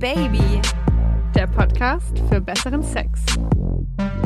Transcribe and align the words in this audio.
Baby, 0.00 0.62
der 1.34 1.46
Podcast 1.46 2.18
für 2.30 2.40
besseren 2.40 2.82
Sex. 2.82 3.20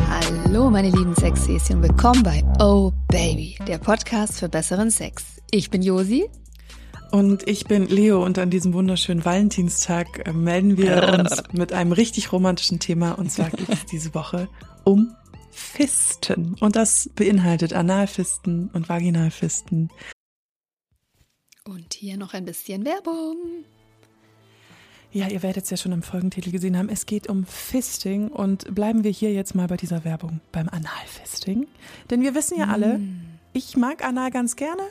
Hallo 0.09 0.71
meine 0.71 0.89
lieben 0.89 1.17
Sexhäschen, 1.17 1.83
willkommen 1.83 2.23
bei 2.23 2.45
Oh 2.61 2.93
Baby, 3.09 3.59
der 3.67 3.79
Podcast 3.79 4.39
für 4.39 4.49
besseren 4.49 4.93
Sex. 4.93 5.43
Ich 5.51 5.71
bin 5.71 5.83
Josi. 5.83 6.31
Und 7.11 7.49
ich 7.49 7.65
bin 7.65 7.87
Leo 7.87 8.25
und 8.25 8.39
an 8.39 8.51
diesem 8.51 8.73
wunderschönen 8.73 9.25
Valentinstag 9.25 10.29
äh, 10.29 10.33
melden 10.33 10.79
wir 10.79 11.19
uns 11.19 11.43
mit 11.53 11.73
einem 11.73 11.91
richtig 11.91 12.31
romantischen 12.31 12.79
Thema 12.79 13.19
und 13.19 13.33
zwar 13.33 13.51
geht 13.51 13.69
es 13.69 13.85
diese 13.85 14.15
Woche 14.15 14.49
um 14.85 15.13
Fisten. 15.51 16.55
Und 16.61 16.77
das 16.77 17.11
beinhaltet 17.17 17.73
Analfisten 17.73 18.71
und 18.73 18.89
Vaginalfisten. 18.89 19.91
Und 21.65 21.95
hier 21.95 22.17
noch 22.17 22.33
ein 22.33 22.45
bisschen 22.45 22.85
Werbung. 22.85 23.65
Ja, 25.15 25.29
ihr 25.29 25.43
werdet 25.45 25.65
es 25.65 25.71
ja 25.71 25.77
schon 25.77 25.93
im 25.93 26.03
Folgentitel 26.03 26.51
gesehen 26.51 26.77
haben. 26.77 26.89
Es 26.89 27.07
geht 27.07 27.29
um 27.29 27.47
Fisting 27.47 28.29
und 28.29 28.75
bleiben 28.75 29.05
wir 29.05 29.13
hier 29.13 29.33
jetzt 29.33 29.55
mal 29.55 29.69
bei 29.69 29.77
dieser 29.77 30.05
Werbung 30.05 30.41
beim 30.51 30.69
Analfisting. 30.69 31.69
Denn 32.11 32.21
wir 32.23 32.35
wissen 32.35 32.59
ja 32.59 32.67
alle, 32.67 32.99
mm. 32.99 33.39
ich 33.53 33.77
mag 33.77 34.05
Anal 34.05 34.33
ganz 34.33 34.57
gerne. 34.57 34.83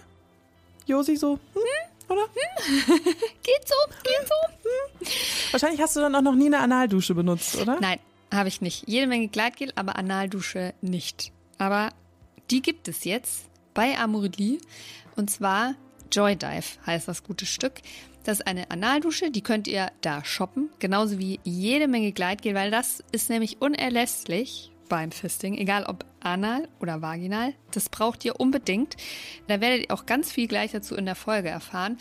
Josi 0.85 1.17
so, 1.17 1.39
hm, 1.53 1.61
oder? 2.07 2.21
Hm. 2.21 2.95
geht 3.43 3.67
so, 3.67 3.75
geht 4.03 4.27
so. 4.27 4.69
Hm. 4.69 5.07
Wahrscheinlich 5.51 5.81
hast 5.81 5.97
du 5.97 5.99
dann 5.99 6.15
auch 6.15 6.21
noch 6.21 6.35
nie 6.35 6.47
eine 6.47 6.59
Analdusche 6.59 7.15
benutzt, 7.15 7.57
oder? 7.57 7.79
Nein, 7.81 7.99
habe 8.33 8.47
ich 8.47 8.61
nicht. 8.61 8.87
Jede 8.87 9.07
Menge 9.07 9.27
Gleitgel, 9.27 9.73
aber 9.75 9.97
Analdusche 9.97 10.73
nicht. 10.81 11.33
Aber 11.57 11.89
die 12.49 12.61
gibt 12.61 12.87
es 12.87 13.03
jetzt 13.03 13.45
bei 13.73 13.97
Amorelie 13.97 14.59
und 15.17 15.29
zwar 15.29 15.75
Joy 16.13 16.35
Dive 16.35 16.63
heißt 16.85 17.07
das 17.07 17.23
gute 17.23 17.45
Stück. 17.45 17.81
Das 18.23 18.39
ist 18.39 18.47
eine 18.47 18.71
Analdusche, 18.71 19.31
die 19.31 19.41
könnt 19.41 19.67
ihr 19.67 19.91
da 20.01 20.23
shoppen, 20.23 20.69
genauso 20.79 21.19
wie 21.19 21.39
jede 21.43 21.87
Menge 21.87 22.13
Gleitgel, 22.13 22.55
weil 22.55 22.71
das 22.71 23.03
ist 23.11 23.29
nämlich 23.29 23.61
unerlässlich 23.61 24.71
beim 24.87 25.11
Fisting, 25.11 25.55
egal 25.55 25.85
ob 25.85 26.05
anal 26.21 26.67
oder 26.79 27.01
vaginal. 27.01 27.53
Das 27.71 27.89
braucht 27.89 28.23
ihr 28.23 28.39
unbedingt. 28.39 28.95
Da 29.47 29.59
werdet 29.59 29.87
ihr 29.87 29.93
auch 29.93 30.05
ganz 30.05 30.31
viel 30.31 30.47
gleich 30.47 30.71
dazu 30.71 30.95
in 30.95 31.05
der 31.05 31.15
Folge 31.15 31.49
erfahren. 31.49 31.97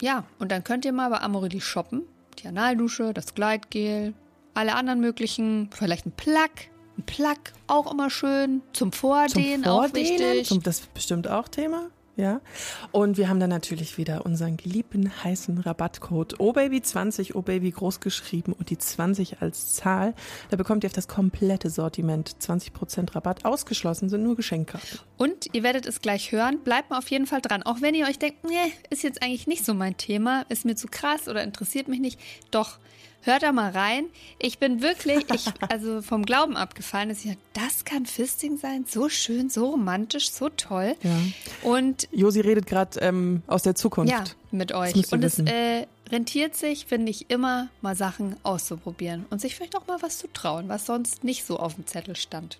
Ja, 0.00 0.24
und 0.38 0.52
dann 0.52 0.64
könnt 0.64 0.84
ihr 0.84 0.92
mal 0.92 1.08
bei 1.08 1.20
Amorelie 1.20 1.60
shoppen. 1.60 2.02
Die 2.40 2.48
Analdusche, 2.48 3.14
das 3.14 3.34
Gleitgel, 3.34 4.14
alle 4.54 4.74
anderen 4.74 5.00
möglichen, 5.00 5.70
vielleicht 5.72 6.06
ein 6.06 6.12
Plug. 6.12 6.50
Ein 6.98 7.04
Plug, 7.04 7.38
auch 7.68 7.90
immer 7.90 8.10
schön. 8.10 8.60
Zum 8.72 8.92
Vordehnen, 8.92 9.62
Zum 9.62 9.72
Vordehnen 9.72 9.94
auch 9.94 9.94
wichtig. 9.94 10.48
Zum, 10.48 10.62
das 10.62 10.80
ist 10.80 10.94
bestimmt 10.94 11.28
auch 11.28 11.48
Thema. 11.48 11.90
Ja. 12.16 12.42
Und 12.90 13.16
wir 13.16 13.30
haben 13.30 13.40
dann 13.40 13.48
natürlich 13.48 13.96
wieder 13.96 14.26
unseren 14.26 14.58
geliebten 14.58 15.10
heißen 15.24 15.58
Rabattcode 15.58 16.38
OBABY20, 16.38 17.34
OBABY 17.34 17.70
groß 17.70 18.00
geschrieben 18.00 18.52
und 18.52 18.68
die 18.68 18.76
20 18.76 19.40
als 19.40 19.74
Zahl. 19.74 20.14
Da 20.50 20.56
bekommt 20.56 20.84
ihr 20.84 20.88
auf 20.88 20.92
das 20.92 21.08
komplette 21.08 21.70
Sortiment 21.70 22.36
20% 22.38 23.14
Rabatt. 23.14 23.46
Ausgeschlossen 23.46 24.10
sind 24.10 24.22
nur 24.22 24.36
Geschenkkarten. 24.36 24.98
Und 25.16 25.54
ihr 25.54 25.62
werdet 25.62 25.86
es 25.86 26.02
gleich 26.02 26.32
hören. 26.32 26.58
Bleibt 26.62 26.90
mal 26.90 26.98
auf 26.98 27.10
jeden 27.10 27.26
Fall 27.26 27.40
dran. 27.40 27.62
Auch 27.62 27.80
wenn 27.80 27.94
ihr 27.94 28.06
euch 28.06 28.18
denkt, 28.18 28.44
nee, 28.44 28.72
ist 28.90 29.02
jetzt 29.02 29.22
eigentlich 29.22 29.46
nicht 29.46 29.64
so 29.64 29.72
mein 29.72 29.96
Thema, 29.96 30.44
ist 30.50 30.66
mir 30.66 30.76
zu 30.76 30.88
krass 30.88 31.28
oder 31.28 31.42
interessiert 31.42 31.88
mich 31.88 32.00
nicht. 32.00 32.20
Doch, 32.50 32.78
Hört 33.24 33.44
da 33.44 33.52
mal 33.52 33.70
rein. 33.70 34.06
Ich 34.38 34.58
bin 34.58 34.82
wirklich, 34.82 35.24
ich, 35.32 35.46
also 35.70 36.02
vom 36.02 36.24
Glauben 36.24 36.56
abgefallen, 36.56 37.08
dass 37.08 37.24
ich 37.24 37.36
das 37.52 37.84
kann 37.84 38.04
Fisting 38.04 38.56
sein, 38.56 38.84
so 38.88 39.08
schön, 39.08 39.48
so 39.48 39.70
romantisch, 39.70 40.30
so 40.30 40.48
toll. 40.48 40.96
Ja. 41.02 41.20
Und 41.62 42.08
Josi 42.10 42.40
redet 42.40 42.66
gerade 42.66 42.98
ähm, 43.00 43.42
aus 43.46 43.62
der 43.62 43.76
Zukunft. 43.76 44.12
Ja, 44.12 44.24
mit 44.50 44.72
euch. 44.72 45.12
Und 45.12 45.22
es 45.22 45.38
äh, 45.38 45.86
rentiert 46.10 46.56
sich, 46.56 46.86
finde 46.86 47.10
ich, 47.10 47.30
immer 47.30 47.68
mal 47.80 47.94
Sachen 47.94 48.36
auszuprobieren 48.42 49.24
und 49.30 49.40
sich 49.40 49.54
vielleicht 49.54 49.76
auch 49.76 49.86
mal 49.86 50.02
was 50.02 50.18
zu 50.18 50.26
trauen, 50.32 50.68
was 50.68 50.86
sonst 50.86 51.22
nicht 51.22 51.46
so 51.46 51.58
auf 51.58 51.76
dem 51.76 51.86
Zettel 51.86 52.16
stand. 52.16 52.58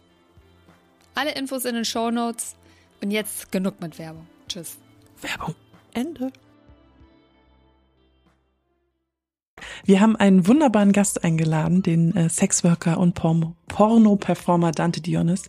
Alle 1.14 1.32
Infos 1.32 1.64
in 1.64 1.74
den 1.74 1.84
Show 1.84 2.10
Notes 2.10 2.54
und 3.02 3.10
jetzt 3.10 3.50
genug 3.50 3.80
mit 3.80 3.98
Werbung. 3.98 4.26
Tschüss. 4.48 4.76
Werbung. 5.20 5.54
Ende. 5.92 6.32
Wir 9.84 10.00
haben 10.00 10.16
einen 10.16 10.46
wunderbaren 10.46 10.92
Gast 10.92 11.24
eingeladen, 11.24 11.82
den 11.82 12.14
äh, 12.16 12.28
Sexworker 12.28 12.98
und 12.98 13.14
Porno-Performer 13.14 14.72
Dante 14.72 15.00
Dionys. 15.00 15.48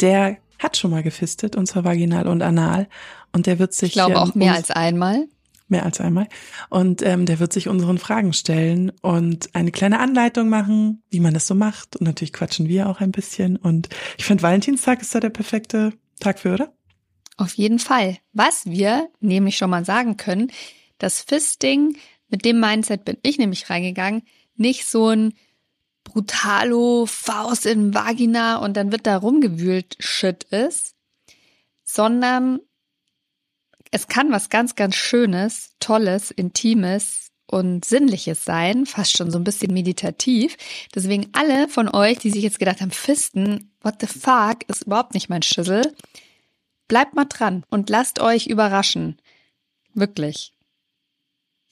Der 0.00 0.38
hat 0.58 0.76
schon 0.76 0.90
mal 0.90 1.02
gefistet, 1.02 1.56
und 1.56 1.66
zwar 1.66 1.84
vaginal 1.84 2.26
und 2.26 2.42
anal. 2.42 2.88
Und 3.32 3.46
der 3.46 3.58
wird 3.58 3.72
sich. 3.72 3.90
Ich 3.90 3.94
glaube 3.94 4.20
auch 4.20 4.34
mehr 4.34 4.54
als 4.54 4.70
einmal. 4.70 5.26
Mehr 5.68 5.84
als 5.84 6.00
einmal. 6.00 6.28
Und 6.70 7.02
ähm, 7.02 7.26
der 7.26 7.40
wird 7.40 7.52
sich 7.52 7.68
unseren 7.68 7.98
Fragen 7.98 8.32
stellen 8.32 8.90
und 9.02 9.54
eine 9.54 9.70
kleine 9.70 10.00
Anleitung 10.00 10.48
machen, 10.48 11.02
wie 11.10 11.20
man 11.20 11.34
das 11.34 11.46
so 11.46 11.54
macht. 11.54 11.96
Und 11.96 12.06
natürlich 12.06 12.32
quatschen 12.32 12.68
wir 12.68 12.88
auch 12.88 13.00
ein 13.00 13.12
bisschen. 13.12 13.56
Und 13.56 13.90
ich 14.16 14.24
finde, 14.24 14.42
Valentinstag 14.42 15.02
ist 15.02 15.14
da 15.14 15.20
der 15.20 15.28
perfekte 15.28 15.92
Tag 16.20 16.38
für, 16.38 16.54
oder? 16.54 16.72
Auf 17.36 17.54
jeden 17.54 17.78
Fall. 17.78 18.16
Was 18.32 18.64
wir 18.64 19.08
nämlich 19.20 19.58
schon 19.58 19.70
mal 19.70 19.84
sagen 19.84 20.16
können, 20.16 20.50
das 20.96 21.20
Fisting 21.20 21.96
mit 22.28 22.44
dem 22.44 22.60
Mindset 22.60 23.04
bin 23.04 23.18
ich 23.22 23.38
nämlich 23.38 23.70
reingegangen. 23.70 24.22
Nicht 24.56 24.86
so 24.86 25.08
ein 25.08 25.34
brutalo 26.04 27.06
Faust 27.06 27.66
in 27.66 27.94
Vagina 27.94 28.56
und 28.56 28.76
dann 28.76 28.92
wird 28.92 29.06
da 29.06 29.16
rumgewühlt 29.16 29.96
Shit 29.98 30.44
ist, 30.44 30.94
sondern 31.84 32.60
es 33.90 34.08
kann 34.08 34.30
was 34.30 34.50
ganz, 34.50 34.74
ganz 34.74 34.96
Schönes, 34.96 35.74
Tolles, 35.80 36.30
Intimes 36.30 37.30
und 37.46 37.84
Sinnliches 37.84 38.44
sein, 38.44 38.84
fast 38.84 39.16
schon 39.16 39.30
so 39.30 39.38
ein 39.38 39.44
bisschen 39.44 39.72
meditativ. 39.72 40.56
Deswegen 40.94 41.28
alle 41.32 41.68
von 41.68 41.88
euch, 41.88 42.18
die 42.18 42.30
sich 42.30 42.42
jetzt 42.42 42.58
gedacht 42.58 42.80
haben, 42.80 42.90
Fisten, 42.90 43.72
what 43.80 43.96
the 44.00 44.06
fuck, 44.06 44.68
ist 44.68 44.82
überhaupt 44.82 45.14
nicht 45.14 45.30
mein 45.30 45.42
Schüssel. 45.42 45.94
Bleibt 46.88 47.14
mal 47.14 47.24
dran 47.24 47.64
und 47.70 47.88
lasst 47.88 48.20
euch 48.20 48.46
überraschen. 48.46 49.20
Wirklich. 49.94 50.52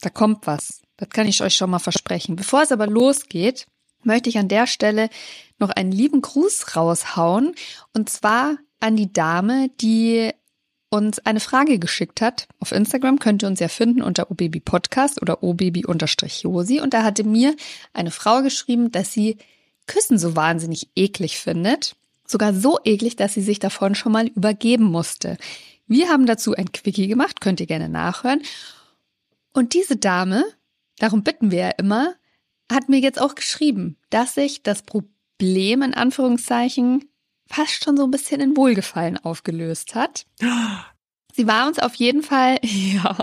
Da 0.00 0.10
kommt 0.10 0.46
was. 0.46 0.82
Das 0.96 1.08
kann 1.10 1.26
ich 1.26 1.42
euch 1.42 1.54
schon 1.54 1.70
mal 1.70 1.78
versprechen. 1.78 2.36
Bevor 2.36 2.62
es 2.62 2.72
aber 2.72 2.86
losgeht, 2.86 3.66
möchte 4.02 4.28
ich 4.28 4.38
an 4.38 4.48
der 4.48 4.66
Stelle 4.66 5.10
noch 5.58 5.70
einen 5.70 5.92
lieben 5.92 6.22
Gruß 6.22 6.76
raushauen. 6.76 7.54
Und 7.92 8.08
zwar 8.08 8.56
an 8.80 8.96
die 8.96 9.12
Dame, 9.12 9.70
die 9.80 10.32
uns 10.88 11.18
eine 11.20 11.40
Frage 11.40 11.78
geschickt 11.78 12.20
hat. 12.20 12.48
Auf 12.60 12.72
Instagram 12.72 13.18
könnt 13.18 13.42
ihr 13.42 13.48
uns 13.48 13.60
ja 13.60 13.68
finden 13.68 14.02
unter 14.02 14.30
obaby 14.30 14.60
podcast 14.60 15.20
oder 15.20 15.42
obaby-josi. 15.42 16.80
Und 16.80 16.94
da 16.94 17.02
hatte 17.02 17.24
mir 17.24 17.54
eine 17.92 18.10
Frau 18.10 18.42
geschrieben, 18.42 18.92
dass 18.92 19.12
sie 19.12 19.36
Küssen 19.86 20.18
so 20.18 20.36
wahnsinnig 20.36 20.88
eklig 20.96 21.38
findet. 21.38 21.96
Sogar 22.26 22.54
so 22.54 22.78
eklig, 22.84 23.16
dass 23.16 23.34
sie 23.34 23.42
sich 23.42 23.58
davon 23.58 23.94
schon 23.94 24.12
mal 24.12 24.26
übergeben 24.28 24.84
musste. 24.84 25.36
Wir 25.86 26.08
haben 26.08 26.26
dazu 26.26 26.54
ein 26.54 26.72
Quickie 26.72 27.06
gemacht, 27.06 27.40
könnt 27.40 27.60
ihr 27.60 27.66
gerne 27.66 27.88
nachhören. 27.88 28.42
Und 29.56 29.72
diese 29.72 29.96
Dame, 29.96 30.44
darum 30.98 31.22
bitten 31.22 31.50
wir 31.50 31.58
ja 31.58 31.70
immer, 31.70 32.14
hat 32.70 32.90
mir 32.90 32.98
jetzt 32.98 33.18
auch 33.18 33.34
geschrieben, 33.34 33.96
dass 34.10 34.34
sich 34.34 34.62
das 34.62 34.82
Problem 34.82 35.80
in 35.80 35.94
Anführungszeichen 35.94 37.08
fast 37.46 37.82
schon 37.82 37.96
so 37.96 38.04
ein 38.04 38.10
bisschen 38.10 38.42
in 38.42 38.54
Wohlgefallen 38.54 39.16
aufgelöst 39.16 39.94
hat. 39.94 40.26
Sie 41.34 41.46
war 41.46 41.68
uns 41.68 41.78
auf 41.78 41.94
jeden 41.94 42.22
Fall, 42.22 42.58
ja. 42.62 43.16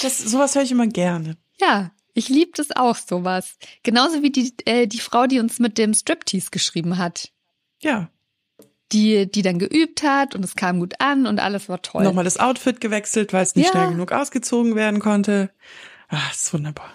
Das, 0.00 0.18
sowas 0.18 0.54
höre 0.54 0.62
ich 0.62 0.70
immer 0.70 0.86
gerne. 0.86 1.36
Ja, 1.60 1.90
ich 2.14 2.28
liebe 2.28 2.52
das 2.54 2.76
auch, 2.76 2.94
sowas. 2.94 3.56
Genauso 3.82 4.22
wie 4.22 4.30
die, 4.30 4.54
äh, 4.64 4.86
die 4.86 5.00
Frau, 5.00 5.26
die 5.26 5.40
uns 5.40 5.58
mit 5.58 5.76
dem 5.76 5.92
Striptease 5.92 6.50
geschrieben 6.52 6.98
hat. 6.98 7.32
Ja 7.82 8.12
die, 8.92 9.30
die 9.30 9.42
dann 9.42 9.58
geübt 9.58 10.02
hat 10.02 10.34
und 10.34 10.44
es 10.44 10.56
kam 10.56 10.78
gut 10.80 10.94
an 10.98 11.26
und 11.26 11.40
alles 11.40 11.68
war 11.68 11.82
toll. 11.82 12.04
Nochmal 12.04 12.24
das 12.24 12.38
Outfit 12.38 12.80
gewechselt, 12.80 13.32
weil 13.32 13.42
es 13.42 13.54
nicht 13.54 13.66
ja. 13.66 13.72
schnell 13.72 13.90
genug 13.90 14.12
ausgezogen 14.12 14.74
werden 14.74 15.00
konnte. 15.00 15.50
Ach, 16.08 16.32
ist 16.32 16.52
wunderbar. 16.52 16.90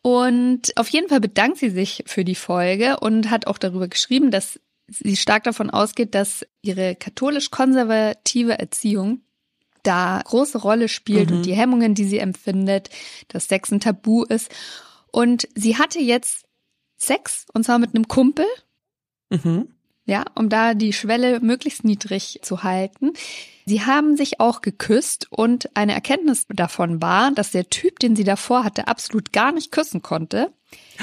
Und 0.00 0.76
auf 0.76 0.88
jeden 0.88 1.08
Fall 1.08 1.20
bedankt 1.20 1.58
sie 1.58 1.70
sich 1.70 2.04
für 2.06 2.24
die 2.24 2.34
Folge 2.34 2.98
und 3.00 3.30
hat 3.30 3.46
auch 3.46 3.58
darüber 3.58 3.88
geschrieben, 3.88 4.30
dass 4.30 4.58
sie 4.86 5.16
stark 5.16 5.44
davon 5.44 5.68
ausgeht, 5.68 6.14
dass 6.14 6.46
ihre 6.62 6.94
katholisch-konservative 6.94 8.58
Erziehung 8.58 9.20
da 9.82 10.22
große 10.24 10.58
Rolle 10.58 10.88
spielt 10.88 11.30
mhm. 11.30 11.36
und 11.36 11.46
die 11.46 11.54
Hemmungen, 11.54 11.94
die 11.94 12.04
sie 12.04 12.18
empfindet, 12.18 12.88
dass 13.28 13.48
Sex 13.48 13.70
ein 13.70 13.80
Tabu 13.80 14.24
ist. 14.24 14.50
Und 15.10 15.46
sie 15.54 15.76
hatte 15.76 16.00
jetzt 16.00 16.46
Sex 16.96 17.44
und 17.52 17.64
zwar 17.64 17.78
mit 17.78 17.94
einem 17.94 18.08
Kumpel. 18.08 18.46
Mhm 19.30 19.68
ja, 20.08 20.24
um 20.34 20.48
da 20.48 20.72
die 20.72 20.94
Schwelle 20.94 21.38
möglichst 21.40 21.84
niedrig 21.84 22.40
zu 22.42 22.62
halten. 22.62 23.12
Sie 23.66 23.84
haben 23.84 24.16
sich 24.16 24.40
auch 24.40 24.62
geküsst 24.62 25.26
und 25.30 25.76
eine 25.76 25.92
Erkenntnis 25.92 26.46
davon 26.48 27.02
war, 27.02 27.30
dass 27.32 27.50
der 27.50 27.68
Typ, 27.68 27.98
den 27.98 28.16
sie 28.16 28.24
davor 28.24 28.64
hatte, 28.64 28.88
absolut 28.88 29.34
gar 29.34 29.52
nicht 29.52 29.70
küssen 29.70 30.02
konnte. 30.02 30.52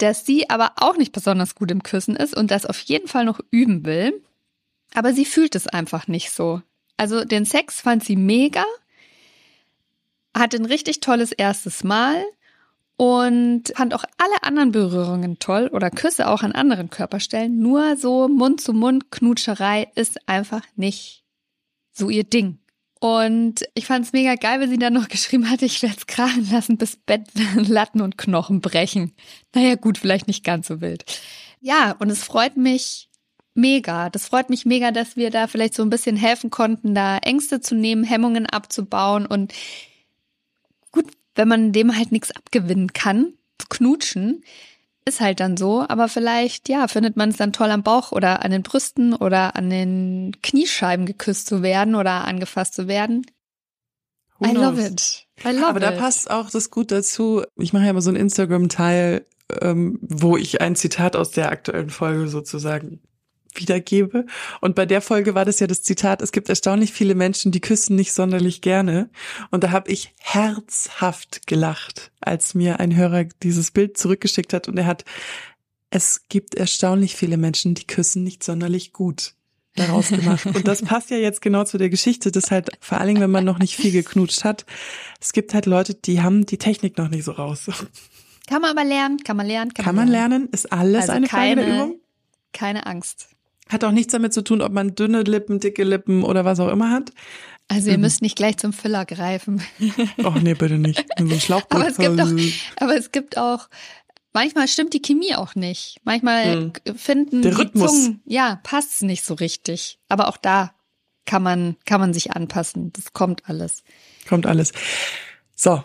Dass 0.00 0.24
sie 0.24 0.48
aber 0.48 0.74
auch 0.76 0.96
nicht 0.96 1.10
besonders 1.10 1.56
gut 1.56 1.72
im 1.72 1.82
Küssen 1.82 2.14
ist 2.14 2.32
und 2.36 2.52
das 2.52 2.66
auf 2.66 2.78
jeden 2.78 3.08
Fall 3.08 3.24
noch 3.24 3.40
üben 3.50 3.84
will. 3.84 4.22
Aber 4.94 5.12
sie 5.12 5.24
fühlt 5.24 5.56
es 5.56 5.66
einfach 5.66 6.06
nicht 6.06 6.30
so. 6.30 6.62
Also 6.96 7.24
den 7.24 7.44
Sex 7.44 7.80
fand 7.80 8.04
sie 8.04 8.14
mega, 8.14 8.64
hatte 10.36 10.56
ein 10.56 10.66
richtig 10.66 11.00
tolles 11.00 11.32
erstes 11.32 11.82
Mal 11.82 12.24
und 12.98 13.72
fand 13.76 13.94
auch 13.94 14.02
alle 14.16 14.42
anderen 14.42 14.72
Berührungen 14.72 15.38
toll 15.38 15.70
oder 15.72 15.88
Küsse 15.88 16.26
auch 16.26 16.42
an 16.42 16.50
anderen 16.50 16.90
Körperstellen. 16.90 17.56
Nur 17.56 17.96
so 17.96 18.26
Mund-zu-Mund-Knutscherei 18.26 19.88
ist 19.94 20.28
einfach 20.28 20.62
nicht 20.74 21.22
so 21.92 22.10
ihr 22.10 22.24
Ding. 22.24 22.58
Und 22.98 23.64
ich 23.74 23.86
fand 23.86 24.04
es 24.04 24.12
mega 24.12 24.34
geil, 24.34 24.58
weil 24.58 24.68
sie 24.68 24.80
dann 24.80 24.94
noch 24.94 25.06
geschrieben 25.08 25.48
hatte, 25.48 25.64
ich 25.64 25.80
werde 25.80 25.94
es 25.96 26.08
krachen 26.08 26.50
lassen, 26.50 26.76
bis 26.76 26.96
Bett, 26.96 27.28
Latten 27.54 28.00
und 28.00 28.18
Knochen 28.18 28.60
brechen. 28.60 29.12
Naja, 29.54 29.76
gut, 29.76 29.96
vielleicht 29.96 30.26
nicht 30.26 30.42
ganz 30.42 30.66
so 30.66 30.80
wild. 30.80 31.04
Ja, 31.60 31.92
und 32.00 32.10
es 32.10 32.24
freut 32.24 32.56
mich 32.56 33.08
mega. 33.54 34.10
Das 34.10 34.26
freut 34.26 34.50
mich 34.50 34.66
mega, 34.66 34.90
dass 34.90 35.14
wir 35.14 35.30
da 35.30 35.46
vielleicht 35.46 35.74
so 35.74 35.84
ein 35.84 35.90
bisschen 35.90 36.16
helfen 36.16 36.50
konnten, 36.50 36.96
da 36.96 37.18
Ängste 37.18 37.60
zu 37.60 37.76
nehmen, 37.76 38.02
Hemmungen 38.02 38.46
abzubauen 38.46 39.24
und 39.24 39.54
gut, 40.90 41.06
wenn 41.38 41.48
man 41.48 41.72
dem 41.72 41.96
halt 41.96 42.12
nichts 42.12 42.32
abgewinnen 42.32 42.92
kann, 42.92 43.32
knutschen, 43.70 44.42
ist 45.04 45.20
halt 45.20 45.40
dann 45.40 45.56
so, 45.56 45.84
aber 45.88 46.08
vielleicht, 46.08 46.68
ja, 46.68 46.86
findet 46.88 47.16
man 47.16 47.30
es 47.30 47.36
dann 47.38 47.52
toll 47.52 47.70
am 47.70 47.82
Bauch 47.82 48.12
oder 48.12 48.44
an 48.44 48.50
den 48.50 48.62
Brüsten 48.62 49.14
oder 49.14 49.56
an 49.56 49.70
den 49.70 50.36
Kniescheiben 50.42 51.06
geküsst 51.06 51.46
zu 51.46 51.62
werden 51.62 51.94
oder 51.94 52.24
angefasst 52.24 52.74
zu 52.74 52.88
werden. 52.88 53.24
Who 54.38 54.46
I 54.46 54.52
love 54.52 54.80
it. 54.84 55.26
I 55.44 55.50
love 55.50 55.66
Aber 55.66 55.80
da 55.80 55.92
it. 55.92 55.98
passt 55.98 56.30
auch 56.30 56.50
das 56.50 56.70
gut 56.70 56.90
dazu. 56.90 57.42
Ich 57.56 57.72
mache 57.72 57.84
ja 57.84 57.90
immer 57.90 58.02
so 58.02 58.10
einen 58.10 58.18
Instagram-Teil, 58.18 59.24
ähm, 59.60 59.98
wo 60.02 60.36
ich 60.36 60.60
ein 60.60 60.76
Zitat 60.76 61.16
aus 61.16 61.30
der 61.30 61.50
aktuellen 61.50 61.90
Folge 61.90 62.28
sozusagen 62.28 63.00
wiedergebe. 63.60 64.26
Und 64.60 64.74
bei 64.74 64.86
der 64.86 65.00
Folge 65.00 65.34
war 65.34 65.44
das 65.44 65.60
ja 65.60 65.66
das 65.66 65.82
Zitat, 65.82 66.22
es 66.22 66.32
gibt 66.32 66.48
erstaunlich 66.48 66.92
viele 66.92 67.14
Menschen, 67.14 67.52
die 67.52 67.60
küssen 67.60 67.96
nicht 67.96 68.12
sonderlich 68.12 68.60
gerne. 68.60 69.10
Und 69.50 69.64
da 69.64 69.70
habe 69.70 69.90
ich 69.90 70.14
herzhaft 70.18 71.46
gelacht, 71.46 72.10
als 72.20 72.54
mir 72.54 72.80
ein 72.80 72.94
Hörer 72.96 73.24
dieses 73.42 73.70
Bild 73.70 73.96
zurückgeschickt 73.98 74.52
hat. 74.52 74.68
Und 74.68 74.76
er 74.78 74.86
hat, 74.86 75.04
es 75.90 76.28
gibt 76.28 76.54
erstaunlich 76.54 77.16
viele 77.16 77.36
Menschen, 77.36 77.74
die 77.74 77.86
küssen 77.86 78.24
nicht 78.24 78.42
sonderlich 78.44 78.92
gut 78.92 79.34
daraus 79.76 80.08
gemacht. 80.08 80.44
Und 80.46 80.66
das 80.66 80.82
passt 80.84 81.10
ja 81.10 81.16
jetzt 81.18 81.40
genau 81.40 81.64
zu 81.64 81.78
der 81.78 81.88
Geschichte, 81.88 82.32
dass 82.32 82.50
halt, 82.50 82.70
vor 82.80 82.98
allen 82.98 83.08
Dingen, 83.08 83.20
wenn 83.20 83.30
man 83.30 83.44
noch 83.44 83.58
nicht 83.58 83.76
viel 83.76 83.92
geknutscht 83.92 84.44
hat, 84.44 84.66
es 85.20 85.32
gibt 85.32 85.54
halt 85.54 85.66
Leute, 85.66 85.94
die 85.94 86.20
haben 86.20 86.46
die 86.46 86.58
Technik 86.58 86.98
noch 86.98 87.08
nicht 87.08 87.24
so 87.24 87.32
raus. 87.32 87.66
Kann 88.48 88.62
man 88.62 88.70
aber 88.70 88.84
lernen, 88.84 89.18
kann 89.18 89.36
man 89.36 89.46
lernen, 89.46 89.72
kann, 89.74 89.84
Kann 89.84 89.94
man 89.94 90.08
lernen? 90.08 90.48
Ist 90.52 90.72
alles 90.72 91.02
Also 91.02 91.12
eine 91.12 91.26
Frage 91.28 91.56
der 91.56 91.64
keine- 91.64 91.76
Übung? 91.76 92.00
Keine 92.52 92.86
Angst. 92.86 93.28
Hat 93.68 93.84
auch 93.84 93.92
nichts 93.92 94.12
damit 94.12 94.32
zu 94.32 94.42
tun, 94.42 94.62
ob 94.62 94.72
man 94.72 94.94
dünne 94.94 95.22
Lippen, 95.22 95.60
dicke 95.60 95.84
Lippen 95.84 96.24
oder 96.24 96.44
was 96.44 96.60
auch 96.60 96.68
immer 96.68 96.90
hat. 96.90 97.12
Also 97.68 97.90
ihr 97.90 97.98
müsst 97.98 98.22
nicht 98.22 98.36
gleich 98.36 98.56
zum 98.56 98.72
Füller 98.72 99.04
greifen. 99.04 99.60
Och 100.24 100.36
nee, 100.36 100.54
bitte 100.54 100.78
nicht. 100.78 101.04
So. 101.18 101.60
Aber 101.68 101.86
es 101.86 101.98
gibt 101.98 102.18
auch, 102.20 102.32
aber 102.76 102.96
es 102.96 103.12
gibt 103.12 103.36
auch, 103.36 103.68
manchmal 104.32 104.68
stimmt 104.68 104.94
die 104.94 105.02
Chemie 105.02 105.34
auch 105.34 105.54
nicht. 105.54 105.98
Manchmal 106.04 106.44
Hm. 106.54 106.72
finden 106.96 107.42
Der 107.42 107.50
die 107.52 107.56
Rhythmus. 107.58 108.04
Zungen, 108.04 108.22
ja, 108.24 108.58
passt 108.62 109.02
nicht 109.02 109.22
so 109.24 109.34
richtig. 109.34 109.98
Aber 110.08 110.28
auch 110.28 110.38
da 110.38 110.72
kann 111.26 111.42
man, 111.42 111.76
kann 111.84 112.00
man 112.00 112.14
sich 112.14 112.32
anpassen. 112.32 112.90
Das 112.94 113.12
kommt 113.12 113.42
alles. 113.50 113.82
Kommt 114.26 114.46
alles. 114.46 114.72
So, 115.54 115.82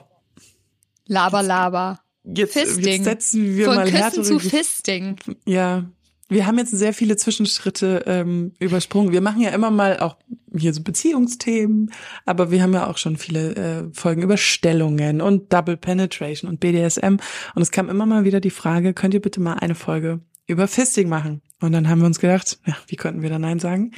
Laber, 1.05 1.43
laber. 1.43 1.99
jetzt, 2.23 2.53
Fisting. 2.53 2.85
jetzt 2.85 3.03
setzen 3.03 3.57
wir 3.57 3.65
Von 3.65 3.75
mal 3.75 3.91
Küssen 3.91 4.23
zu 4.23 4.39
Fisting. 4.39 5.17
Ja, 5.45 5.83
wir 6.29 6.47
haben 6.47 6.57
jetzt 6.57 6.71
sehr 6.71 6.93
viele 6.93 7.15
Zwischenschritte 7.17 8.03
ähm, 8.07 8.53
übersprungen. 8.59 9.11
Wir 9.11 9.21
machen 9.21 9.41
ja 9.41 9.49
immer 9.49 9.71
mal 9.71 9.99
auch 9.99 10.17
hier 10.55 10.73
so 10.73 10.81
Beziehungsthemen, 10.81 11.91
aber 12.25 12.51
wir 12.51 12.61
haben 12.61 12.73
ja 12.73 12.87
auch 12.87 12.97
schon 12.97 13.17
viele 13.17 13.55
äh, 13.55 13.93
Folgen 13.93 14.21
über 14.21 14.37
Stellungen 14.37 15.21
und 15.21 15.51
Double 15.51 15.77
Penetration 15.77 16.49
und 16.49 16.59
BDSM. 16.59 17.17
Und 17.55 17.61
es 17.61 17.71
kam 17.71 17.89
immer 17.89 18.05
mal 18.05 18.23
wieder 18.23 18.39
die 18.39 18.49
Frage, 18.49 18.93
könnt 18.93 19.13
ihr 19.13 19.21
bitte 19.21 19.41
mal 19.41 19.55
eine 19.55 19.75
Folge 19.75 20.21
über 20.47 20.67
Fisting 20.67 21.09
machen? 21.09 21.41
Und 21.59 21.71
dann 21.71 21.87
haben 21.89 21.99
wir 21.99 22.07
uns 22.07 22.19
gedacht, 22.19 22.59
ja, 22.65 22.75
wie 22.87 22.95
konnten 22.95 23.21
wir 23.21 23.29
da 23.29 23.39
Nein 23.39 23.59
sagen? 23.59 23.91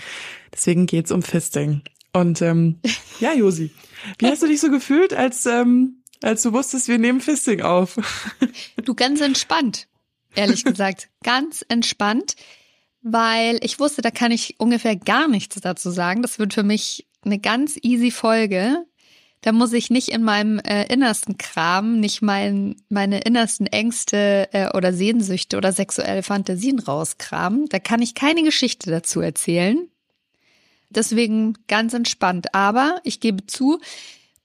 Deswegen 0.54 0.86
geht's 0.86 1.12
um 1.12 1.24
Fisting. 1.24 1.82
Und 2.14 2.42
ähm, 2.42 2.80
ja, 3.20 3.34
Josi, 3.34 3.72
wie 4.20 4.28
hast 4.28 4.44
du 4.44 4.48
dich 4.48 4.62
so 4.62 4.70
gefühlt, 4.70 5.14
als, 5.14 5.46
ähm, 5.46 6.04
als 6.22 6.44
du 6.44 6.54
wusstest, 6.54 6.88
wir 6.88 6.98
nehmen 6.98 7.22
Fisting 7.22 7.62
auf? 7.62 7.98
Du 8.84 8.94
ganz 8.94 9.22
entspannt, 9.22 9.88
ehrlich 10.36 10.64
gesagt. 10.64 11.10
ganz 11.24 11.66
entspannt, 11.68 12.36
weil 13.02 13.60
ich 13.62 13.80
wusste, 13.80 14.02
da 14.02 14.12
kann 14.12 14.32
ich 14.32 14.56
ungefähr 14.60 14.96
gar 14.96 15.28
nichts 15.28 15.60
dazu 15.60 15.92
sagen. 15.92 16.22
Das 16.22 16.40
wird 16.40 16.54
für 16.54 16.64
mich 16.64 17.08
eine 17.24 17.40
ganz 17.40 17.78
easy 17.82 18.12
Folge. 18.12 18.86
Da 19.42 19.52
muss 19.52 19.74
ich 19.74 19.92
nicht 19.92 20.10
in 20.10 20.24
meinem 20.24 20.58
äh, 20.60 20.92
innersten 20.92 21.38
Kram, 21.38 22.00
nicht 22.00 22.24
mein, 22.24 22.78
meine 22.90 23.20
innersten 23.20 23.68
Ängste 23.68 24.50
äh, 24.54 24.76
oder 24.76 24.92
Sehnsüchte 24.92 25.58
oder 25.58 25.72
sexuelle 25.72 26.24
Fantasien 26.24 26.80
rauskramen. 26.80 27.68
Da 27.70 27.78
kann 27.78 28.02
ich 28.02 28.16
keine 28.16 28.42
Geschichte 28.42 28.90
dazu 28.90 29.22
erzählen. 29.22 29.88
Deswegen 30.90 31.58
ganz 31.68 31.94
entspannt. 31.94 32.56
Aber 32.56 33.00
ich 33.04 33.20
gebe 33.20 33.46
zu, 33.46 33.80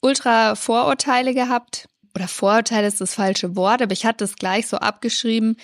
ultra 0.00 0.54
Vorurteile 0.54 1.32
gehabt. 1.32 1.88
Oder 2.20 2.28
Vorurteile 2.28 2.86
ist 2.86 3.00
das 3.00 3.14
falsche 3.14 3.56
Wort, 3.56 3.80
aber 3.80 3.92
ich 3.92 4.04
hatte 4.04 4.24
es 4.24 4.36
gleich 4.36 4.66
so 4.66 4.76
abgeschrieben. 4.76 5.56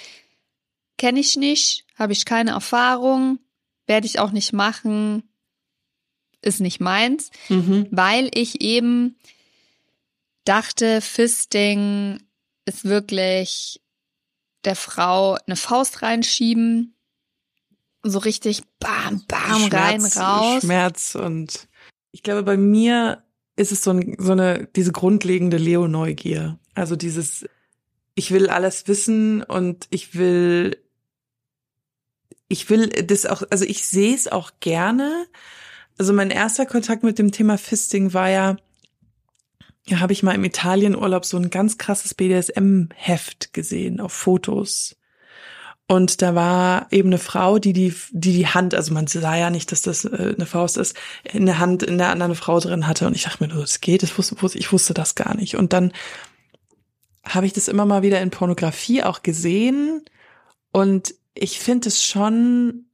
Kenne 0.97 1.21
ich 1.21 1.37
nicht, 1.37 1.85
habe 1.99 2.15
ich 2.15 2.25
keine 2.25 2.53
Erfahrung, 2.53 3.39
werde 3.87 4.07
ich 4.07 4.19
auch 4.21 4.31
nicht 4.31 4.55
machen, 4.55 5.23
ist 6.41 6.61
nicht 6.61 6.81
meins, 6.81 7.31
Mhm. 7.51 7.89
weil 7.91 8.31
ich 8.33 8.63
eben 8.63 9.19
dachte, 10.45 11.03
Fisting 11.03 12.23
ist 12.65 12.87
wirklich 12.87 13.83
der 14.65 14.77
Frau 14.77 15.37
eine 15.47 15.57
Faust 15.57 16.01
reinschieben, 16.01 16.97
so 18.03 18.19
richtig 18.19 18.63
bam, 18.79 19.23
bam, 19.29 19.65
rein, 19.67 20.01
Schmerz, 20.01 20.17
raus. 20.17 20.63
Schmerz 20.63 21.15
und 21.17 21.69
ich 22.13 22.23
glaube, 22.23 22.45
bei 22.45 22.57
mir 22.57 23.23
ist 23.57 23.73
es 23.73 23.83
so, 23.83 23.91
ein, 23.91 24.17
so 24.19 24.33
eine, 24.33 24.69
diese 24.77 24.93
grundlegende 24.93 25.57
Leo-Neugier. 25.57 26.59
Also 26.75 26.95
dieses, 26.95 27.47
ich 28.15 28.31
will 28.31 28.49
alles 28.49 28.87
wissen 28.87 29.43
und 29.43 29.87
ich 29.91 30.15
will, 30.15 30.77
ich 32.49 32.71
will 32.71 32.89
das 32.89 33.27
auch, 33.27 33.43
also 33.51 33.65
ich 33.65 33.87
sehe 33.87 34.15
es 34.15 34.29
auch 34.29 34.53
gerne. 34.61 35.27
Also 35.99 36.13
mein 36.13 36.31
erster 36.31 36.67
Kontakt 36.67 37.03
mit 37.03 37.19
dem 37.19 37.33
Thema 37.33 37.57
Fisting 37.57 38.13
war 38.13 38.29
ja, 38.29 38.57
ja, 39.89 40.01
habe 40.01 40.13
ich 40.13 40.23
mal 40.23 40.35
im 40.35 40.45
Italienurlaub 40.45 41.25
so 41.25 41.37
ein 41.37 41.49
ganz 41.49 41.79
krasses 41.79 42.15
BDSM-Heft 42.15 43.53
gesehen 43.53 44.01
auf 44.01 44.13
Fotos. 44.13 44.97
Und 45.89 46.21
da 46.21 46.35
war 46.35 46.89
eben 46.91 47.11
eine 47.11 47.19
Frau, 47.19 47.61
die 47.61 47.73
die, 47.73 47.95
die 48.11 48.33
die 48.33 48.49
Hand, 48.49 48.75
also 48.75 48.93
man 48.93 49.07
sah 49.07 49.37
ja 49.37 49.51
nicht, 49.51 49.71
dass 49.71 49.83
das 49.83 50.05
äh, 50.05 50.35
eine 50.35 50.47
Faust 50.47 50.79
ist, 50.79 50.97
in 51.33 51.47
der 51.47 51.61
Hand 51.61 51.85
in 51.85 51.99
der 51.99 52.11
anderen 52.11 52.35
Frau 52.35 52.59
drin 52.59 52.89
hatte. 52.89 53.07
Und 53.07 53.15
ich 53.15 53.23
dachte 53.23 53.45
mir, 53.45 53.49
du, 53.49 53.61
das 53.61 53.81
geht, 53.81 54.03
das 54.03 54.19
wusste, 54.19 54.37
ich 54.59 54.73
wusste 54.73 54.95
das 54.95 55.15
gar 55.15 55.37
nicht. 55.37 55.57
Und 55.57 55.73
dann 55.73 55.93
habe 57.25 57.47
ich 57.47 57.53
das 57.53 57.69
immer 57.69 57.87
mal 57.87 58.03
wieder 58.03 58.21
in 58.21 58.31
Pornografie 58.31 59.05
auch 59.05 59.23
gesehen. 59.23 60.05
Und 60.73 61.15
ich 61.35 61.61
finde 61.61 61.89
es 61.89 62.03
schon 62.03 62.87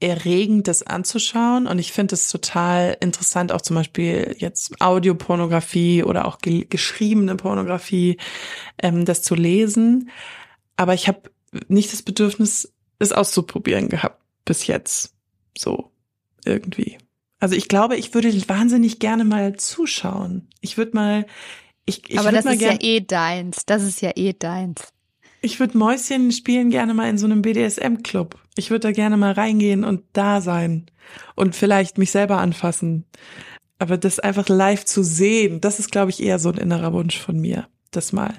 erregend, 0.00 0.66
das 0.66 0.82
anzuschauen. 0.82 1.68
Und 1.68 1.78
ich 1.78 1.92
finde 1.92 2.14
es 2.14 2.28
total 2.28 2.96
interessant, 3.00 3.52
auch 3.52 3.62
zum 3.62 3.76
Beispiel 3.76 4.34
jetzt 4.38 4.80
Audiopornografie 4.80 6.02
oder 6.02 6.26
auch 6.26 6.38
ge 6.38 6.66
geschriebene 6.68 7.36
Pornografie, 7.36 8.18
ähm, 8.82 9.04
das 9.04 9.22
zu 9.22 9.36
lesen. 9.36 10.10
Aber 10.76 10.94
ich 10.94 11.06
habe 11.06 11.30
nicht 11.68 11.92
das 11.92 12.02
Bedürfnis, 12.02 12.72
es 12.98 13.12
auszuprobieren 13.12 13.88
gehabt 13.88 14.22
bis 14.44 14.66
jetzt. 14.66 15.14
So 15.56 15.90
irgendwie. 16.44 16.98
Also 17.40 17.56
ich 17.56 17.68
glaube, 17.68 17.96
ich 17.96 18.14
würde 18.14 18.32
wahnsinnig 18.48 18.98
gerne 18.98 19.24
mal 19.24 19.56
zuschauen. 19.56 20.48
Ich 20.60 20.78
würde 20.78 20.92
mal, 20.94 21.26
ich, 21.86 22.08
ich 22.10 22.18
Aber 22.18 22.32
das 22.32 22.44
mal 22.44 22.54
ist 22.54 22.62
ja 22.62 22.76
eh 22.80 23.00
deins. 23.00 23.66
Das 23.66 23.82
ist 23.82 24.00
ja 24.00 24.12
eh 24.14 24.32
deins. 24.32 24.92
ich 25.42 25.60
würde 25.60 25.76
Mäuschen 25.76 26.32
spielen 26.32 26.70
gerne 26.70 26.94
mal 26.94 27.08
in 27.08 27.18
so 27.18 27.26
einem 27.26 27.42
BDSM-Club. 27.42 28.38
Ich 28.56 28.70
würde 28.70 28.88
da 28.88 28.92
gerne 28.92 29.16
mal 29.16 29.32
reingehen 29.32 29.84
und 29.84 30.02
da 30.12 30.40
sein 30.40 30.86
und 31.34 31.54
vielleicht 31.54 31.98
mich 31.98 32.10
selber 32.10 32.38
anfassen. 32.38 33.04
Aber 33.78 33.98
das 33.98 34.20
einfach 34.20 34.48
live 34.48 34.84
zu 34.84 35.02
sehen, 35.02 35.60
das 35.60 35.78
ist, 35.80 35.90
glaube 35.90 36.10
ich, 36.10 36.22
eher 36.22 36.38
so 36.38 36.50
ein 36.50 36.58
innerer 36.58 36.92
Wunsch 36.92 37.18
von 37.18 37.38
mir. 37.38 37.68
Das 37.96 38.12
mal. 38.12 38.34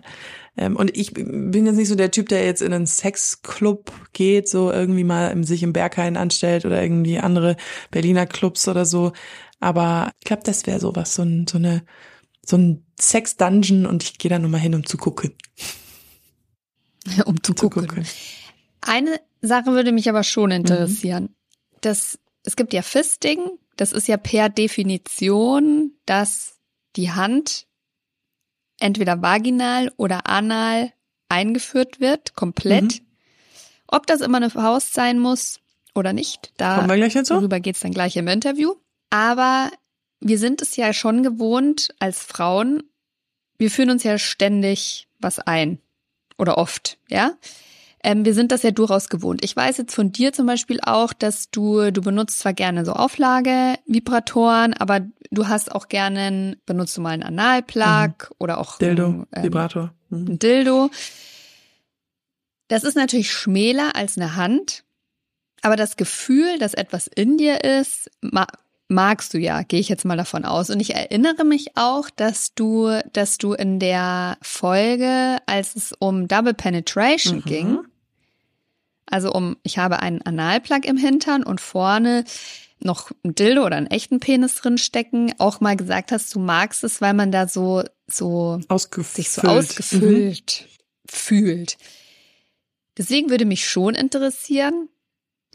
Ähm, 0.57 0.75
und 0.75 0.95
ich 0.95 1.13
bin 1.13 1.65
jetzt 1.65 1.75
nicht 1.75 1.89
so 1.89 1.95
der 1.95 2.11
Typ, 2.11 2.29
der 2.29 2.45
jetzt 2.45 2.61
in 2.61 2.71
einen 2.73 2.87
Sexclub 2.87 3.91
geht, 4.13 4.47
so 4.47 4.71
irgendwie 4.71 5.03
mal 5.03 5.31
im- 5.31 5.43
sich 5.43 5.63
im 5.63 5.73
Berghain 5.73 6.15
anstellt 6.17 6.65
oder 6.65 6.81
irgendwie 6.81 7.19
andere 7.19 7.57
Berliner 7.91 8.25
Clubs 8.25 8.67
oder 8.67 8.85
so. 8.85 9.11
Aber 9.59 10.11
ich 10.19 10.25
glaube, 10.25 10.43
das 10.43 10.65
wäre 10.65 10.79
sowas, 10.79 11.15
so, 11.15 11.23
ein, 11.23 11.45
so 11.47 11.57
eine, 11.57 11.83
so 12.45 12.57
ein 12.57 12.85
Sex-Dungeon 12.99 13.85
und 13.85 14.03
ich 14.03 14.17
gehe 14.17 14.29
da 14.29 14.39
nur 14.39 14.49
mal 14.49 14.59
hin, 14.59 14.75
um 14.75 14.85
zu 14.85 14.97
gucken. 14.97 15.33
um 17.25 17.41
zu 17.43 17.53
Zu 17.53 17.69
gucken. 17.69 17.87
gucken. 17.87 18.05
Eine 18.81 19.19
Sache 19.41 19.71
würde 19.71 19.91
mich 19.91 20.09
aber 20.09 20.23
schon 20.23 20.51
interessieren. 20.51 21.35
Das, 21.81 22.19
es 22.43 22.55
gibt 22.55 22.73
ja 22.73 22.81
Fisting, 22.81 23.39
das 23.77 23.91
ist 23.91 24.07
ja 24.07 24.17
per 24.17 24.49
Definition, 24.49 25.91
dass 26.05 26.59
die 26.95 27.11
Hand 27.11 27.67
entweder 28.79 29.21
vaginal 29.21 29.91
oder 29.97 30.27
anal 30.27 30.91
eingeführt 31.29 31.99
wird, 31.99 32.35
komplett. 32.35 32.83
Mhm. 32.83 33.05
Ob 33.87 34.07
das 34.07 34.21
immer 34.21 34.37
eine 34.37 34.49
Faust 34.49 34.93
sein 34.93 35.19
muss 35.19 35.59
oder 35.93 36.13
nicht, 36.13 36.51
da 36.57 36.75
Kommen 36.75 36.89
wir 36.89 36.95
gleich 36.95 37.13
dazu? 37.13 37.35
darüber 37.35 37.59
geht's 37.59 37.79
dann 37.79 37.91
gleich 37.91 38.15
im 38.17 38.27
Interview. 38.27 38.73
Aber 39.09 39.71
wir 40.19 40.39
sind 40.39 40.61
es 40.61 40.75
ja 40.75 40.93
schon 40.93 41.23
gewohnt 41.23 41.93
als 41.99 42.23
Frauen, 42.23 42.83
wir 43.57 43.71
führen 43.71 43.89
uns 43.89 44.03
ja 44.03 44.17
ständig 44.17 45.07
was 45.19 45.39
ein. 45.39 45.79
Oder 46.37 46.57
oft, 46.57 46.97
ja. 47.09 47.31
Ähm, 48.07 48.23
wir 48.23 48.35
sind 48.35 48.51
das 48.51 48.61
ja 48.61 48.69
durchaus 48.69 49.09
gewohnt. 49.09 49.43
Ich 49.43 49.55
weiß 49.55 49.77
jetzt 49.77 49.95
von 49.95 50.11
dir 50.11 50.31
zum 50.31 50.45
Beispiel 50.45 50.79
auch, 50.83 51.11
dass 51.11 51.49
du, 51.49 51.89
du 51.91 52.01
benutzt 52.01 52.37
zwar 52.39 52.53
gerne 52.53 52.85
so 52.85 52.93
Auflage-Vibratoren, 52.93 54.73
aber 54.75 55.01
du 55.31 55.47
hast 55.47 55.71
auch 55.71 55.87
gerne, 55.87 56.19
einen- 56.19 56.55
benutzt 56.67 56.95
du 56.95 57.01
mal 57.01 57.09
einen 57.11 57.23
Analplug 57.23 58.31
oder 58.37 58.59
auch 58.59 58.77
Dildo, 58.77 59.05
ein, 59.07 59.25
ähm, 59.35 59.43
Vibrator. 59.43 59.93
Mhm. 60.09 60.27
ein 60.33 60.39
Dildo. 60.39 60.89
Das 62.67 62.83
ist 62.83 62.95
natürlich 62.95 63.31
schmäler 63.31 63.95
als 63.95 64.17
eine 64.17 64.35
Hand, 64.35 64.83
aber 65.61 65.75
das 65.75 65.97
Gefühl, 65.97 66.57
dass 66.59 66.73
etwas 66.73 67.07
in 67.07 67.37
dir 67.37 67.63
ist, 67.63 68.09
ma 68.21 68.45
magst 68.87 69.33
du 69.33 69.39
ja, 69.39 69.63
gehe 69.63 69.79
ich 69.79 69.89
jetzt 69.89 70.05
mal 70.05 70.15
davon 70.15 70.45
aus. 70.45 70.69
Und 70.69 70.79
ich 70.79 70.93
erinnere 70.93 71.43
mich 71.43 71.75
auch, 71.75 72.07
dass 72.11 72.53
du, 72.53 72.91
dass 73.13 73.39
du 73.39 73.53
in 73.53 73.79
der 73.79 74.37
Folge, 74.43 75.37
als 75.47 75.75
es 75.75 75.91
um 75.97 76.27
Double 76.27 76.53
Penetration 76.53 77.37
Mhm. 77.37 77.45
ging, 77.45 77.79
also 79.09 79.31
um, 79.31 79.57
ich 79.63 79.77
habe 79.77 79.99
einen 80.01 80.21
Analplug 80.21 80.85
im 80.85 80.97
Hintern 80.97 81.43
und 81.43 81.61
vorne 81.61 82.23
noch 82.79 83.11
ein 83.23 83.33
Dildo 83.35 83.65
oder 83.65 83.77
einen 83.77 83.87
echten 83.87 84.19
Penis 84.19 84.55
drin 84.55 84.77
stecken, 84.77 85.33
auch 85.37 85.61
mal 85.61 85.75
gesagt 85.77 86.11
hast, 86.11 86.33
du 86.35 86.39
magst 86.39 86.83
es, 86.83 87.01
weil 87.01 87.13
man 87.13 87.31
da 87.31 87.47
so, 87.47 87.83
so 88.07 88.59
Ausgefüllt. 88.67 89.15
sich 89.15 89.29
so 89.31 89.41
Mhm. 89.43 89.47
ausgefüllt 89.49 90.67
fühlt. 91.09 91.77
Deswegen 92.97 93.29
würde 93.29 93.45
mich 93.45 93.67
schon 93.67 93.93
interessieren, 93.95 94.89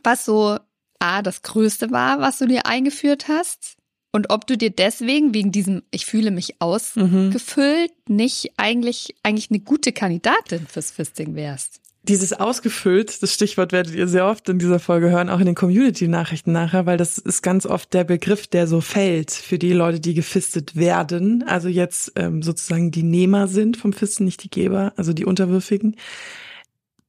was 0.02 0.25
so 0.25 0.59
A, 0.99 1.23
das 1.23 1.42
Größte 1.42 1.90
war, 1.90 2.21
was 2.21 2.38
du 2.38 2.47
dir 2.47 2.66
eingeführt 2.66 3.28
hast 3.28 3.76
und 4.12 4.30
ob 4.30 4.47
du 4.47 4.57
dir 4.59 4.71
deswegen 4.71 5.33
wegen 5.33 5.50
diesem 5.52 5.83
Ich 5.90 6.04
fühle 6.07 6.30
mich 6.30 6.61
ausgefüllt 6.61 7.92
Mhm. 8.09 8.14
nicht 8.16 8.52
eigentlich, 8.59 9.14
eigentlich 9.23 9.50
eine 9.50 9.61
gute 9.61 9.92
Kandidatin 9.92 10.66
fürs 10.66 10.90
Fisting 10.90 11.35
wärst. 11.35 11.79
Dieses 12.02 12.33
ausgefüllt, 12.33 13.23
das 13.23 13.35
Stichwort 13.35 13.73
werdet 13.73 13.95
ihr 13.95 14.09
sehr 14.09 14.26
oft 14.26 14.49
in 14.49 14.59
dieser 14.59 14.80
Folge 14.80 15.11
hören, 15.11 15.28
auch 15.28 15.38
in 15.38 15.47
den 15.47 15.54
Community-Nachrichten 15.54 16.50
nachher, 16.50 16.87
weil 16.87 16.97
das 16.97 17.19
ist 17.19 17.42
ganz 17.42 17.66
oft 17.66 17.92
der 17.92 18.04
Begriff, 18.04 18.47
der 18.47 18.66
so 18.66 18.80
fällt 18.80 19.30
für 19.30 19.59
die 19.59 19.75
Leute, 19.75 20.00
die 20.00 20.14
gefistet 20.14 20.76
werden. 20.76 21.45
Also 21.47 21.69
jetzt 21.69 22.12
ähm, 22.16 22.42
sozusagen 22.42 22.90
die 22.90 23.02
Nehmer 23.02 23.49
sind 23.49 23.76
vom 23.76 23.92
Fisten, 23.92 24.25
nicht 24.25 24.42
die 24.42 24.50
Geber, 24.50 24.95
also 24.97 25.12
die 25.12 25.26
Unterwürfigen. 25.26 25.97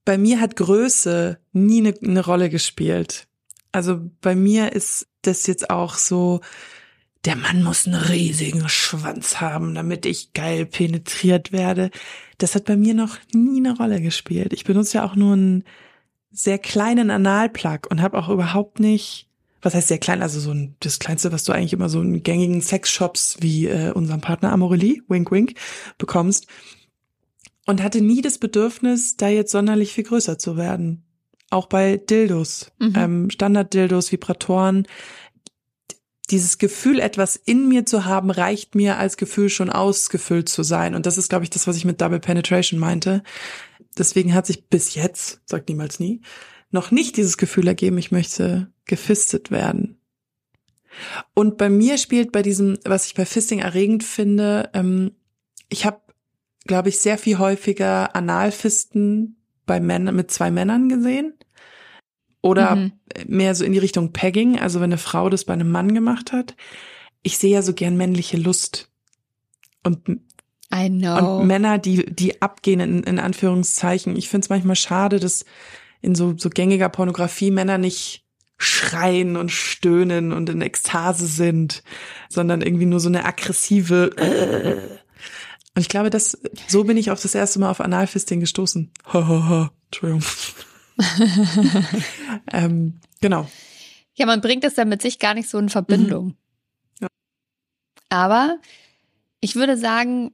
Bei 0.03 0.17
mir 0.17 0.41
hat 0.41 0.57
Größe 0.57 1.37
nie 1.53 1.79
eine, 1.79 1.93
eine 2.03 2.25
Rolle 2.25 2.49
gespielt. 2.49 3.27
Also 3.71 4.01
bei 4.19 4.35
mir 4.35 4.73
ist 4.73 5.07
das 5.21 5.47
jetzt 5.47 5.69
auch 5.69 5.95
so, 5.95 6.41
der 7.25 7.35
Mann 7.35 7.63
muss 7.63 7.85
einen 7.85 8.01
riesigen 8.01 8.67
Schwanz 8.67 9.39
haben, 9.39 9.75
damit 9.75 10.05
ich 10.05 10.33
geil 10.33 10.65
penetriert 10.65 11.51
werde. 11.51 11.91
Das 12.41 12.55
hat 12.55 12.65
bei 12.65 12.75
mir 12.75 12.93
noch 12.95 13.17
nie 13.33 13.59
eine 13.59 13.77
Rolle 13.77 14.01
gespielt. 14.01 14.51
Ich 14.53 14.63
benutze 14.63 14.97
ja 14.97 15.05
auch 15.05 15.15
nur 15.15 15.33
einen 15.33 15.63
sehr 16.31 16.57
kleinen 16.57 17.11
Analplug 17.11 17.87
und 17.91 18.01
habe 18.01 18.17
auch 18.17 18.29
überhaupt 18.29 18.79
nicht, 18.79 19.27
was 19.61 19.75
heißt 19.75 19.89
sehr 19.89 19.99
klein, 19.99 20.23
also 20.23 20.39
so 20.39 20.51
ein, 20.51 20.75
das 20.79 20.97
kleinste, 20.97 21.31
was 21.31 21.43
du 21.43 21.51
eigentlich 21.51 21.73
immer 21.73 21.89
so 21.89 22.01
in 22.01 22.23
gängigen 22.23 22.61
Sexshops 22.61 23.37
wie 23.41 23.67
äh, 23.67 23.91
unserem 23.91 24.21
Partner 24.21 24.51
Amorelie, 24.51 25.03
wink 25.07 25.31
wink, 25.31 25.53
bekommst. 25.99 26.47
Und 27.67 27.83
hatte 27.83 28.01
nie 28.01 28.21
das 28.21 28.39
Bedürfnis, 28.39 29.17
da 29.17 29.29
jetzt 29.29 29.51
sonderlich 29.51 29.93
viel 29.93 30.03
größer 30.05 30.39
zu 30.39 30.57
werden. 30.57 31.03
Auch 31.51 31.67
bei 31.67 31.97
Dildos, 31.97 32.71
Mhm. 32.79 32.93
ähm, 32.95 33.29
Standard-Dildos, 33.29 34.11
Vibratoren. 34.11 34.87
Dieses 36.31 36.57
Gefühl, 36.57 36.99
etwas 36.99 37.35
in 37.35 37.67
mir 37.67 37.85
zu 37.85 38.05
haben, 38.05 38.31
reicht 38.31 38.73
mir 38.73 38.97
als 38.97 39.17
Gefühl 39.17 39.49
schon 39.49 39.69
ausgefüllt 39.69 40.49
zu 40.49 40.63
sein. 40.63 40.95
Und 40.95 41.05
das 41.05 41.17
ist, 41.17 41.29
glaube 41.29 41.43
ich, 41.43 41.49
das, 41.49 41.67
was 41.67 41.75
ich 41.75 41.85
mit 41.85 42.01
Double 42.01 42.19
Penetration 42.19 42.79
meinte. 42.79 43.21
Deswegen 43.97 44.33
hat 44.33 44.47
sich 44.47 44.67
bis 44.67 44.95
jetzt, 44.95 45.41
sagt 45.45 45.69
niemals 45.69 45.99
nie, 45.99 46.21
noch 46.71 46.91
nicht 46.91 47.17
dieses 47.17 47.37
Gefühl 47.37 47.67
ergeben, 47.67 47.97
ich 47.97 48.11
möchte 48.11 48.71
gefistet 48.85 49.51
werden. 49.51 49.99
Und 51.33 51.57
bei 51.57 51.69
mir 51.69 51.97
spielt 51.97 52.31
bei 52.31 52.41
diesem, 52.41 52.77
was 52.85 53.05
ich 53.05 53.13
bei 53.13 53.25
Fisting 53.25 53.59
erregend 53.59 54.03
finde, 54.03 54.69
ähm, 54.73 55.11
ich 55.69 55.85
habe, 55.85 56.01
glaube 56.65 56.89
ich, 56.89 56.99
sehr 56.99 57.17
viel 57.17 57.37
häufiger 57.37 58.15
Analfisten 58.15 59.37
bei 59.65 59.79
Männern 59.79 60.15
mit 60.15 60.31
zwei 60.31 60.51
Männern 60.51 60.89
gesehen. 60.89 61.33
Oder 62.41 62.75
Mhm. 62.75 62.91
mehr 63.27 63.53
so 63.53 63.63
in 63.63 63.71
die 63.71 63.79
Richtung 63.79 64.13
Pegging, 64.13 64.57
also 64.59 64.79
wenn 64.79 64.85
eine 64.85 64.97
Frau 64.97 65.29
das 65.29 65.45
bei 65.45 65.53
einem 65.53 65.69
Mann 65.69 65.93
gemacht 65.93 66.31
hat. 66.31 66.55
Ich 67.21 67.37
sehe 67.37 67.51
ja 67.53 67.61
so 67.61 67.73
gern 67.73 67.97
männliche 67.97 68.37
Lust. 68.37 68.89
Und, 69.83 70.19
und 71.39 71.47
Männer, 71.47 71.77
die, 71.77 72.05
die 72.05 72.41
abgehen, 72.41 72.79
in, 72.79 73.03
in 73.03 73.19
Anführungszeichen. 73.19 74.15
Ich 74.15 74.29
finde 74.29 74.45
es 74.45 74.49
manchmal 74.49 74.75
schade, 74.75 75.19
dass 75.19 75.45
in 76.01 76.15
so, 76.15 76.33
so 76.37 76.49
gängiger 76.49 76.89
Pornografie 76.89 77.51
Männer 77.51 77.77
nicht 77.77 78.25
schreien 78.57 79.37
und 79.37 79.51
stöhnen 79.51 80.31
und 80.31 80.49
in 80.49 80.61
Ekstase 80.61 81.25
sind, 81.27 81.83
sondern 82.29 82.61
irgendwie 82.61 82.85
nur 82.85 82.99
so 82.99 83.09
eine 83.09 83.25
aggressive 83.25 84.11
und 85.73 85.81
ich 85.81 85.89
glaube, 85.89 86.09
dass 86.09 86.37
so 86.67 86.83
bin 86.83 86.97
ich 86.97 87.11
auch 87.11 87.19
das 87.19 87.33
erste 87.33 87.59
Mal 87.59 87.71
auf 87.71 87.81
Analfisting 87.81 88.39
gestoßen. 88.39 88.91
Ha, 89.13 89.27
ha, 89.27 89.49
ha. 89.49 89.71
Entschuldigung. 89.85 90.23
ähm, 92.51 92.99
genau. 93.21 93.47
Ja, 94.15 94.25
man 94.25 94.41
bringt 94.41 94.63
es 94.63 94.75
dann 94.75 94.89
mit 94.89 95.01
sich 95.01 95.19
gar 95.19 95.33
nicht 95.33 95.49
so 95.49 95.57
in 95.57 95.69
Verbindung. 95.69 96.25
Mhm. 96.25 96.35
Ja. 97.01 97.07
Aber 98.09 98.57
ich 99.39 99.55
würde 99.55 99.77
sagen, 99.77 100.31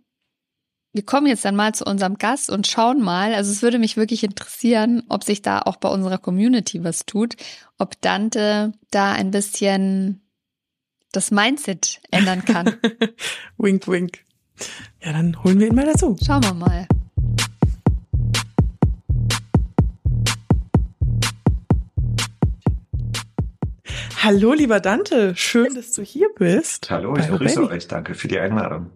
wir 0.94 1.06
kommen 1.06 1.28
jetzt 1.28 1.46
dann 1.46 1.56
mal 1.56 1.76
zu 1.76 1.86
unserem 1.86 2.18
Gast 2.18 2.50
und 2.50 2.66
schauen 2.66 3.02
mal. 3.02 3.34
Also 3.34 3.52
es 3.52 3.62
würde 3.62 3.78
mich 3.78 3.98
wirklich 3.98 4.24
interessieren, 4.24 5.04
ob 5.10 5.24
sich 5.24 5.42
da 5.42 5.62
auch 5.62 5.78
bei 5.78 5.90
unserer 5.90 6.18
Community 6.18 6.84
was 6.84 7.06
tut, 7.06 7.36
ob 7.78 8.02
Dante 8.02 8.74
da 8.90 9.12
ein 9.14 9.32
bisschen 9.32 10.22
das 11.12 11.32
Mindset 11.32 12.02
ändern 12.12 12.44
kann. 12.46 12.78
wink, 13.58 13.88
wink. 13.88 14.26
Ja, 15.04 15.14
dann 15.14 15.44
holen 15.44 15.60
wir 15.60 15.68
ihn 15.68 15.76
mal 15.76 15.86
dazu. 15.86 16.18
Schauen 16.26 16.44
wir 16.44 16.54
mal. 16.54 16.88
Hallo, 24.28 24.52
lieber 24.52 24.82
Dante. 24.82 25.38
Schön, 25.38 25.74
dass 25.74 25.94
du 25.94 26.02
hier 26.02 26.28
bist. 26.38 26.92
Hallo, 26.92 27.16
ich 27.16 27.30
grüße 27.30 27.62
Baby. 27.62 27.74
euch. 27.76 27.88
Danke 27.88 28.14
für 28.14 28.28
die 28.28 28.38
Einladung. 28.38 28.92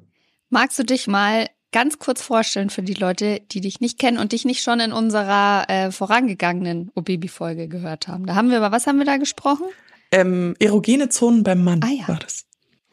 Magst 0.50 0.78
du 0.78 0.84
dich 0.84 1.08
mal 1.08 1.48
ganz 1.72 2.00
kurz 2.00 2.22
vorstellen 2.22 2.70
für 2.70 2.82
die 2.82 2.96
Leute, 2.96 3.40
die 3.50 3.62
dich 3.62 3.80
nicht 3.80 3.98
kennen 3.98 4.18
und 4.18 4.34
dich 4.34 4.44
nicht 4.44 4.62
schon 4.62 4.82
in 4.82 4.92
unserer 4.92 5.70
äh, 5.70 5.90
vorangegangenen 5.92 6.92
O-Baby-Folge 6.96 7.70
gehört 7.70 8.10
haben? 8.10 8.26
Da 8.26 8.36
haben 8.36 8.50
wir 8.50 8.58
über 8.58 8.74
was 8.74 8.88
haben 8.88 8.98
wir 8.98 9.06
da 9.06 9.16
gesprochen? 9.16 9.64
Ähm, 10.12 10.54
erogene 10.60 11.08
Zonen 11.08 11.44
beim 11.44 11.64
Mann 11.64 11.80
Ah, 11.82 11.88
ja. 11.98 12.10
war 12.10 12.20
das. 12.20 12.44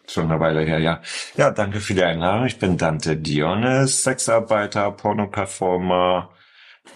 Schon 0.06 0.30
eine 0.30 0.38
Weile 0.38 0.60
her, 0.60 0.78
ja. 0.78 1.02
Ja, 1.36 1.50
danke 1.50 1.80
für 1.80 1.94
die 1.94 2.04
Einladung. 2.04 2.46
Ich 2.46 2.60
bin 2.60 2.76
Dante 2.78 3.16
Dionis, 3.16 4.04
Sexarbeiter, 4.04 4.92
Porno-Performer 4.92 6.30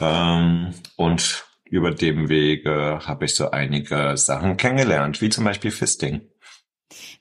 ähm, 0.01 0.73
und 0.95 1.45
über 1.73 1.91
dem 1.91 2.29
Wege 2.29 3.01
habe 3.07 3.25
ich 3.25 3.35
so 3.35 3.51
einige 3.51 4.15
Sachen 4.19 4.59
kennengelernt, 4.59 5.23
wie 5.23 5.31
zum 5.31 5.45
Beispiel 5.45 5.71
Fisting. 5.71 6.21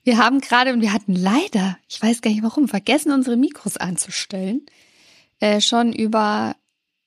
Wir 0.03 0.17
haben 0.17 0.41
gerade, 0.41 0.73
und 0.73 0.81
wir 0.81 0.91
hatten 0.91 1.15
leider, 1.15 1.77
ich 1.87 2.01
weiß 2.01 2.21
gar 2.21 2.31
nicht 2.31 2.43
warum, 2.43 2.67
vergessen, 2.67 3.13
unsere 3.13 3.37
Mikros 3.37 3.77
anzustellen, 3.77 4.65
äh, 5.39 5.61
schon 5.61 5.93
über 5.93 6.57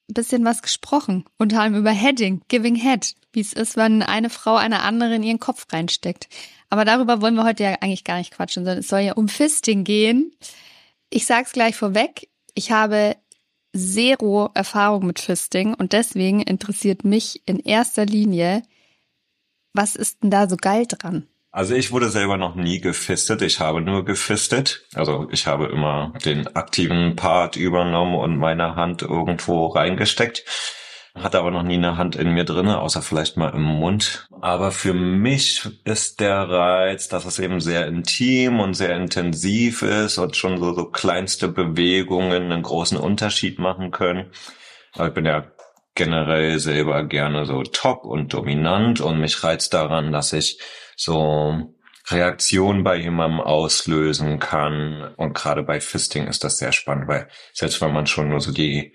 ein 0.09 0.15
bisschen 0.15 0.43
was 0.47 0.63
gesprochen. 0.63 1.27
Unter 1.37 1.61
anderem 1.61 1.83
über 1.83 1.91
Heading, 1.91 2.41
Giving 2.49 2.77
Head, 2.77 3.15
wie 3.35 3.41
es 3.41 3.53
ist, 3.53 3.77
wenn 3.77 4.03
eine 4.03 4.31
Frau 4.31 4.57
einer 4.57 4.83
anderen 4.83 5.13
in 5.13 5.23
ihren 5.23 5.41
Kopf 5.41 5.67
reinsteckt. 5.71 6.29
Aber 6.71 6.87
darüber 6.87 7.21
wollen 7.21 7.35
wir 7.35 7.45
heute 7.45 7.65
ja 7.65 7.75
eigentlich 7.83 8.05
gar 8.05 8.17
nicht 8.17 8.33
quatschen, 8.33 8.65
sondern 8.65 8.79
es 8.79 8.89
soll 8.89 9.01
ja 9.01 9.13
um 9.13 9.29
Fisting 9.29 9.85
gehen. 9.85 10.33
Ich 11.11 11.27
sag's 11.27 11.53
gleich 11.53 11.77
vorweg, 11.77 12.31
ich 12.55 12.71
habe 12.71 13.17
zero 13.75 14.51
Erfahrung 14.55 15.07
mit 15.07 15.19
Fisting 15.19 15.75
und 15.75 15.93
deswegen 15.93 16.41
interessiert 16.41 17.05
mich 17.05 17.43
in 17.47 17.59
erster 17.59 18.07
Linie, 18.07 18.63
was 19.73 19.97
ist 19.97 20.23
denn 20.23 20.31
da 20.31 20.49
so 20.49 20.57
geil 20.57 20.87
dran? 20.89 21.27
Also 21.51 21.75
ich 21.75 21.93
wurde 21.93 22.11
selber 22.11 22.37
noch 22.37 22.57
nie 22.57 22.81
gefistet, 22.81 23.41
ich 23.43 23.61
habe 23.61 23.81
nur 23.81 24.05
gefistet. 24.05 24.87
Also 24.95 25.29
ich 25.31 25.47
habe 25.47 25.67
immer 25.67 26.13
den 26.25 26.49
aktiven 26.57 27.15
Part 27.15 27.55
übernommen 27.55 28.17
und 28.17 28.37
meine 28.37 28.75
Hand 28.75 29.03
irgendwo 29.03 29.69
reingesteckt. 29.69 30.45
Hatte 31.15 31.39
aber 31.39 31.53
noch 31.53 31.63
nie 31.63 31.75
eine 31.75 31.97
Hand 31.97 32.17
in 32.17 32.35
mir 32.35 32.43
drinne, 32.43 32.81
außer 32.81 33.03
vielleicht 33.03 33.37
mal 33.37 33.51
im 33.51 33.63
Mund. 33.63 34.27
Aber 34.45 34.73
für 34.73 34.93
mich 34.93 35.67
ist 35.85 36.21
der 36.21 36.51
Reiz, 36.51 37.09
dass 37.09 37.25
es 37.25 37.39
eben 37.39 37.63
sehr 37.63 37.87
intim 37.87 38.61
und 38.61 38.75
sehr 38.75 38.95
intensiv 38.95 39.81
ist 39.81 40.19
und 40.19 40.37
schon 40.37 40.59
so, 40.59 40.75
so 40.75 40.85
kleinste 40.85 41.49
Bewegungen 41.49 42.53
einen 42.53 42.63
großen 42.63 42.99
Unterschied 42.99 43.59
machen 43.59 43.91
können. 43.91 44.33
Aber 44.93 45.09
ich 45.09 45.15
bin 45.15 45.25
ja 45.25 45.51
generell 45.95 46.59
selber 46.59 47.05
gerne 47.05 47.47
so 47.47 47.63
top 47.63 48.05
und 48.05 48.35
dominant 48.35 49.01
und 49.01 49.19
mich 49.19 49.43
reizt 49.43 49.73
daran, 49.73 50.13
dass 50.13 50.35
ich 50.35 50.61
so 50.95 51.75
Reaktionen 52.09 52.85
bei 52.85 52.97
jemandem 52.97 53.41
auslösen 53.41 54.41
kann. 54.41 55.15
Und 55.17 55.33
gerade 55.33 55.63
bei 55.63 55.81
Fisting 55.81 56.27
ist 56.27 56.45
das 56.45 56.59
sehr 56.59 56.73
spannend, 56.73 57.09
weil 57.09 57.29
selbst 57.55 57.81
wenn 57.81 57.95
man 57.95 58.07
schon 58.07 58.29
nur 58.29 58.43
so 58.43 58.53
die 58.53 58.93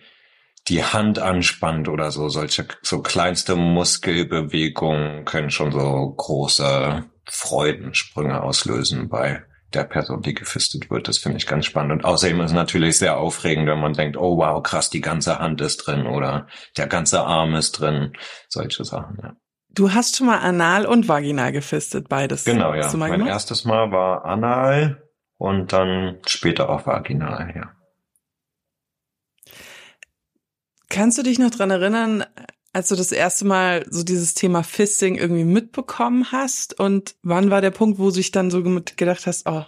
die 0.70 0.84
Hand 0.84 1.20
anspannt 1.20 1.90
oder 1.90 2.12
so, 2.12 2.30
solche 2.30 2.68
so 2.82 3.02
kleinste 3.02 3.56
Muskelbewegungen 3.56 5.26
können 5.26 5.50
schon 5.50 5.72
so 5.72 6.14
große 6.16 7.06
Freudensprünge 7.26 8.42
auslösen 8.42 9.10
bei 9.10 9.44
der 9.74 9.84
Person, 9.84 10.22
die 10.22 10.34
gefistet 10.34 10.90
wird. 10.90 11.08
Das 11.08 11.20
finde 11.20 11.38
ich 11.38 11.48
ganz 11.48 11.66
spannend. 11.66 11.92
Und 11.92 12.06
außerdem 12.06 12.40
ist 12.42 12.52
es 12.52 12.56
natürlich 12.56 12.98
sehr 12.98 13.18
aufregend, 13.18 13.68
wenn 13.68 13.80
man 13.80 13.94
denkt, 13.94 14.18
oh 14.18 14.38
wow, 14.38 14.64
krass, 14.64 14.90
die 14.90 15.02
ganze 15.02 15.40
Hand 15.40 15.62
ist 15.62 15.78
drin 15.78 16.08
oder 16.08 16.48
der 16.78 16.88
ganze 16.88 17.22
Arm 17.22 17.54
ist 17.56 17.74
drin. 17.74 18.14
Solche 18.48 18.84
Sachen, 18.84 19.18
ja. 19.22 19.34
Du 19.72 19.94
hast 19.94 20.18
schon 20.18 20.28
mal 20.28 20.40
anal 20.40 20.88
und 20.88 21.08
vaginal 21.08 21.52
gefistet, 21.52 22.10
beides. 22.10 22.46
Genau, 22.46 22.74
ja. 22.74 22.92
Mein 22.96 23.28
erstes 23.28 23.66
Mal 23.66 23.92
war 23.92 24.26
anal 24.26 25.04
und 25.38 25.72
dann 25.72 26.18
später 26.26 26.70
auch 26.70 26.88
vaginal, 26.88 27.54
ja. 27.56 27.79
Kannst 30.90 31.18
du 31.18 31.24
dich 31.24 31.40
noch 31.40 31.52
dran 31.52 31.70
erinnern, 31.70 32.26
als 32.74 32.90
du 32.90 32.96
das 32.96 33.12
erste 33.12 33.46
Mal 33.46 33.86
so 33.90 34.04
dieses 34.04 34.34
Thema 34.34 34.64
Fisting 34.64 35.16
irgendwie 35.16 35.44
mitbekommen 35.44 36.32
hast? 36.32 36.80
Und 36.80 37.16
wann 37.22 37.52
war 37.52 37.62
der 37.62 37.72
Punkt, 37.72 38.00
wo 38.00 38.10
du 38.10 38.16
dich 38.16 38.32
dann 38.32 38.52
so 38.52 38.64
gedacht 38.64 39.28
hast, 39.28 39.48
oh, 39.48 39.66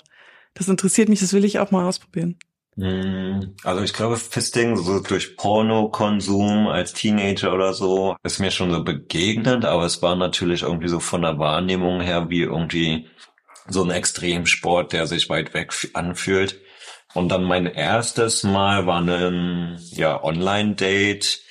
das 0.54 0.68
interessiert 0.68 1.10
mich, 1.10 1.20
das 1.20 1.34
will 1.34 1.46
ich 1.46 1.60
auch 1.60 1.72
mal 1.72 1.88
ausprobieren? 1.88 2.38
Hm, 2.76 3.56
also 3.64 3.84
ich 3.84 3.94
glaube, 3.94 4.18
Fisting 4.18 4.78
so 4.78 5.00
durch 5.00 5.36
Pornokonsum 5.36 6.68
als 6.68 6.94
Teenager 6.94 7.54
oder 7.54 7.74
so 7.74 8.16
ist 8.24 8.40
mir 8.40 8.52
schon 8.52 8.72
so 8.72 8.84
begegnet, 8.84 9.66
aber 9.66 9.86
es 9.86 10.02
war 10.02 10.16
natürlich 10.16 10.64
irgendwie 10.64 10.88
so 10.88 11.00
von 11.00 11.22
der 11.22 11.38
Wahrnehmung 11.38 12.02
her 12.02 12.30
wie 12.30 12.42
irgendwie 12.42 13.08
so 13.68 13.84
ein 13.84 13.92
Extremsport, 13.92 14.94
der 14.94 15.06
sich 15.06 15.30
weit 15.30 15.54
weg 15.54 15.74
anfühlt. 15.94 16.62
Und 17.14 17.30
dann 17.30 17.44
mein 17.44 17.66
erstes 17.66 18.44
Mal 18.44 18.88
war 18.88 19.02
ein 19.02 19.78
ja, 19.92 20.24
Online-Date, 20.24 21.42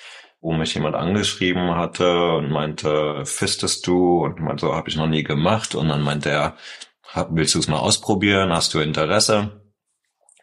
wo 0.40 0.52
mich 0.52 0.74
jemand 0.74 0.96
angeschrieben 0.96 1.76
hatte 1.76 2.32
und 2.32 2.50
meinte, 2.50 3.24
fistest 3.26 3.86
du? 3.86 4.24
Und 4.24 4.40
meinte, 4.40 4.66
so 4.66 4.74
habe 4.74 4.88
ich 4.88 4.96
noch 4.96 5.06
nie 5.06 5.22
gemacht. 5.22 5.74
Und 5.74 5.88
dann 5.88 6.02
meinte 6.02 6.30
er, 6.30 6.56
willst 7.30 7.54
du 7.54 7.58
es 7.58 7.68
mal 7.68 7.78
ausprobieren? 7.78 8.52
Hast 8.52 8.72
du 8.72 8.80
Interesse? 8.80 9.60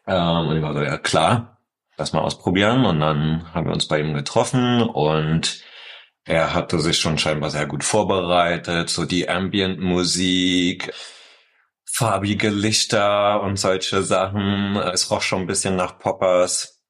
Ähm, 0.05 0.47
und 0.47 0.57
ich 0.57 0.63
war 0.63 0.73
so, 0.73 0.81
ja 0.81 0.97
klar, 0.97 1.61
lass 1.97 2.13
mal 2.13 2.21
ausprobieren. 2.21 2.85
Und 2.85 2.99
dann 2.99 3.51
haben 3.53 3.65
wir 3.65 3.73
uns 3.73 3.87
bei 3.87 3.99
ihm 3.99 4.13
getroffen 4.13 4.81
und 4.81 5.63
er 6.25 6.53
hatte 6.53 6.79
sich 6.79 6.99
schon 6.99 7.17
scheinbar 7.17 7.49
sehr 7.49 7.65
gut 7.65 7.85
vorbereitet, 7.85 8.89
so 8.89 9.05
die 9.05 9.29
Ambient-Musik, 9.29 10.93
farbige 11.89 12.49
Lichter 12.49 13.41
und 13.41 13.57
solche 13.57 14.03
Sachen. 14.03 14.75
Es 14.75 15.09
roch 15.09 15.21
schon 15.21 15.41
ein 15.41 15.47
bisschen 15.47 15.75
nach 15.75 15.97
Poppers 15.97 16.83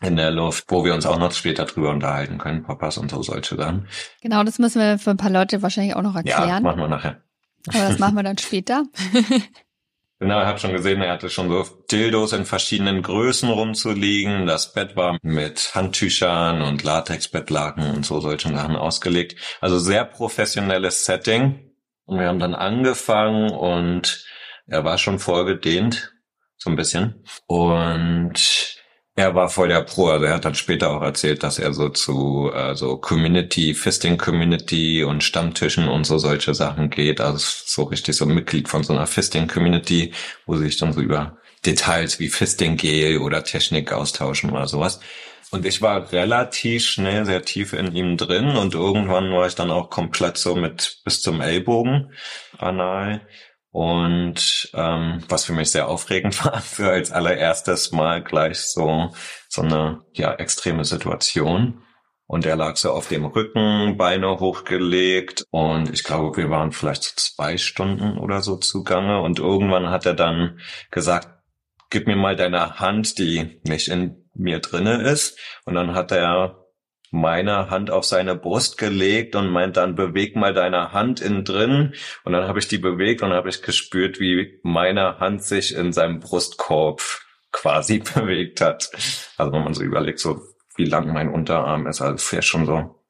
in 0.00 0.16
der 0.16 0.30
Luft, 0.30 0.64
wo 0.68 0.84
wir 0.84 0.94
uns 0.94 1.06
auch 1.06 1.18
noch 1.18 1.32
später 1.32 1.64
drüber 1.64 1.90
unterhalten 1.90 2.38
können, 2.38 2.62
Poppers 2.62 2.98
und 2.98 3.10
so 3.10 3.22
solche 3.22 3.56
Sachen. 3.56 3.88
Genau, 4.20 4.42
das 4.42 4.58
müssen 4.58 4.80
wir 4.80 4.98
für 4.98 5.10
ein 5.10 5.16
paar 5.16 5.30
Leute 5.30 5.62
wahrscheinlich 5.62 5.94
auch 5.94 6.02
noch 6.02 6.16
erklären. 6.16 6.48
Ja, 6.48 6.60
machen 6.60 6.80
wir 6.80 6.88
nachher. 6.88 7.22
Aber 7.68 7.88
das 7.88 7.98
machen 7.98 8.16
wir 8.16 8.22
dann 8.24 8.38
später. 8.38 8.84
Genau, 10.18 10.40
ich 10.40 10.46
habe 10.46 10.60
schon 10.60 10.70
gesehen, 10.70 11.02
er 11.02 11.14
hatte 11.14 11.28
schon 11.30 11.48
so 11.48 11.64
Dildos 11.90 12.32
in 12.32 12.44
verschiedenen 12.44 13.02
Größen 13.02 13.48
rumzuliegen. 13.48 14.46
Das 14.46 14.72
Bett 14.72 14.94
war 14.94 15.18
mit 15.22 15.74
Handtüchern 15.74 16.62
und 16.62 16.84
Latexbettlaken 16.84 17.90
und 17.90 18.06
so 18.06 18.20
solchen 18.20 18.54
Sachen 18.54 18.76
ausgelegt. 18.76 19.34
Also 19.60 19.80
sehr 19.80 20.04
professionelles 20.04 21.06
Setting. 21.06 21.71
Und 22.04 22.18
wir 22.18 22.28
haben 22.28 22.38
dann 22.38 22.54
angefangen 22.54 23.50
und 23.50 24.26
er 24.66 24.84
war 24.84 24.98
schon 24.98 25.18
vorgedehnt, 25.18 26.12
so 26.56 26.70
ein 26.70 26.76
bisschen. 26.76 27.24
Und 27.46 28.72
er 29.14 29.34
war 29.34 29.48
voll 29.48 29.68
der 29.68 29.82
Pro. 29.82 30.08
Also 30.08 30.24
er 30.24 30.34
hat 30.34 30.44
dann 30.44 30.54
später 30.54 30.90
auch 30.90 31.02
erzählt, 31.02 31.42
dass 31.42 31.58
er 31.58 31.74
so 31.74 31.90
zu 31.90 32.50
äh, 32.54 32.74
so 32.74 32.96
Community, 32.96 33.74
Fisting 33.74 34.16
Community 34.16 35.04
und 35.04 35.22
Stammtischen 35.22 35.88
und 35.88 36.04
so 36.04 36.18
solche 36.18 36.54
Sachen 36.54 36.88
geht. 36.90 37.20
Also 37.20 37.38
so 37.40 37.84
richtig 37.84 38.16
so 38.16 38.24
Mitglied 38.26 38.68
von 38.68 38.84
so 38.84 38.94
einer 38.94 39.06
Fisting 39.06 39.48
Community, 39.48 40.12
wo 40.46 40.56
sie 40.56 40.64
sich 40.64 40.78
dann 40.78 40.92
so 40.92 41.00
über 41.00 41.36
Details 41.66 42.18
wie 42.20 42.28
Fisting 42.28 42.76
Gel 42.76 43.18
oder 43.18 43.44
Technik 43.44 43.92
austauschen 43.92 44.50
oder 44.50 44.66
sowas. 44.66 45.00
Und 45.52 45.66
ich 45.66 45.82
war 45.82 46.10
relativ 46.12 46.86
schnell 46.88 47.26
sehr 47.26 47.42
tief 47.42 47.74
in 47.74 47.94
ihm 47.94 48.16
drin 48.16 48.56
und 48.56 48.72
irgendwann 48.72 49.30
war 49.32 49.46
ich 49.46 49.54
dann 49.54 49.70
auch 49.70 49.90
komplett 49.90 50.38
so 50.38 50.54
mit 50.54 51.02
bis 51.04 51.20
zum 51.20 51.42
Ellbogen 51.42 52.10
anal. 52.56 53.20
Und 53.70 54.70
ähm, 54.72 55.22
was 55.28 55.44
für 55.44 55.52
mich 55.52 55.70
sehr 55.70 55.88
aufregend 55.88 56.42
war, 56.44 56.62
für 56.62 56.90
als 56.90 57.12
allererstes 57.12 57.92
Mal 57.92 58.22
gleich 58.22 58.60
so 58.60 59.10
so 59.48 59.60
eine 59.60 60.00
ja 60.14 60.32
extreme 60.32 60.86
Situation. 60.86 61.82
Und 62.26 62.46
er 62.46 62.56
lag 62.56 62.76
so 62.76 62.90
auf 62.90 63.08
dem 63.08 63.26
Rücken, 63.26 63.98
Beine 63.98 64.40
hochgelegt 64.40 65.44
und 65.50 65.92
ich 65.92 66.02
glaube, 66.02 66.34
wir 66.38 66.48
waren 66.48 66.72
vielleicht 66.72 67.02
so 67.02 67.12
zwei 67.16 67.58
Stunden 67.58 68.16
oder 68.16 68.40
so 68.40 68.56
zugange. 68.56 69.20
Und 69.20 69.38
irgendwann 69.38 69.90
hat 69.90 70.06
er 70.06 70.14
dann 70.14 70.60
gesagt, 70.90 71.28
gib 71.90 72.06
mir 72.06 72.16
mal 72.16 72.36
deine 72.36 72.80
Hand, 72.80 73.18
die 73.18 73.60
nicht 73.64 73.88
in 73.88 74.21
mir 74.34 74.60
drinne 74.60 75.02
ist. 75.02 75.38
Und 75.64 75.74
dann 75.74 75.94
hat 75.94 76.12
er 76.12 76.62
meine 77.10 77.68
Hand 77.68 77.90
auf 77.90 78.04
seine 78.04 78.34
Brust 78.34 78.78
gelegt 78.78 79.36
und 79.36 79.48
meint 79.48 79.76
dann, 79.76 79.94
beweg 79.94 80.34
mal 80.34 80.54
deine 80.54 80.92
Hand 80.92 81.20
innen 81.20 81.44
drin. 81.44 81.94
Und 82.24 82.32
dann 82.32 82.48
habe 82.48 82.58
ich 82.58 82.68
die 82.68 82.78
bewegt 82.78 83.22
und 83.22 83.32
habe 83.32 83.50
ich 83.50 83.62
gespürt, 83.62 84.18
wie 84.18 84.58
meine 84.62 85.18
Hand 85.20 85.44
sich 85.44 85.74
in 85.74 85.92
seinem 85.92 86.20
Brustkorb 86.20 87.02
quasi 87.52 87.98
bewegt 88.14 88.60
hat. 88.60 88.90
Also 89.36 89.52
wenn 89.52 89.62
man 89.62 89.74
so 89.74 89.82
überlegt, 89.82 90.20
so 90.20 90.40
wie 90.76 90.86
lang 90.86 91.12
mein 91.12 91.28
Unterarm 91.28 91.86
ist, 91.86 92.00
also 92.00 92.16
fährt 92.16 92.46
schon 92.46 92.64
so 92.64 93.02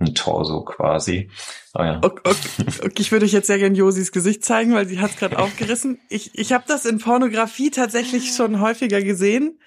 ein 0.00 0.14
Torso 0.16 0.64
quasi. 0.64 1.30
Oh 1.74 1.82
ja. 1.82 2.00
okay, 2.02 2.22
okay, 2.24 2.80
okay, 2.84 2.94
ich 2.98 3.12
würde 3.12 3.24
euch 3.24 3.32
jetzt 3.32 3.46
sehr 3.46 3.58
gerne 3.58 3.76
Josis 3.76 4.10
Gesicht 4.10 4.44
zeigen, 4.44 4.74
weil 4.74 4.86
sie 4.86 4.98
hat 4.98 5.12
es 5.12 5.16
gerade 5.16 5.38
aufgerissen. 5.38 6.00
Ich, 6.08 6.32
ich 6.34 6.52
habe 6.52 6.64
das 6.66 6.84
in 6.84 6.98
Pornografie 6.98 7.70
tatsächlich 7.70 8.34
schon 8.34 8.60
häufiger 8.60 9.00
gesehen. 9.00 9.60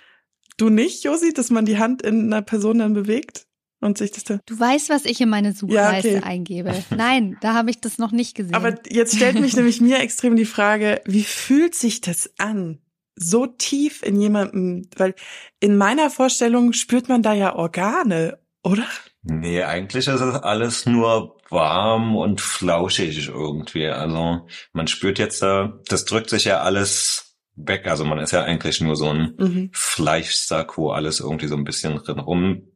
Du 0.58 0.70
nicht, 0.70 1.04
Josi, 1.04 1.34
dass 1.34 1.50
man 1.50 1.66
die 1.66 1.78
Hand 1.78 2.02
in 2.02 2.26
einer 2.26 2.42
Person 2.42 2.80
dann 2.80 2.94
bewegt? 2.94 3.48
Und 3.80 4.00
sich 4.00 4.12
das 4.12 4.24
da 4.24 4.40
du 4.44 4.60
weißt, 4.60 4.90
was 4.90 5.06
ich 5.06 5.22
in 5.22 5.30
meine 5.30 5.54
Suchleiste 5.54 6.10
ja, 6.10 6.18
okay. 6.18 6.28
eingebe. 6.28 6.84
Nein, 6.90 7.38
da 7.42 7.54
habe 7.54 7.70
ich 7.70 7.80
das 7.80 8.00
noch 8.00 8.12
nicht 8.12 8.34
gesehen. 8.34 8.56
Aber 8.56 8.74
jetzt 8.90 9.16
stellt 9.16 9.40
mich 9.40 9.56
nämlich 9.56 9.82
mir 9.82 10.00
extrem 10.00 10.36
die 10.36 10.46
Frage, 10.46 11.00
wie 11.06 11.24
fühlt 11.24 11.76
sich 11.76 12.02
das 12.02 12.32
an? 12.40 12.80
So 13.16 13.46
tief 13.46 14.02
in 14.02 14.20
jemandem, 14.20 14.90
weil 14.96 15.14
in 15.60 15.78
meiner 15.78 16.10
Vorstellung 16.10 16.74
spürt 16.74 17.08
man 17.08 17.22
da 17.22 17.34
ja 17.34 17.56
Organe, 17.56 18.40
oder? 18.64 18.86
Nee, 19.22 19.64
eigentlich 19.64 20.08
ist 20.08 20.22
es 20.22 20.36
alles 20.36 20.86
nur 20.86 21.38
warm 21.50 22.16
und 22.16 22.42
flauschig 22.42 23.28
irgendwie. 23.28 23.88
Also 23.88 24.48
man 24.74 24.88
spürt 24.88 25.20
jetzt 25.20 25.42
da, 25.42 25.80
das 25.88 26.06
drückt 26.06 26.30
sich 26.30 26.46
ja 26.46 26.62
alles 26.62 27.27
weg. 27.58 27.88
Also 27.88 28.06
man 28.06 28.20
ist 28.20 28.32
ja 28.32 28.44
eigentlich 28.44 28.80
nur 28.82 28.96
so 28.96 29.10
ein 29.10 29.34
mhm. 29.38 29.70
Fleischsack, 29.74 30.78
wo 30.78 30.92
alles 30.92 31.20
irgendwie 31.20 31.48
so 31.48 31.56
ein 31.56 31.64
bisschen 31.64 31.98
drin 31.98 32.20
rumschwimmt. 32.20 32.72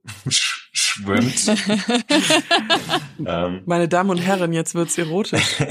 ähm. 3.26 3.62
Meine 3.66 3.88
Damen 3.88 4.10
und 4.10 4.18
Herren, 4.18 4.52
jetzt 4.54 4.76
wird's 4.76 4.98
erotisch. 4.98 5.56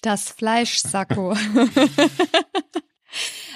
Das 0.00 0.30
Fleischsacko. 0.30 1.32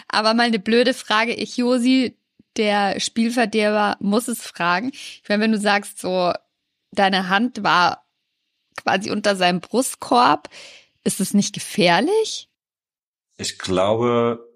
Aber 0.08 0.34
mal 0.34 0.42
eine 0.42 0.58
blöde 0.58 0.92
Frage. 0.92 1.34
Ich, 1.34 1.56
Josi, 1.56 2.18
der 2.56 2.98
Spielverderber, 2.98 3.96
muss 4.00 4.26
es 4.26 4.42
fragen. 4.42 4.90
Ich 4.92 5.22
meine, 5.28 5.44
wenn 5.44 5.52
du 5.52 5.58
sagst, 5.58 6.00
so, 6.00 6.32
deine 6.90 7.28
Hand 7.28 7.62
war 7.62 8.04
quasi 8.76 9.12
unter 9.12 9.36
seinem 9.36 9.60
Brustkorb, 9.60 10.48
ist 11.04 11.20
es 11.20 11.32
nicht 11.32 11.54
gefährlich? 11.54 12.48
Ich 13.36 13.58
glaube, 13.58 14.48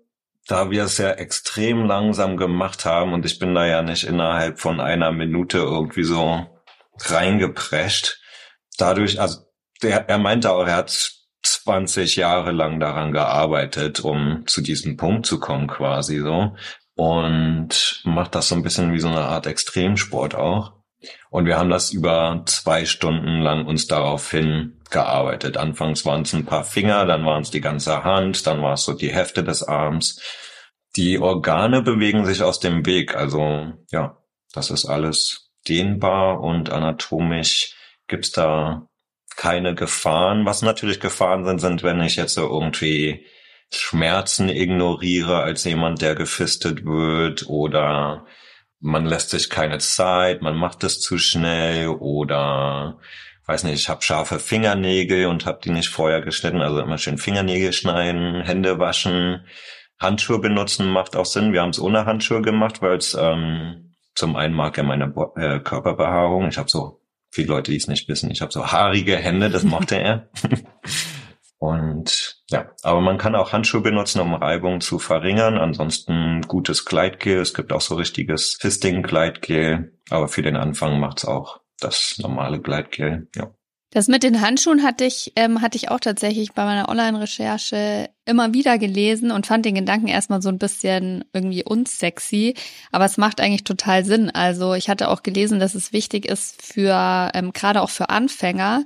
da 0.46 0.70
wir 0.70 0.84
es 0.84 0.98
ja 0.98 1.10
extrem 1.10 1.86
langsam 1.86 2.36
gemacht 2.36 2.84
haben 2.84 3.12
und 3.12 3.26
ich 3.26 3.38
bin 3.38 3.54
da 3.54 3.66
ja 3.66 3.82
nicht 3.82 4.04
innerhalb 4.04 4.60
von 4.60 4.80
einer 4.80 5.12
Minute 5.12 5.58
irgendwie 5.58 6.04
so 6.04 6.46
reingeprescht, 6.98 8.20
dadurch, 8.78 9.20
also 9.20 9.40
der, 9.82 10.08
er 10.08 10.18
meinte 10.18 10.52
auch, 10.52 10.66
er 10.66 10.76
hat 10.76 11.12
20 11.42 12.16
Jahre 12.16 12.52
lang 12.52 12.80
daran 12.80 13.12
gearbeitet, 13.12 14.00
um 14.00 14.44
zu 14.46 14.60
diesem 14.60 14.96
Punkt 14.96 15.26
zu 15.26 15.38
kommen 15.38 15.68
quasi 15.68 16.18
so 16.20 16.54
und 16.94 18.00
macht 18.04 18.34
das 18.34 18.48
so 18.48 18.54
ein 18.54 18.62
bisschen 18.62 18.92
wie 18.92 19.00
so 19.00 19.08
eine 19.08 19.20
Art 19.20 19.46
Extremsport 19.46 20.34
auch. 20.34 20.75
Und 21.30 21.46
wir 21.46 21.58
haben 21.58 21.70
das 21.70 21.92
über 21.92 22.42
zwei 22.46 22.84
Stunden 22.84 23.40
lang 23.40 23.66
uns 23.66 23.86
darauf 23.86 24.30
hingearbeitet. 24.30 25.56
Anfangs 25.56 26.04
waren 26.06 26.22
es 26.22 26.32
ein 26.32 26.46
paar 26.46 26.64
Finger, 26.64 27.04
dann 27.06 27.24
waren 27.24 27.42
es 27.42 27.50
die 27.50 27.60
ganze 27.60 28.04
Hand, 28.04 28.46
dann 28.46 28.62
war 28.62 28.74
es 28.74 28.84
so 28.84 28.92
die 28.92 29.12
Hälfte 29.12 29.44
des 29.44 29.62
Arms. 29.62 30.20
Die 30.96 31.18
Organe 31.18 31.82
bewegen 31.82 32.24
sich 32.24 32.42
aus 32.42 32.58
dem 32.60 32.86
Weg. 32.86 33.14
Also 33.14 33.72
ja, 33.90 34.16
das 34.52 34.70
ist 34.70 34.86
alles 34.86 35.50
dehnbar 35.68 36.40
und 36.40 36.70
anatomisch 36.70 37.74
gibt's 38.08 38.32
da 38.32 38.88
keine 39.36 39.74
Gefahren. 39.74 40.46
Was 40.46 40.62
natürlich 40.62 41.00
Gefahren 41.00 41.44
sind, 41.44 41.60
sind, 41.60 41.82
wenn 41.82 42.00
ich 42.00 42.16
jetzt 42.16 42.34
so 42.34 42.48
irgendwie 42.48 43.26
Schmerzen 43.72 44.48
ignoriere 44.48 45.40
als 45.40 45.64
jemand, 45.64 46.00
der 46.00 46.14
gefistet 46.14 46.84
wird 46.84 47.48
oder 47.48 48.24
man 48.86 49.04
lässt 49.04 49.30
sich 49.30 49.50
keine 49.50 49.78
Zeit, 49.78 50.42
man 50.42 50.56
macht 50.56 50.84
es 50.84 51.00
zu 51.00 51.18
schnell 51.18 51.88
oder 51.88 52.98
weiß 53.46 53.64
nicht, 53.64 53.74
ich 53.74 53.88
habe 53.88 54.02
scharfe 54.02 54.38
Fingernägel 54.38 55.26
und 55.26 55.44
habe 55.44 55.60
die 55.62 55.70
nicht 55.70 55.88
vorher 55.88 56.20
geschnitten, 56.20 56.60
also 56.60 56.80
immer 56.80 56.96
schön 56.96 57.18
Fingernägel 57.18 57.72
schneiden, 57.72 58.42
Hände 58.42 58.78
waschen, 58.78 59.44
Handschuhe 59.98 60.38
benutzen 60.38 60.90
macht 60.90 61.16
auch 61.16 61.24
Sinn. 61.24 61.52
Wir 61.52 61.62
haben 61.62 61.70
es 61.70 61.80
ohne 61.80 62.06
Handschuhe 62.06 62.42
gemacht, 62.42 62.80
weil 62.80 62.96
es 62.96 63.16
ähm, 63.18 63.94
zum 64.14 64.36
einen 64.36 64.54
mag 64.54 64.78
er 64.78 64.84
meine 64.84 65.08
Bo 65.08 65.34
äh, 65.36 65.58
Körperbehaarung. 65.58 66.48
Ich 66.48 66.58
habe 66.58 66.70
so 66.70 67.00
viele 67.30 67.48
Leute, 67.48 67.70
die 67.72 67.78
es 67.78 67.88
nicht 67.88 68.08
wissen. 68.08 68.30
Ich 68.30 68.40
habe 68.40 68.52
so 68.52 68.66
haarige 68.66 69.16
Hände, 69.16 69.50
das 69.50 69.64
mochte 69.64 69.96
er. 69.96 70.30
Und 71.58 72.35
ja, 72.50 72.70
aber 72.82 73.00
man 73.00 73.18
kann 73.18 73.34
auch 73.34 73.52
Handschuhe 73.52 73.80
benutzen, 73.80 74.20
um 74.20 74.34
Reibung 74.34 74.80
zu 74.80 74.98
verringern. 75.00 75.58
Ansonsten 75.58 76.42
gutes 76.42 76.84
Gleitgel. 76.84 77.40
Es 77.40 77.54
gibt 77.54 77.72
auch 77.72 77.80
so 77.80 77.96
richtiges 77.96 78.56
Fisting-Gleitgel. 78.60 79.92
Aber 80.10 80.28
für 80.28 80.42
den 80.42 80.56
Anfang 80.56 81.00
macht's 81.00 81.24
auch 81.24 81.60
das 81.80 82.18
normale 82.18 82.60
Gleitgel. 82.60 83.28
Ja. 83.34 83.50
Das 83.90 84.06
mit 84.06 84.22
den 84.22 84.40
Handschuhen 84.40 84.84
hatte 84.84 85.04
ich, 85.04 85.32
ähm, 85.36 85.60
hatte 85.60 85.76
ich 85.76 85.90
auch 85.90 85.98
tatsächlich 85.98 86.52
bei 86.52 86.64
meiner 86.64 86.88
Online-Recherche 86.88 88.10
immer 88.26 88.52
wieder 88.52 88.78
gelesen 88.78 89.32
und 89.32 89.46
fand 89.46 89.64
den 89.64 89.74
Gedanken 89.74 90.08
erstmal 90.08 90.42
so 90.42 90.48
ein 90.48 90.58
bisschen 90.58 91.24
irgendwie 91.32 91.64
unsexy. 91.64 92.54
Aber 92.92 93.06
es 93.06 93.16
macht 93.16 93.40
eigentlich 93.40 93.64
total 93.64 94.04
Sinn. 94.04 94.30
Also 94.30 94.74
ich 94.74 94.88
hatte 94.88 95.08
auch 95.08 95.24
gelesen, 95.24 95.58
dass 95.58 95.74
es 95.74 95.92
wichtig 95.92 96.26
ist 96.26 96.62
für, 96.62 97.30
ähm, 97.34 97.52
gerade 97.52 97.82
auch 97.82 97.90
für 97.90 98.08
Anfänger, 98.08 98.84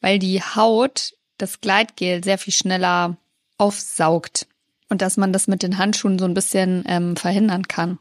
weil 0.00 0.20
die 0.20 0.40
Haut 0.40 1.14
das 1.42 1.60
Gleitgel 1.60 2.22
sehr 2.22 2.38
viel 2.38 2.52
schneller 2.52 3.16
aufsaugt 3.58 4.46
und 4.88 5.02
dass 5.02 5.16
man 5.16 5.32
das 5.32 5.48
mit 5.48 5.62
den 5.62 5.78
Handschuhen 5.78 6.18
so 6.18 6.24
ein 6.24 6.34
bisschen 6.34 6.84
ähm, 6.86 7.16
verhindern 7.16 7.66
kann. 7.68 7.98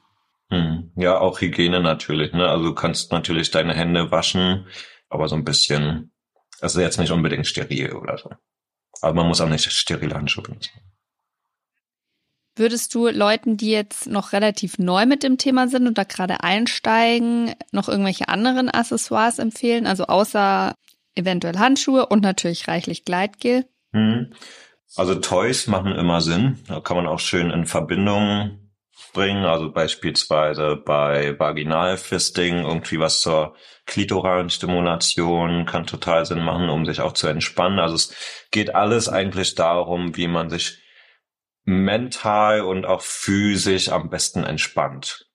Hm. 0.50 0.92
Ja, 0.96 1.20
auch 1.20 1.42
Hygiene 1.42 1.82
natürlich. 1.82 2.34
Ne? 2.34 2.48
Also 2.48 2.66
du 2.66 2.76
kannst 2.76 3.12
natürlich 3.12 3.52
deine 3.52 3.74
Hände 3.74 4.12
waschen, 4.12 4.68
aber 5.10 5.28
so 5.28 5.36
ein 5.36 5.46
bisschen, 5.46 6.12
also 6.60 6.82
jetzt 6.82 7.00
nicht 7.00 7.12
unbedingt 7.12 7.48
steril 7.48 7.94
oder 7.94 8.18
so. 8.18 8.30
Aber 9.02 9.14
man 9.14 9.28
muss 9.28 9.42
auch 9.42 9.50
nicht 9.50 9.72
sterile 9.72 10.16
Handschuhe 10.16 10.44
benutzen. 10.44 10.72
Würdest 12.56 12.94
du 12.94 13.08
Leuten, 13.08 13.56
die 13.56 13.72
jetzt 13.72 14.08
noch 14.08 14.34
relativ 14.34 14.78
neu 14.78 15.06
mit 15.06 15.24
dem 15.24 15.38
Thema 15.38 15.70
sind 15.70 15.88
und 15.88 15.98
da 15.98 16.04
gerade 16.04 16.44
einsteigen, 16.44 17.56
noch 17.72 17.88
irgendwelche 17.88 18.28
anderen 18.28 18.70
Accessoires 18.70 19.40
empfehlen? 19.40 19.88
Also 19.88 20.06
außer 20.06 20.76
eventuell 21.16 21.58
Handschuhe 21.58 22.06
und 22.06 22.22
natürlich 22.22 22.68
reichlich 22.68 23.06
Gleitgel. 23.06 23.66
Hm. 23.94 24.34
Also 24.96 25.16
Toys 25.16 25.68
machen 25.68 25.94
immer 25.94 26.22
Sinn. 26.22 26.60
Da 26.68 26.82
kann 26.82 26.98
man 26.98 27.08
auch 27.08 27.20
schön 27.20 27.52
in 27.52 27.66
Verbindung 27.66 28.72
bringen. 29.14 29.46
Also 29.46 29.72
beispielsweise 29.72 30.76
bei 30.76 31.38
Vaginalfisting 31.40 32.64
irgendwie 32.64 33.00
was 33.00 33.22
zur 33.22 33.56
klitoralen 33.86 34.50
Stimulation 34.50 35.66
kann 35.66 35.86
total 35.86 36.26
Sinn 36.26 36.44
machen, 36.44 36.70
um 36.70 36.86
sich 36.86 37.02
auch 37.02 37.14
zu 37.14 37.28
entspannen. 37.28 37.80
Also 37.80 37.96
es 37.96 38.14
geht 38.52 38.76
alles 38.76 39.10
eigentlich 39.10 39.56
darum, 39.56 40.16
wie 40.16 40.28
man 40.28 40.50
sich 40.50 40.78
mental 41.64 42.62
und 42.62 42.86
auch 42.86 43.02
physisch 43.02 43.90
am 43.90 44.10
besten 44.10 44.44
entspannt. 44.44 45.31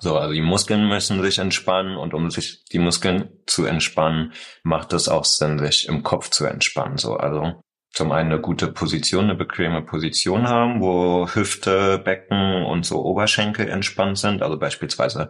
So, 0.00 0.16
also 0.16 0.32
die 0.32 0.40
Muskeln 0.40 0.88
müssen 0.88 1.22
sich 1.22 1.38
entspannen 1.38 1.96
und 1.96 2.14
um 2.14 2.30
sich 2.30 2.64
die 2.72 2.78
Muskeln 2.78 3.28
zu 3.46 3.66
entspannen, 3.66 4.32
macht 4.62 4.94
es 4.94 5.08
auch 5.08 5.26
Sinn, 5.26 5.58
sich 5.58 5.88
im 5.88 6.02
Kopf 6.02 6.30
zu 6.30 6.46
entspannen. 6.46 6.96
So, 6.96 7.16
also 7.16 7.62
zum 7.92 8.12
einen 8.12 8.32
eine 8.32 8.40
gute 8.40 8.68
Position, 8.68 9.24
eine 9.24 9.34
bequeme 9.34 9.82
Position 9.82 10.48
haben, 10.48 10.80
wo 10.80 11.28
Hüfte, 11.28 11.98
Becken 11.98 12.64
und 12.64 12.86
so 12.86 13.04
Oberschenkel 13.04 13.68
entspannt 13.68 14.16
sind. 14.16 14.42
Also 14.42 14.58
beispielsweise, 14.58 15.28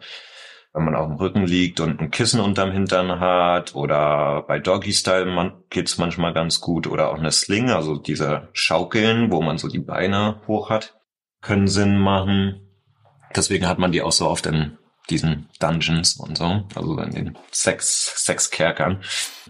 wenn 0.73 0.85
man 0.85 0.95
auf 0.95 1.09
dem 1.09 1.17
Rücken 1.17 1.47
liegt 1.47 1.81
und 1.81 2.01
ein 2.01 2.13
Kissen 2.13 2.39
unterm 2.39 2.71
Hintern 2.71 3.19
hat 3.19 3.75
oder 3.75 4.45
bei 4.47 4.61
Doggy 4.61 4.93
Style 4.93 5.65
geht's 5.71 5.99
manchmal 5.99 6.33
ganz 6.33 6.61
gut 6.61 6.87
oder 6.87 7.11
auch 7.11 7.19
eine 7.19 7.33
Sling, 7.33 7.71
also 7.71 7.97
diese 7.97 8.49
Schaukeln, 8.53 9.33
wo 9.33 9.43
man 9.43 9.59
so 9.59 9.67
die 9.67 9.81
Beine 9.81 10.41
hoch 10.47 10.71
hat, 10.71 11.01
können 11.41 11.67
Sinn 11.67 11.99
machen. 11.99 12.70
Deswegen 13.35 13.69
hat 13.69 13.79
man 13.79 13.93
die 13.93 14.03
auch 14.03 14.13
so 14.13 14.29
oft 14.29 14.47
in 14.47 14.79
diesen 15.09 15.49
Dungeons 15.59 16.17
und 16.17 16.39
so, 16.39 16.67
also 16.75 16.99
in 16.99 17.11
den 17.11 17.39
Sex, 17.51 18.25
Sexkerkern 18.25 19.03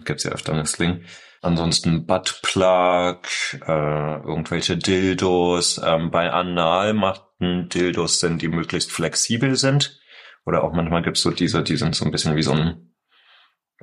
gibt's 0.05 0.23
ja 0.23 0.31
öfter 0.31 0.53
eine 0.53 0.65
Sling. 0.65 1.03
Ansonsten 1.43 2.05
Buttplug, 2.05 3.27
äh, 3.67 4.15
irgendwelche 4.21 4.77
Dildos. 4.77 5.81
Ähm, 5.83 6.11
bei 6.11 6.31
Anal 6.31 6.93
machten 6.93 7.67
Dildos 7.69 8.19
sind, 8.19 8.43
die 8.43 8.47
möglichst 8.47 8.91
flexibel 8.91 9.55
sind. 9.55 9.99
Oder 10.45 10.63
auch 10.63 10.73
manchmal 10.73 11.01
gibt's 11.01 11.21
so 11.21 11.31
diese, 11.31 11.63
die 11.63 11.77
sind 11.77 11.95
so 11.95 12.05
ein 12.05 12.11
bisschen 12.11 12.35
wie 12.35 12.43
so 12.43 12.51
ein, 12.51 12.93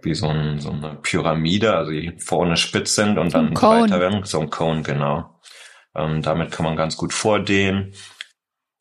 wie 0.02 0.14
so, 0.14 0.28
ein, 0.28 0.60
so 0.60 0.70
eine 0.70 0.98
Pyramide, 1.02 1.74
also 1.74 1.90
die 1.90 2.16
vorne 2.18 2.56
spitz 2.56 2.94
sind 2.94 3.18
und 3.18 3.34
dann 3.34 3.60
weiter 3.60 3.98
werden. 3.98 4.24
So 4.24 4.40
ein 4.40 4.50
Cone, 4.50 4.82
genau. 4.82 5.40
Ähm, 5.96 6.22
damit 6.22 6.52
kann 6.52 6.64
man 6.64 6.76
ganz 6.76 6.96
gut 6.96 7.12
vordehnen. 7.12 7.92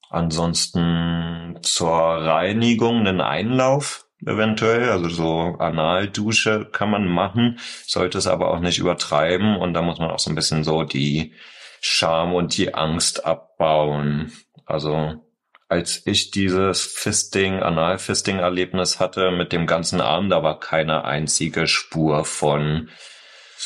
Ansonsten 0.09 1.59
zur 1.61 1.91
Reinigung 1.91 2.99
einen 2.99 3.21
Einlauf 3.21 4.05
eventuell, 4.25 4.89
also 4.89 5.09
so 5.09 5.55
Analdusche 5.59 6.65
kann 6.71 6.89
man 6.89 7.07
machen, 7.07 7.59
sollte 7.85 8.17
es 8.17 8.27
aber 8.27 8.51
auch 8.51 8.59
nicht 8.59 8.79
übertreiben 8.79 9.57
und 9.57 9.73
da 9.73 9.81
muss 9.81 9.99
man 9.99 10.09
auch 10.09 10.19
so 10.19 10.31
ein 10.31 10.35
bisschen 10.35 10.63
so 10.63 10.83
die 10.83 11.33
Scham 11.81 12.33
und 12.33 12.57
die 12.57 12.73
Angst 12.73 13.25
abbauen. 13.25 14.31
Also 14.65 15.23
als 15.69 16.01
ich 16.05 16.31
dieses 16.31 16.85
Fisting, 16.85 17.61
Analfisting-Erlebnis 17.61 18.99
hatte 18.99 19.31
mit 19.31 19.51
dem 19.51 19.67
ganzen 19.67 20.01
Arm, 20.01 20.29
da 20.29 20.41
war 20.41 20.59
keine 20.59 21.03
einzige 21.05 21.67
Spur 21.67 22.25
von 22.25 22.89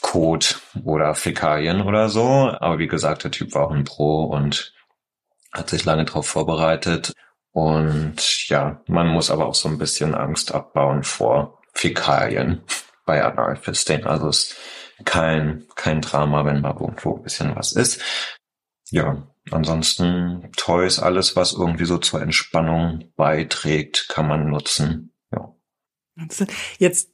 Kot 0.01 0.61
oder 0.83 1.13
Fäkalien 1.13 1.81
oder 1.81 2.09
so. 2.09 2.51
Aber 2.59 2.79
wie 2.79 2.87
gesagt, 2.87 3.23
der 3.23 3.31
Typ 3.31 3.53
war 3.53 3.67
auch 3.67 3.71
ein 3.71 3.83
Pro 3.83 4.23
und 4.23 4.73
hat 5.51 5.69
sich 5.69 5.85
lange 5.85 6.05
darauf 6.05 6.27
vorbereitet. 6.27 7.13
Und 7.51 8.47
ja, 8.47 8.81
man 8.87 9.07
muss 9.07 9.29
aber 9.29 9.45
auch 9.45 9.55
so 9.55 9.67
ein 9.67 9.77
bisschen 9.77 10.15
Angst 10.15 10.53
abbauen 10.53 11.03
vor 11.03 11.61
Fäkalien 11.73 12.61
bei 13.05 13.23
Analfisting. 13.23 14.05
Also 14.05 14.29
es 14.29 14.51
ist 14.51 14.57
kein, 15.05 15.65
kein 15.75 16.01
Drama, 16.01 16.45
wenn 16.45 16.61
mal 16.61 16.77
irgendwo 16.79 17.17
ein 17.17 17.23
bisschen 17.23 17.55
was 17.55 17.73
ist. 17.73 18.01
Ja, 18.89 19.27
ansonsten 19.49 20.51
Toys, 20.55 20.99
alles, 20.99 21.35
was 21.35 21.53
irgendwie 21.53 21.85
so 21.85 21.97
zur 21.97 22.21
Entspannung 22.21 23.11
beiträgt, 23.15 24.07
kann 24.09 24.27
man 24.27 24.49
nutzen. 24.49 25.13
Ja. 25.31 25.55
Jetzt 26.77 27.09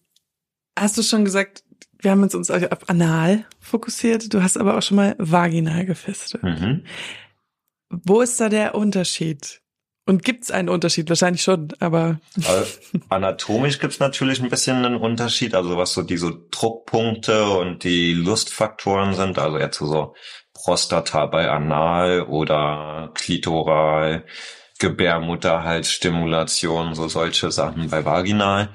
hast 0.78 0.98
du 0.98 1.04
schon 1.04 1.24
gesagt, 1.24 1.64
wir 2.00 2.12
haben 2.12 2.24
uns 2.24 2.36
uns 2.36 2.52
auf 2.52 2.90
Anal 2.90 3.46
fokussiert. 3.60 4.34
Du 4.34 4.44
hast 4.44 4.58
aber 4.58 4.78
auch 4.78 4.82
schon 4.82 4.98
mal 4.98 5.16
vaginal 5.18 5.86
gefistet. 5.86 6.44
Mhm. 6.44 6.84
Wo 7.90 8.22
ist 8.22 8.40
da 8.40 8.50
der 8.50 8.76
Unterschied? 8.76 9.62
Und 10.06 10.24
gibt's 10.24 10.52
einen 10.52 10.70
Unterschied? 10.70 11.10
Wahrscheinlich 11.10 11.42
schon, 11.44 11.74
aber. 11.80 12.20
Anatomisch 13.10 13.80
gibt's 13.80 14.00
natürlich 14.00 14.42
ein 14.42 14.50
bisschen 14.50 14.86
einen 14.86 14.96
Unterschied, 14.96 15.54
also 15.54 15.76
was 15.78 15.94
so 15.94 16.02
diese 16.02 16.32
Druckpunkte 16.50 17.50
und 17.50 17.84
die 17.84 18.14
Lustfaktoren 18.14 19.14
sind, 19.14 19.38
also 19.38 19.58
jetzt 19.58 19.80
so 19.80 20.16
Prostata 20.54 21.26
bei 21.26 21.50
Anal 21.50 22.22
oder 22.22 23.12
Klitoral, 23.16 24.24
Gebärmutterhalsstimulation, 24.80 26.96
so 26.96 27.10
solche 27.10 27.52
Sachen 27.52 27.90
bei 27.90 28.06
Vaginal. 28.06 28.70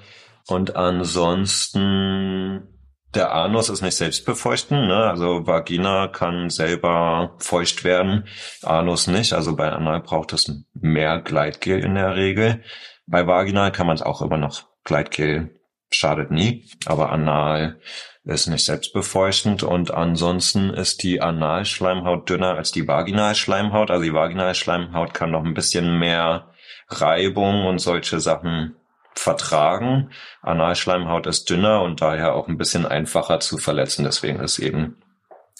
Und 0.48 0.76
ansonsten 0.76 2.71
der 3.14 3.34
Anus 3.34 3.68
ist 3.68 3.82
nicht 3.82 3.96
selbstbefeuchten, 3.96 4.86
ne? 4.86 5.04
also 5.04 5.46
Vagina 5.46 6.08
kann 6.08 6.50
selber 6.50 7.34
feucht 7.38 7.84
werden, 7.84 8.24
Anus 8.62 9.06
nicht, 9.06 9.32
also 9.32 9.54
bei 9.54 9.70
Anal 9.70 10.00
braucht 10.00 10.32
es 10.32 10.50
mehr 10.74 11.20
Gleitgel 11.20 11.84
in 11.84 11.94
der 11.94 12.16
Regel. 12.16 12.62
Bei 13.06 13.26
Vaginal 13.26 13.72
kann 13.72 13.86
man 13.86 13.96
es 13.96 14.02
auch 14.02 14.22
immer 14.22 14.38
noch, 14.38 14.62
Gleitgel 14.84 15.60
schadet 15.90 16.30
nie, 16.30 16.70
aber 16.86 17.12
Anal 17.12 17.80
ist 18.24 18.46
nicht 18.46 18.64
selbstbefeuchtend 18.64 19.62
und 19.62 19.92
ansonsten 19.92 20.70
ist 20.70 21.02
die 21.02 21.20
Analschleimhaut 21.20 22.30
dünner 22.30 22.54
als 22.54 22.70
die 22.70 22.86
Vaginalschleimhaut, 22.86 23.90
also 23.90 24.04
die 24.04 24.14
Vaginalschleimhaut 24.14 25.12
kann 25.12 25.32
noch 25.32 25.44
ein 25.44 25.54
bisschen 25.54 25.98
mehr 25.98 26.52
Reibung 26.88 27.66
und 27.66 27.78
solche 27.78 28.20
Sachen 28.20 28.76
vertragen. 29.14 30.10
Analschleimhaut 30.40 31.26
ist 31.26 31.48
dünner 31.50 31.82
und 31.82 32.00
daher 32.00 32.34
auch 32.34 32.48
ein 32.48 32.58
bisschen 32.58 32.86
einfacher 32.86 33.40
zu 33.40 33.58
verletzen. 33.58 34.04
Deswegen 34.04 34.40
ist 34.40 34.58
eben 34.58 34.96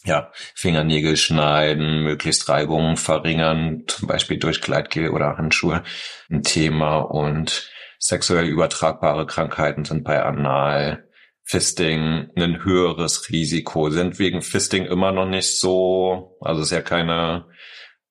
ja, 0.05 0.33
Fingernägel 0.55 1.17
schneiden, 1.17 2.03
möglichst 2.03 2.49
Reibungen 2.49 2.97
verringern, 2.97 3.85
zum 3.87 4.09
Beispiel 4.09 4.39
durch 4.39 4.61
Gleitgel 4.61 5.11
oder 5.11 5.37
Handschuhe 5.37 5.85
ein 6.31 6.43
Thema 6.43 6.99
und 6.99 7.71
sexuell 7.99 8.47
übertragbare 8.47 9.27
Krankheiten 9.27 9.85
sind 9.85 10.05
bei 10.05 10.23
Anal. 10.23 11.09
Fisting 11.45 12.31
ein 12.37 12.65
höheres 12.65 13.29
Risiko, 13.29 13.91
sind 13.91 14.19
wegen 14.19 14.43
Fisting 14.43 14.87
immer 14.87 15.13
noch 15.13 15.27
nicht 15.27 15.59
so, 15.59 16.37
also 16.41 16.63
ist 16.63 16.71
ja 16.71 16.81
keine 16.81 17.47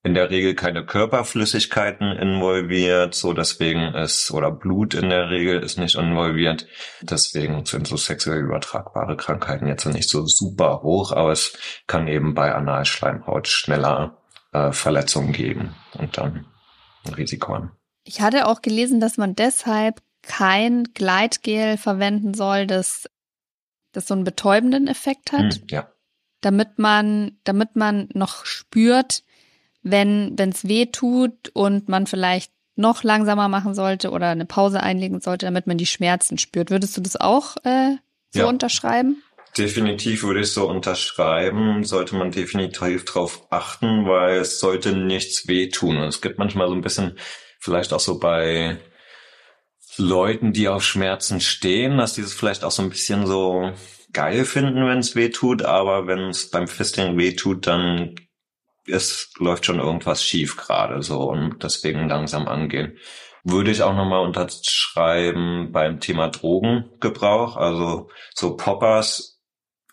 in 0.03 0.15
der 0.15 0.31
Regel 0.31 0.55
keine 0.55 0.83
Körperflüssigkeiten 0.83 2.11
involviert, 2.11 3.13
so 3.13 3.33
deswegen 3.33 3.93
ist, 3.93 4.31
oder 4.31 4.49
Blut 4.49 4.95
in 4.95 5.09
der 5.09 5.29
Regel 5.29 5.61
ist 5.61 5.77
nicht 5.77 5.95
involviert. 5.95 6.67
Deswegen 7.01 7.63
sind 7.65 7.85
so 7.85 7.97
sexuell 7.97 8.39
übertragbare 8.39 9.15
Krankheiten 9.15 9.67
jetzt 9.67 9.85
nicht 9.85 10.09
so 10.09 10.25
super 10.25 10.81
hoch, 10.81 11.11
aber 11.11 11.31
es 11.31 11.83
kann 11.85 12.07
eben 12.07 12.33
bei 12.33 12.53
Analschleimhaut 12.53 13.47
schneller 13.47 14.17
äh, 14.53 14.71
Verletzungen 14.71 15.33
geben 15.33 15.75
und 15.99 16.17
dann 16.17 16.47
ein 17.05 17.13
Risiko 17.13 17.53
haben. 17.53 17.71
Ich 18.03 18.21
hatte 18.21 18.47
auch 18.47 18.63
gelesen, 18.63 18.99
dass 18.99 19.17
man 19.17 19.35
deshalb 19.35 20.01
kein 20.23 20.85
Gleitgel 20.95 21.77
verwenden 21.77 22.33
soll, 22.33 22.65
das, 22.65 23.07
das 23.91 24.07
so 24.07 24.15
einen 24.15 24.23
betäubenden 24.23 24.87
Effekt 24.87 25.31
hat. 25.31 25.53
Hm, 25.53 25.67
ja. 25.69 25.91
Damit 26.41 26.79
man, 26.79 27.37
damit 27.43 27.75
man 27.75 28.09
noch 28.13 28.45
spürt, 28.45 29.23
wenn 29.83 30.35
es 30.37 30.67
weh 30.67 30.85
tut 30.87 31.49
und 31.53 31.89
man 31.89 32.07
vielleicht 32.07 32.51
noch 32.75 33.03
langsamer 33.03 33.47
machen 33.47 33.73
sollte 33.75 34.11
oder 34.11 34.29
eine 34.29 34.45
Pause 34.45 34.81
einlegen 34.81 35.21
sollte, 35.21 35.45
damit 35.45 35.67
man 35.67 35.77
die 35.77 35.85
Schmerzen 35.85 36.37
spürt. 36.37 36.71
Würdest 36.71 36.95
du 36.97 37.01
das 37.01 37.15
auch 37.15 37.57
äh, 37.63 37.97
so 38.31 38.41
ja. 38.41 38.45
unterschreiben? 38.45 39.21
Definitiv 39.57 40.23
würde 40.23 40.41
ich 40.41 40.51
so 40.51 40.69
unterschreiben, 40.69 41.83
sollte 41.83 42.15
man 42.15 42.31
definitiv 42.31 43.03
darauf 43.03 43.47
achten, 43.49 44.05
weil 44.07 44.37
es 44.37 44.59
sollte 44.59 44.95
nichts 44.95 45.47
wehtun. 45.47 45.97
Und 45.97 46.07
es 46.07 46.21
gibt 46.21 46.39
manchmal 46.39 46.69
so 46.69 46.73
ein 46.73 46.81
bisschen, 46.81 47.17
vielleicht 47.59 47.91
auch 47.91 47.99
so 47.99 48.17
bei 48.17 48.79
Leuten, 49.97 50.53
die 50.53 50.69
auf 50.69 50.83
Schmerzen 50.83 51.41
stehen, 51.41 51.97
dass 51.97 52.13
die 52.13 52.21
es 52.21 52.33
vielleicht 52.33 52.63
auch 52.63 52.71
so 52.71 52.81
ein 52.81 52.89
bisschen 52.89 53.27
so 53.27 53.73
geil 54.13 54.45
finden, 54.45 54.87
wenn 54.87 54.99
es 54.99 55.15
weh 55.15 55.29
tut, 55.29 55.63
aber 55.63 56.07
wenn 56.07 56.29
es 56.29 56.49
beim 56.49 56.67
Fisting 56.67 57.17
weh 57.17 57.33
tut, 57.33 57.67
dann 57.67 58.15
es 58.87 59.31
läuft 59.37 59.65
schon 59.65 59.79
irgendwas 59.79 60.23
schief 60.23 60.57
gerade 60.57 61.01
so 61.01 61.29
und 61.29 61.63
deswegen 61.63 62.07
langsam 62.07 62.47
angehen. 62.47 62.97
Würde 63.43 63.71
ich 63.71 63.81
auch 63.81 63.95
nochmal 63.95 64.21
unterschreiben 64.21 65.71
beim 65.71 65.99
Thema 65.99 66.29
Drogengebrauch. 66.29 67.57
Also 67.57 68.09
so 68.35 68.55
Poppers 68.55 69.39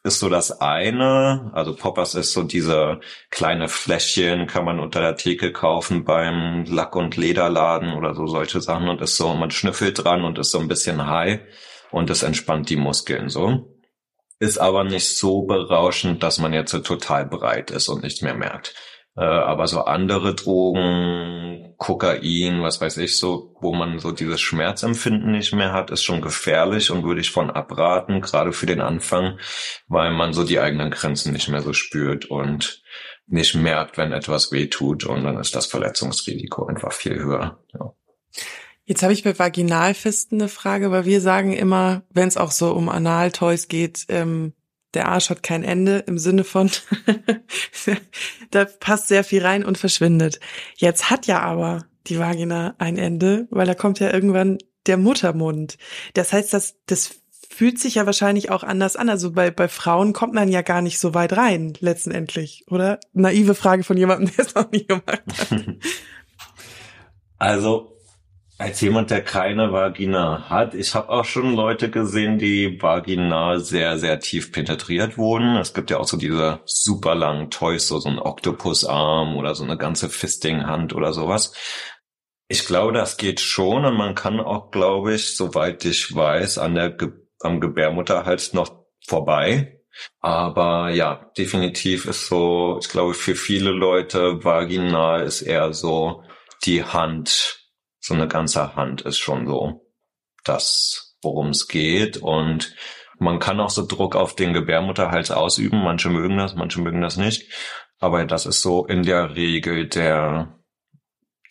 ist 0.04 0.18
so 0.18 0.28
das 0.28 0.60
eine. 0.60 1.50
Also 1.54 1.74
Poppers 1.74 2.14
ist 2.14 2.32
so 2.32 2.42
diese 2.42 3.00
kleine 3.30 3.68
Fläschchen, 3.68 4.46
kann 4.46 4.64
man 4.64 4.80
unter 4.80 5.00
der 5.00 5.16
Theke 5.16 5.52
kaufen 5.52 6.04
beim 6.04 6.64
Lack- 6.64 6.96
und 6.96 7.16
Lederladen 7.16 7.94
oder 7.94 8.14
so 8.14 8.26
solche 8.26 8.60
Sachen 8.60 8.88
und 8.88 9.00
ist 9.00 9.16
so, 9.16 9.32
man 9.34 9.50
schnüffelt 9.50 10.04
dran 10.04 10.24
und 10.24 10.38
ist 10.38 10.50
so 10.50 10.58
ein 10.58 10.68
bisschen 10.68 11.06
high 11.06 11.40
und 11.90 12.10
es 12.10 12.22
entspannt 12.22 12.68
die 12.68 12.76
Muskeln 12.76 13.30
so 13.30 13.77
ist 14.38 14.58
aber 14.58 14.84
nicht 14.84 15.16
so 15.16 15.42
berauschend, 15.42 16.22
dass 16.22 16.38
man 16.38 16.52
jetzt 16.52 16.72
total 16.84 17.26
breit 17.26 17.70
ist 17.70 17.88
und 17.88 18.02
nichts 18.02 18.22
mehr 18.22 18.34
merkt. 18.34 18.74
Äh, 19.16 19.24
aber 19.24 19.66
so 19.66 19.80
andere 19.82 20.34
Drogen, 20.34 21.74
Kokain, 21.76 22.62
was 22.62 22.80
weiß 22.80 22.98
ich, 22.98 23.18
so, 23.18 23.56
wo 23.60 23.74
man 23.74 23.98
so 23.98 24.12
dieses 24.12 24.40
Schmerzempfinden 24.40 25.32
nicht 25.32 25.52
mehr 25.52 25.72
hat, 25.72 25.90
ist 25.90 26.04
schon 26.04 26.20
gefährlich 26.20 26.90
und 26.90 27.04
würde 27.04 27.20
ich 27.20 27.30
von 27.30 27.50
abraten, 27.50 28.20
gerade 28.20 28.52
für 28.52 28.66
den 28.66 28.80
Anfang, 28.80 29.38
weil 29.88 30.12
man 30.12 30.32
so 30.32 30.44
die 30.44 30.60
eigenen 30.60 30.90
Grenzen 30.90 31.32
nicht 31.32 31.48
mehr 31.48 31.62
so 31.62 31.72
spürt 31.72 32.26
und 32.26 32.82
nicht 33.26 33.54
merkt, 33.56 33.98
wenn 33.98 34.12
etwas 34.12 34.52
weh 34.52 34.68
tut 34.68 35.04
und 35.04 35.24
dann 35.24 35.38
ist 35.38 35.54
das 35.54 35.66
Verletzungsrisiko 35.66 36.66
einfach 36.66 36.92
viel 36.92 37.18
höher. 37.18 37.58
Ja. 37.74 37.92
Jetzt 38.88 39.02
habe 39.02 39.12
ich 39.12 39.22
bei 39.22 39.38
Vaginalfisten 39.38 40.40
eine 40.40 40.48
Frage, 40.48 40.90
weil 40.90 41.04
wir 41.04 41.20
sagen 41.20 41.52
immer, 41.52 42.04
wenn 42.08 42.26
es 42.26 42.38
auch 42.38 42.50
so 42.50 42.72
um 42.72 42.88
Analtoys 42.88 43.68
geht, 43.68 44.06
ähm, 44.08 44.54
der 44.94 45.08
Arsch 45.08 45.28
hat 45.28 45.42
kein 45.42 45.62
Ende 45.62 45.98
im 46.06 46.18
Sinne 46.18 46.42
von, 46.42 46.70
da 48.50 48.64
passt 48.64 49.08
sehr 49.08 49.24
viel 49.24 49.44
rein 49.44 49.62
und 49.62 49.76
verschwindet. 49.76 50.40
Jetzt 50.74 51.10
hat 51.10 51.26
ja 51.26 51.40
aber 51.40 51.84
die 52.06 52.18
Vagina 52.18 52.76
ein 52.78 52.96
Ende, 52.96 53.46
weil 53.50 53.66
da 53.66 53.74
kommt 53.74 54.00
ja 54.00 54.10
irgendwann 54.10 54.56
der 54.86 54.96
Muttermund. 54.96 55.76
Das 56.14 56.32
heißt, 56.32 56.54
das, 56.54 56.76
das 56.86 57.20
fühlt 57.46 57.78
sich 57.78 57.96
ja 57.96 58.06
wahrscheinlich 58.06 58.50
auch 58.50 58.62
anders 58.62 58.96
an. 58.96 59.10
Also 59.10 59.32
bei, 59.32 59.50
bei 59.50 59.68
Frauen 59.68 60.14
kommt 60.14 60.32
man 60.32 60.48
ja 60.48 60.62
gar 60.62 60.80
nicht 60.80 60.98
so 60.98 61.12
weit 61.12 61.34
rein, 61.34 61.74
letztendlich, 61.80 62.64
oder? 62.70 63.00
Naive 63.12 63.54
Frage 63.54 63.84
von 63.84 63.98
jemandem, 63.98 64.32
der 64.34 64.46
es 64.46 64.54
noch 64.54 64.70
nie 64.70 64.86
gemacht 64.86 65.24
hat. 65.28 65.66
Also 67.36 67.97
als 68.58 68.80
jemand, 68.80 69.10
der 69.10 69.22
keine 69.22 69.72
Vagina 69.72 70.48
hat, 70.50 70.74
ich 70.74 70.94
habe 70.96 71.10
auch 71.10 71.24
schon 71.24 71.54
Leute 71.54 71.90
gesehen, 71.90 72.38
die 72.38 72.82
vaginal 72.82 73.60
sehr, 73.60 73.98
sehr 73.98 74.18
tief 74.18 74.50
penetriert 74.50 75.16
wurden. 75.16 75.56
Es 75.56 75.74
gibt 75.74 75.90
ja 75.90 75.98
auch 75.98 76.08
so 76.08 76.16
diese 76.16 76.60
super 76.66 77.14
langen 77.14 77.50
Toys, 77.50 77.86
so, 77.86 78.00
so 78.00 78.08
ein 78.08 78.18
Oktopusarm 78.18 79.36
oder 79.36 79.54
so 79.54 79.62
eine 79.62 79.78
ganze 79.78 80.10
Fisting-Hand 80.10 80.92
oder 80.92 81.12
sowas. 81.12 81.54
Ich 82.48 82.66
glaube, 82.66 82.92
das 82.92 83.16
geht 83.16 83.38
schon 83.38 83.84
und 83.84 83.96
man 83.96 84.16
kann 84.16 84.40
auch, 84.40 84.72
glaube 84.72 85.14
ich, 85.14 85.36
soweit 85.36 85.84
ich 85.84 86.14
weiß, 86.14 86.58
an 86.58 86.74
der 86.74 86.90
Ge 86.90 87.12
am 87.40 87.60
Gebärmutterhals 87.60 88.54
noch 88.54 88.86
vorbei. 89.06 89.80
Aber 90.18 90.90
ja, 90.90 91.30
definitiv 91.38 92.06
ist 92.06 92.26
so, 92.26 92.80
ich 92.82 92.88
glaube, 92.88 93.14
für 93.14 93.36
viele 93.36 93.70
Leute 93.70 94.44
vaginal 94.44 95.22
ist 95.22 95.42
eher 95.42 95.72
so 95.72 96.24
die 96.64 96.82
Hand 96.82 97.57
so 98.08 98.14
eine 98.14 98.26
ganze 98.28 98.74
Hand 98.74 99.02
ist 99.02 99.18
schon 99.18 99.46
so 99.46 99.86
das, 100.44 101.16
worum 101.22 101.50
es 101.50 101.68
geht. 101.68 102.16
Und 102.16 102.74
man 103.18 103.38
kann 103.38 103.60
auch 103.60 103.70
so 103.70 103.86
Druck 103.86 104.16
auf 104.16 104.34
den 104.34 104.52
Gebärmutterhals 104.52 105.30
ausüben. 105.30 105.82
Manche 105.82 106.08
mögen 106.08 106.38
das, 106.38 106.54
manche 106.54 106.80
mögen 106.80 107.00
das 107.00 107.16
nicht. 107.16 107.52
Aber 108.00 108.24
das 108.24 108.46
ist 108.46 108.62
so 108.62 108.86
in 108.86 109.02
der 109.02 109.36
Regel 109.36 109.88
der, 109.88 110.58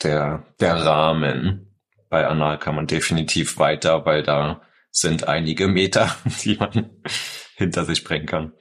der, 0.04 0.46
der 0.60 0.86
Rahmen. 0.86 1.80
Bei 2.10 2.26
Anal 2.28 2.58
kann 2.58 2.76
man 2.76 2.88
definitiv 2.88 3.58
weiter, 3.58 4.06
weil 4.06 4.24
da 4.24 4.62
sind 4.91 5.28
einige 5.28 5.67
Meter, 5.67 6.15
die 6.43 6.56
man 6.56 6.89
hinter 7.56 7.86
sich 7.86 8.04
bringen 8.04 8.26
kann. 8.26 8.54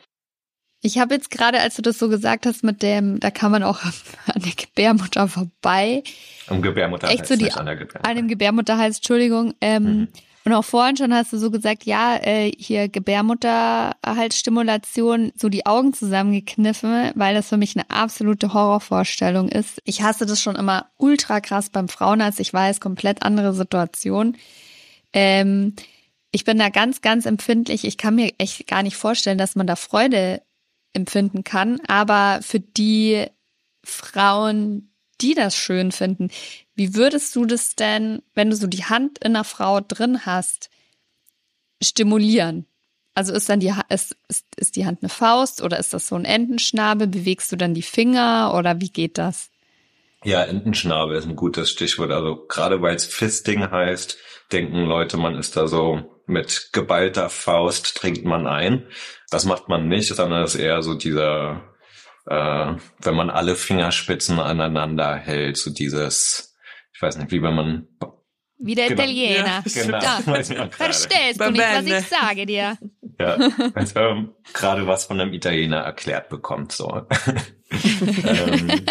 Ich 0.87 0.99
habe 0.99 1.15
jetzt 1.15 1.31
gerade, 1.33 1.61
als 1.61 1.75
du 1.75 1.83
das 1.83 1.99
so 1.99 2.09
gesagt 2.09 2.47
hast, 2.47 2.63
mit 2.63 2.81
dem, 2.81 3.19
da 3.19 3.33
kann 3.33 3.51
man 3.51 3.65
auch 3.65 3.83
an 3.85 3.93
der 4.37 4.53
Gebärmutter 4.53 5.27
vorbei. 5.27 6.05
Am 6.47 6.63
Gebärmutterhals, 6.63 7.19
Echt 7.19 7.29
so 7.29 7.35
die, 7.35 7.51
an, 7.51 7.67
der 7.67 7.75
Gebärmutter. 7.75 8.09
an 8.09 8.17
dem 8.17 8.29
Gebärmutterhals, 8.29 8.99
Entschuldigung. 8.99 9.55
Ähm, 9.61 9.83
mhm. 9.83 10.07
Und 10.45 10.53
auch 10.53 10.65
vorhin 10.65 10.97
schon 10.97 11.13
hast 11.13 11.33
du 11.33 11.39
so 11.39 11.51
gesagt, 11.51 11.87
ja, 11.87 12.15
äh, 12.23 12.53
hier 12.57 12.89
Gebärmutterhalsstimulation, 12.89 15.33
so 15.35 15.49
die 15.49 15.67
Augen 15.67 15.93
zusammengekniffen, 15.93 17.11
weil 17.17 17.35
das 17.35 17.49
für 17.49 17.57
mich 17.57 17.75
eine 17.75 17.91
absolute 17.91 18.55
Horrorvorstellung 18.55 19.49
ist. 19.49 19.83
Ich 19.85 20.03
hasse 20.03 20.25
das 20.25 20.41
schon 20.41 20.55
immer 20.55 20.87
ultra 20.99 21.41
krass 21.41 21.69
beim 21.69 21.89
Frauenarzt. 21.89 22.39
Ich 22.39 22.55
weiß, 22.55 22.79
komplett 22.79 23.25
andere 23.25 23.55
Situation. 23.55 24.37
Ähm, 25.13 25.75
ich 26.31 26.45
bin 26.45 26.59
da 26.59 26.69
ganz, 26.69 27.01
ganz 27.01 27.27
empfindlich. 27.27 27.85
Ich 27.85 27.99
kann 27.99 28.15
mir 28.15 28.31
echt 28.39 28.69
gar 28.69 28.85
nicht 28.85 28.97
vorstellen, 28.97 29.39
dass 29.39 29.57
man 29.57 29.67
da 29.67 29.75
Freude 29.75 30.43
empfinden 30.97 31.45
kann. 31.45 31.81
Aber 31.87 32.41
für 32.43 32.61
die 32.61 33.27
Frauen, 33.85 34.91
die 35.21 35.35
das 35.35 35.57
schön 35.57 35.93
finden, 35.93 36.31
wie 36.75 36.95
würdest 36.95 37.37
du 37.37 37.45
das 37.45 37.77
denn, 37.77 38.23
wenn 38.35 38.51
du 38.51 38.57
so 38.57 38.67
die 38.67 38.85
Hand 38.85 39.19
in 39.19 39.37
einer 39.37 39.45
Frau 39.45 39.81
drin 39.81 40.27
hast, 40.27 40.71
stimulieren? 41.83 42.67
Also 43.15 43.33
ist 43.33 43.49
dann 43.49 43.61
die 43.61 43.73
ist, 43.89 44.17
ist, 44.29 44.45
ist 44.57 44.77
die 44.77 44.85
Hand 44.85 44.99
eine 45.01 45.09
Faust 45.09 45.63
oder 45.63 45.79
ist 45.79 45.95
das 45.95 46.09
so 46.09 46.17
ein 46.17 46.27
Entenschnabel? 46.27 47.07
Bewegst 47.07 47.51
du 47.51 47.57
dann 47.57 47.73
die 47.73 47.83
Finger 47.83 48.53
oder 48.55 48.81
wie 48.81 48.91
geht 48.91 49.17
das? 49.17 49.51
Ja, 50.23 50.43
Entenschnabel 50.43 51.17
ist 51.17 51.27
ein 51.27 51.37
gutes 51.37 51.71
Stichwort. 51.71 52.11
Also 52.11 52.45
gerade 52.47 52.83
weil 52.83 52.97
es 52.97 53.07
Fisting 53.07 53.71
heißt, 53.71 54.19
denken 54.53 54.85
Leute, 54.85 55.17
man 55.17 55.37
ist 55.37 55.57
da 55.57 55.67
so 55.67 56.16
mit 56.27 56.71
geballter 56.73 57.29
Faust 57.29 57.97
trinkt 57.97 58.25
man 58.25 58.47
ein. 58.47 58.87
Das 59.31 59.45
macht 59.45 59.69
man 59.69 59.89
nicht, 59.89 60.15
sondern 60.15 60.43
es 60.43 60.55
ist 60.55 60.61
eher 60.61 60.83
so 60.83 60.95
dieser, 60.95 61.63
äh, 62.27 62.75
wenn 63.01 63.15
man 63.15 63.31
alle 63.31 63.57
Fingerspitzen 63.57 64.39
aneinander 64.39 65.17
hält, 65.17 65.57
so 65.57 65.71
dieses, 65.71 66.57
ich 66.93 67.01
weiß 67.01 67.17
nicht, 67.19 67.31
wie 67.31 67.43
wenn 67.43 67.55
man 67.55 67.89
wie 68.59 68.75
der 68.75 68.89
genau. 68.89 69.03
Italiener. 69.03 69.63
Ja, 69.65 69.83
genau. 69.83 69.99
Ja. 69.99 70.69
Verstehst 70.71 71.41
du 71.41 71.51
nicht, 71.51 71.63
was 71.63 71.85
ich 71.85 72.09
sage 72.09 72.47
dir? 72.47 72.79
Ja, 73.19 73.39
also 73.73 74.27
gerade 74.53 74.87
was 74.87 75.07
von 75.07 75.19
einem 75.19 75.33
Italiener 75.33 75.79
erklärt 75.79 76.29
bekommt. 76.29 76.73
so. 76.73 77.07
ähm. 77.71 78.85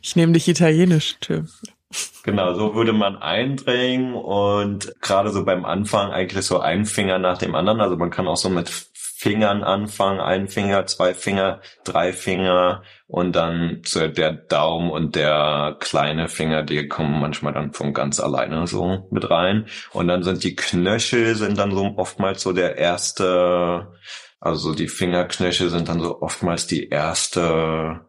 Ich 0.00 0.16
nehme 0.16 0.32
dich 0.32 0.48
italienisch, 0.48 1.16
Tim. 1.20 1.46
Genau, 2.22 2.54
so 2.54 2.74
würde 2.74 2.92
man 2.92 3.16
eindringen 3.16 4.14
und 4.14 4.94
gerade 5.00 5.30
so 5.30 5.44
beim 5.44 5.64
Anfang 5.64 6.10
eigentlich 6.10 6.46
so 6.46 6.58
ein 6.60 6.86
Finger 6.86 7.18
nach 7.18 7.38
dem 7.38 7.54
anderen. 7.54 7.80
Also 7.80 7.96
man 7.96 8.10
kann 8.10 8.26
auch 8.26 8.36
so 8.36 8.48
mit 8.48 8.70
Fingern 9.24 9.62
anfangen, 9.62 10.20
ein 10.20 10.48
Finger, 10.48 10.84
zwei 10.84 11.14
Finger, 11.14 11.60
drei 11.84 12.12
Finger 12.12 12.82
und 13.06 13.34
dann 13.34 13.80
so 13.86 14.06
der 14.06 14.32
Daumen 14.32 14.90
und 14.90 15.16
der 15.16 15.76
kleine 15.80 16.28
Finger, 16.28 16.62
die 16.62 16.88
kommen 16.88 17.20
manchmal 17.20 17.54
dann 17.54 17.72
von 17.72 17.94
ganz 17.94 18.20
alleine 18.20 18.66
so 18.66 19.08
mit 19.10 19.30
rein. 19.30 19.66
Und 19.92 20.08
dann 20.08 20.22
sind 20.22 20.44
die 20.44 20.56
Knöchel 20.56 21.36
sind 21.36 21.58
dann 21.58 21.70
so 21.70 21.94
oftmals 21.96 22.42
so 22.42 22.52
der 22.52 22.76
erste, 22.76 23.92
also 24.40 24.74
die 24.74 24.88
Fingerknöchel 24.88 25.70
sind 25.70 25.88
dann 25.88 26.00
so 26.00 26.20
oftmals 26.20 26.66
die 26.66 26.88
erste 26.90 28.00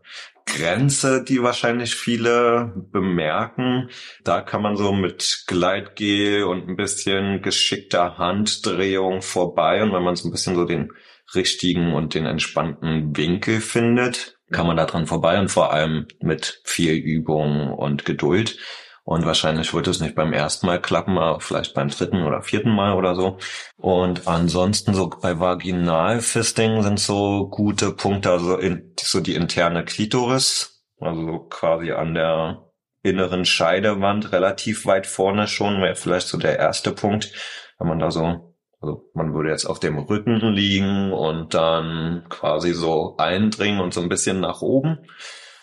Grenze, 0.45 1.23
die 1.23 1.41
wahrscheinlich 1.41 1.95
viele 1.95 2.71
bemerken. 2.91 3.89
Da 4.23 4.41
kann 4.41 4.62
man 4.62 4.77
so 4.77 4.93
mit 4.93 5.43
Gleitgel 5.47 6.43
und 6.43 6.69
ein 6.69 6.75
bisschen 6.75 7.41
geschickter 7.41 8.17
Handdrehung 8.17 9.21
vorbei 9.21 9.84
und 9.84 9.91
wenn 9.91 10.03
man 10.03 10.15
so 10.15 10.27
ein 10.27 10.31
bisschen 10.31 10.55
so 10.55 10.65
den 10.65 10.91
richtigen 11.34 11.93
und 11.93 12.13
den 12.13 12.25
entspannten 12.25 13.17
Winkel 13.17 13.60
findet, 13.60 14.38
kann 14.51 14.67
man 14.67 14.77
da 14.77 14.86
dran 14.86 15.08
vorbei 15.08 15.39
und 15.39 15.49
vor 15.49 15.73
allem 15.73 16.08
mit 16.21 16.62
viel 16.63 16.93
Übung 16.93 17.73
und 17.73 18.05
Geduld. 18.05 18.58
Und 19.05 19.23
wahrscheinlich 19.23 19.71
wird 19.71 19.85
es 19.85 19.99
nicht 19.99 20.15
beim 20.15 20.33
ersten 20.33 20.65
Mal 20.65 20.81
klappen, 20.81 21.19
aber 21.19 21.39
vielleicht 21.39 21.75
beim 21.75 21.89
dritten 21.89 22.23
oder 22.23 22.41
vierten 22.41 22.71
Mal 22.71 22.93
oder 22.93 23.13
so. 23.13 23.37
Und 23.77 24.27
ansonsten 24.27 24.95
so 24.95 25.11
bei 25.21 25.39
Vaginalfisting 25.39 26.81
sind 26.81 26.99
so 26.99 27.47
gute 27.47 27.91
Punkte, 27.91 28.31
also 28.31 28.57
in, 28.57 28.95
so 28.99 29.19
die 29.19 29.35
interne 29.35 29.85
Klitoris, 29.85 30.83
also 30.99 31.45
quasi 31.51 31.91
an 31.91 32.15
der 32.15 32.63
inneren 33.03 33.45
Scheidewand 33.45 34.31
relativ 34.31 34.87
weit 34.87 35.05
vorne 35.05 35.47
schon, 35.47 35.83
wäre 35.83 35.95
vielleicht 35.95 36.27
so 36.27 36.39
der 36.39 36.57
erste 36.57 36.91
Punkt, 36.91 37.31
wenn 37.77 37.87
man 37.87 37.99
da 37.99 38.09
so, 38.09 38.55
also 38.81 39.07
man 39.13 39.35
würde 39.35 39.51
jetzt 39.51 39.65
auf 39.65 39.79
dem 39.79 39.99
Rücken 39.99 40.39
liegen 40.51 41.13
und 41.13 41.53
dann 41.53 42.25
quasi 42.29 42.73
so 42.73 43.17
eindringen 43.17 43.81
und 43.81 43.93
so 43.93 44.01
ein 44.01 44.09
bisschen 44.09 44.39
nach 44.39 44.63
oben. 44.63 44.97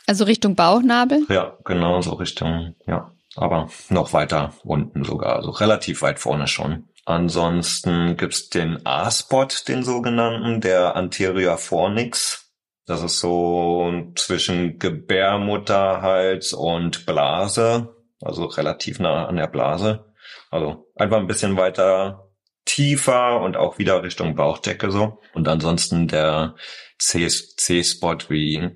Also 0.06 0.22
Richtung 0.22 0.54
Bauchnabel? 0.54 1.26
Ja, 1.28 1.58
genau, 1.64 2.00
so 2.02 2.12
Richtung, 2.12 2.76
ja 2.86 3.12
aber 3.36 3.68
noch 3.88 4.12
weiter 4.12 4.54
unten 4.64 5.04
sogar, 5.04 5.36
also 5.36 5.50
relativ 5.50 6.02
weit 6.02 6.18
vorne 6.18 6.46
schon. 6.46 6.88
Ansonsten 7.04 8.16
gibt's 8.16 8.48
den 8.48 8.86
A-Spot, 8.86 9.48
den 9.66 9.82
sogenannten, 9.82 10.60
der 10.60 10.94
Anterior 10.94 11.58
Fornix. 11.58 12.52
Das 12.86 13.02
ist 13.02 13.18
so 13.18 14.12
zwischen 14.14 14.78
Gebärmutterhals 14.78 16.52
und 16.52 17.06
Blase, 17.06 17.94
also 18.20 18.44
relativ 18.44 18.98
nah 19.00 19.26
an 19.26 19.36
der 19.36 19.46
Blase. 19.48 20.12
Also 20.50 20.90
einfach 20.96 21.18
ein 21.18 21.26
bisschen 21.26 21.56
weiter 21.56 22.28
tiefer 22.64 23.40
und 23.40 23.56
auch 23.56 23.78
wieder 23.78 24.02
Richtung 24.02 24.36
Bauchdecke 24.36 24.90
so. 24.90 25.20
Und 25.34 25.48
ansonsten 25.48 26.06
der 26.06 26.54
C-Spot 26.98 28.18
wie 28.28 28.70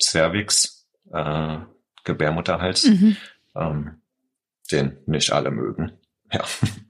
Cervix, 0.00 0.86
äh, 1.12 1.58
Gebärmutterhals. 2.04 2.84
Mhm. 2.84 3.16
Ähm, 3.56 4.01
den 4.72 4.98
nicht 5.06 5.32
alle 5.32 5.50
mögen. 5.50 5.92
Ja. 6.32 6.44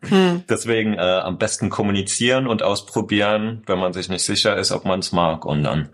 Hm. 0.09 0.45
Deswegen 0.49 0.95
äh, 0.95 1.01
am 1.01 1.39
besten 1.39 1.69
kommunizieren 1.71 2.47
und 2.47 2.63
ausprobieren, 2.63 3.63
wenn 3.67 3.79
man 3.79 3.93
sich 3.93 4.09
nicht 4.09 4.25
sicher 4.25 4.57
ist, 4.57 4.73
ob 4.73 4.85
man 4.85 5.01
es 5.01 5.13
mag 5.13 5.45
und 5.45 5.65
dann 5.65 5.91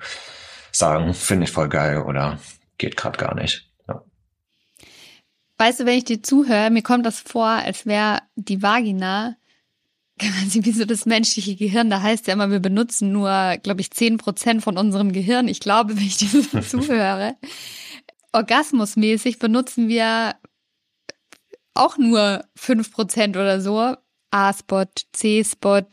sagen, 0.72 1.14
finde 1.14 1.44
ich 1.44 1.52
voll 1.52 1.68
geil 1.68 2.02
oder 2.02 2.38
geht 2.76 2.96
gerade 2.96 3.18
gar 3.18 3.34
nicht. 3.34 3.70
Ja. 3.88 4.02
Weißt 5.56 5.80
du, 5.80 5.86
wenn 5.86 5.98
ich 5.98 6.04
dir 6.04 6.22
zuhöre, 6.22 6.70
mir 6.70 6.82
kommt 6.82 7.06
das 7.06 7.20
vor, 7.20 7.46
als 7.46 7.86
wäre 7.86 8.20
die 8.36 8.62
Vagina 8.62 9.36
quasi 10.18 10.64
wie 10.64 10.72
so 10.72 10.84
das 10.84 11.06
menschliche 11.06 11.56
Gehirn. 11.56 11.90
Da 11.90 12.02
heißt 12.02 12.26
ja 12.26 12.34
immer, 12.34 12.50
wir 12.50 12.60
benutzen 12.60 13.12
nur, 13.12 13.56
glaube 13.62 13.80
ich, 13.80 13.92
zehn 13.92 14.18
Prozent 14.18 14.62
von 14.62 14.76
unserem 14.76 15.12
Gehirn. 15.12 15.48
Ich 15.48 15.60
glaube, 15.60 15.96
wenn 15.96 16.04
ich 16.04 16.18
dir 16.18 16.28
so 16.28 16.60
zuhöre, 16.60 17.36
orgasmusmäßig 18.32 19.38
benutzen 19.38 19.88
wir 19.88 20.34
auch 21.78 21.98
nur 21.98 22.44
fünf 22.56 22.92
Prozent 22.92 23.36
oder 23.36 23.60
so. 23.60 23.94
A-Spot, 24.30 24.86
C-Spot, 25.12 25.88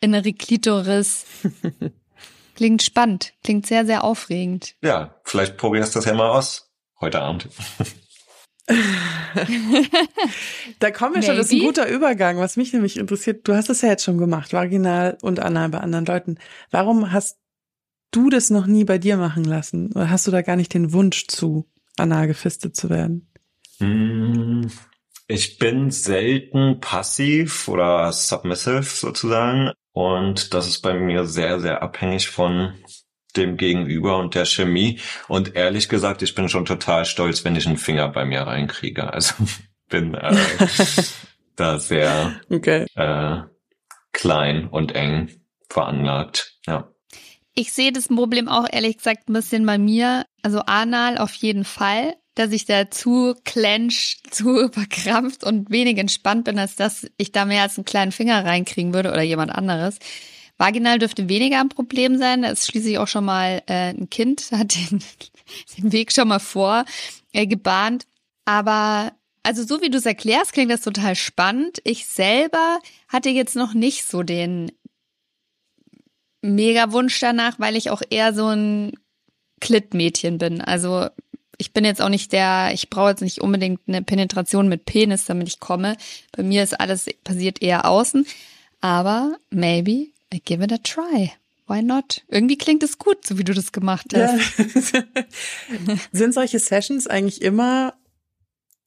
innere 0.00 0.32
Klitoris. 0.32 1.24
Klingt 2.54 2.82
spannend, 2.82 3.34
klingt 3.44 3.66
sehr, 3.66 3.84
sehr 3.84 4.02
aufregend. 4.02 4.76
Ja, 4.80 5.20
vielleicht 5.24 5.58
probierst 5.58 5.94
du 5.94 5.98
das 5.98 6.06
ja 6.06 6.14
mal 6.14 6.30
aus 6.30 6.70
heute 7.00 7.20
Abend. 7.20 7.50
da 10.78 10.90
kommen 10.90 11.16
wir 11.16 11.22
schon, 11.22 11.36
das 11.36 11.46
ist 11.46 11.52
ein 11.52 11.60
guter 11.60 11.86
Übergang, 11.86 12.38
was 12.38 12.56
mich 12.56 12.72
nämlich 12.72 12.96
interessiert. 12.96 13.46
Du 13.46 13.54
hast 13.54 13.68
es 13.68 13.82
ja 13.82 13.90
jetzt 13.90 14.04
schon 14.04 14.16
gemacht, 14.16 14.54
vaginal 14.54 15.18
und 15.20 15.38
anal 15.38 15.68
bei 15.68 15.80
anderen 15.80 16.06
Leuten. 16.06 16.38
Warum 16.70 17.12
hast 17.12 17.38
du 18.10 18.30
das 18.30 18.48
noch 18.48 18.66
nie 18.66 18.84
bei 18.84 18.96
dir 18.96 19.18
machen 19.18 19.44
lassen? 19.44 19.92
Oder 19.92 20.08
hast 20.08 20.26
du 20.26 20.30
da 20.30 20.40
gar 20.40 20.56
nicht 20.56 20.72
den 20.72 20.94
Wunsch 20.94 21.26
zu, 21.26 21.66
anal 21.98 22.26
gefistet 22.26 22.74
zu 22.74 22.88
werden? 22.88 23.30
Hm, 23.78 24.70
ich 25.28 25.58
bin 25.58 25.90
selten 25.90 26.80
passiv 26.80 27.68
oder 27.68 28.12
submissive 28.12 28.82
sozusagen. 28.82 29.72
Und 29.92 30.54
das 30.54 30.68
ist 30.68 30.82
bei 30.82 30.94
mir 30.94 31.24
sehr, 31.24 31.60
sehr 31.60 31.82
abhängig 31.82 32.28
von 32.28 32.74
dem 33.36 33.56
Gegenüber 33.56 34.18
und 34.18 34.34
der 34.34 34.44
Chemie. 34.44 35.00
Und 35.28 35.56
ehrlich 35.56 35.88
gesagt, 35.88 36.22
ich 36.22 36.34
bin 36.34 36.48
schon 36.48 36.64
total 36.64 37.04
stolz, 37.04 37.44
wenn 37.44 37.56
ich 37.56 37.66
einen 37.66 37.76
Finger 37.76 38.08
bei 38.08 38.24
mir 38.24 38.42
reinkriege. 38.42 39.12
Also 39.12 39.34
bin 39.88 40.14
äh, 40.14 40.36
da 41.56 41.78
sehr 41.78 42.40
okay. 42.50 42.86
äh, 42.94 43.42
klein 44.12 44.68
und 44.68 44.94
eng 44.94 45.30
veranlagt. 45.68 46.58
Ja. 46.66 46.88
Ich 47.54 47.72
sehe 47.72 47.92
das 47.92 48.08
Problem 48.08 48.48
auch 48.48 48.66
ehrlich 48.70 48.98
gesagt 48.98 49.28
ein 49.28 49.32
bisschen 49.32 49.64
bei 49.66 49.78
mir. 49.78 50.24
Also 50.42 50.60
anal 50.60 51.18
auf 51.18 51.34
jeden 51.34 51.64
Fall 51.64 52.14
dass 52.36 52.52
ich 52.52 52.66
da 52.66 52.90
zu 52.90 53.34
clench, 53.44 54.18
zu 54.30 54.60
überkrampft 54.64 55.42
und 55.42 55.70
wenig 55.70 55.98
entspannt 55.98 56.44
bin, 56.44 56.58
als 56.58 56.76
dass 56.76 57.06
ich 57.16 57.32
da 57.32 57.44
mehr 57.44 57.62
als 57.62 57.76
einen 57.76 57.84
kleinen 57.84 58.12
Finger 58.12 58.44
reinkriegen 58.44 58.94
würde 58.94 59.10
oder 59.10 59.22
jemand 59.22 59.50
anderes. 59.50 59.98
Vaginal 60.58 60.98
dürfte 60.98 61.28
weniger 61.28 61.60
ein 61.60 61.68
Problem 61.68 62.16
sein. 62.18 62.42
Da 62.42 62.48
ist 62.48 62.66
schließlich 62.66 62.98
auch 62.98 63.08
schon 63.08 63.24
mal 63.24 63.62
äh, 63.66 63.90
ein 63.90 64.08
Kind, 64.08 64.50
hat 64.52 64.74
den, 64.74 65.02
den 65.76 65.92
Weg 65.92 66.12
schon 66.12 66.28
mal 66.28 66.38
vor 66.38 66.84
äh, 67.32 67.46
gebahnt. 67.46 68.06
Aber 68.44 69.12
also 69.42 69.64
so 69.64 69.80
wie 69.80 69.90
du 69.90 69.98
es 69.98 70.06
erklärst, 70.06 70.52
klingt 70.52 70.70
das 70.70 70.82
total 70.82 71.14
spannend. 71.14 71.80
Ich 71.84 72.06
selber 72.06 72.78
hatte 73.08 73.30
jetzt 73.30 73.56
noch 73.56 73.74
nicht 73.74 74.04
so 74.04 74.22
den 74.22 74.72
mega 76.42 76.92
Wunsch 76.92 77.18
danach, 77.20 77.58
weil 77.58 77.76
ich 77.76 77.90
auch 77.90 78.02
eher 78.08 78.34
so 78.34 78.48
ein 78.48 78.92
Klittmädchen 79.60 80.38
bin. 80.38 80.60
Also 80.60 81.08
ich 81.58 81.72
bin 81.72 81.84
jetzt 81.84 82.02
auch 82.02 82.08
nicht 82.08 82.32
der, 82.32 82.70
ich 82.72 82.90
brauche 82.90 83.10
jetzt 83.10 83.22
nicht 83.22 83.40
unbedingt 83.40 83.80
eine 83.86 84.02
Penetration 84.02 84.68
mit 84.68 84.84
Penis, 84.84 85.24
damit 85.24 85.48
ich 85.48 85.60
komme. 85.60 85.96
Bei 86.32 86.42
mir 86.42 86.62
ist 86.62 86.78
alles 86.78 87.06
passiert 87.24 87.62
eher 87.62 87.86
außen. 87.86 88.26
Aber 88.80 89.36
maybe 89.50 90.08
I 90.32 90.40
give 90.44 90.62
it 90.62 90.72
a 90.72 90.78
try. 90.78 91.32
Why 91.66 91.82
not? 91.82 92.22
Irgendwie 92.28 92.58
klingt 92.58 92.82
es 92.82 92.98
gut, 92.98 93.26
so 93.26 93.38
wie 93.38 93.44
du 93.44 93.52
das 93.52 93.72
gemacht 93.72 94.06
hast. 94.14 94.92
Ja. 94.92 95.02
Sind 96.12 96.32
solche 96.32 96.60
Sessions 96.60 97.06
eigentlich 97.08 97.42
immer 97.42 97.94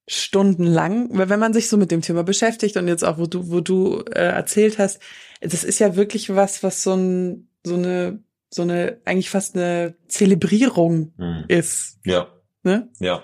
stundenlang? 0.08 1.10
Weil 1.12 1.30
wenn 1.30 1.40
man 1.40 1.54
sich 1.54 1.68
so 1.68 1.78
mit 1.78 1.92
dem 1.92 2.02
Thema 2.02 2.24
beschäftigt 2.24 2.78
und 2.78 2.88
jetzt 2.88 3.04
auch, 3.04 3.18
wo 3.18 3.26
du, 3.26 3.50
wo 3.50 3.60
du 3.60 4.04
äh, 4.12 4.20
erzählt 4.20 4.80
hast, 4.80 5.00
das 5.42 5.64
ist 5.64 5.80
ja 5.80 5.96
wirklich 5.96 6.34
was, 6.34 6.64
was 6.64 6.82
so 6.82 6.94
ein, 6.94 7.50
so 7.66 7.76
eine, 7.76 8.24
so 8.50 8.62
eine, 8.62 9.02
eigentlich 9.04 9.30
fast 9.30 9.56
eine 9.56 9.96
Zelebrierung 10.08 11.14
hm. 11.18 11.46
ist. 11.50 12.00
Ja. 12.06 12.30
Ne? 12.64 12.90
Ja. 13.00 13.24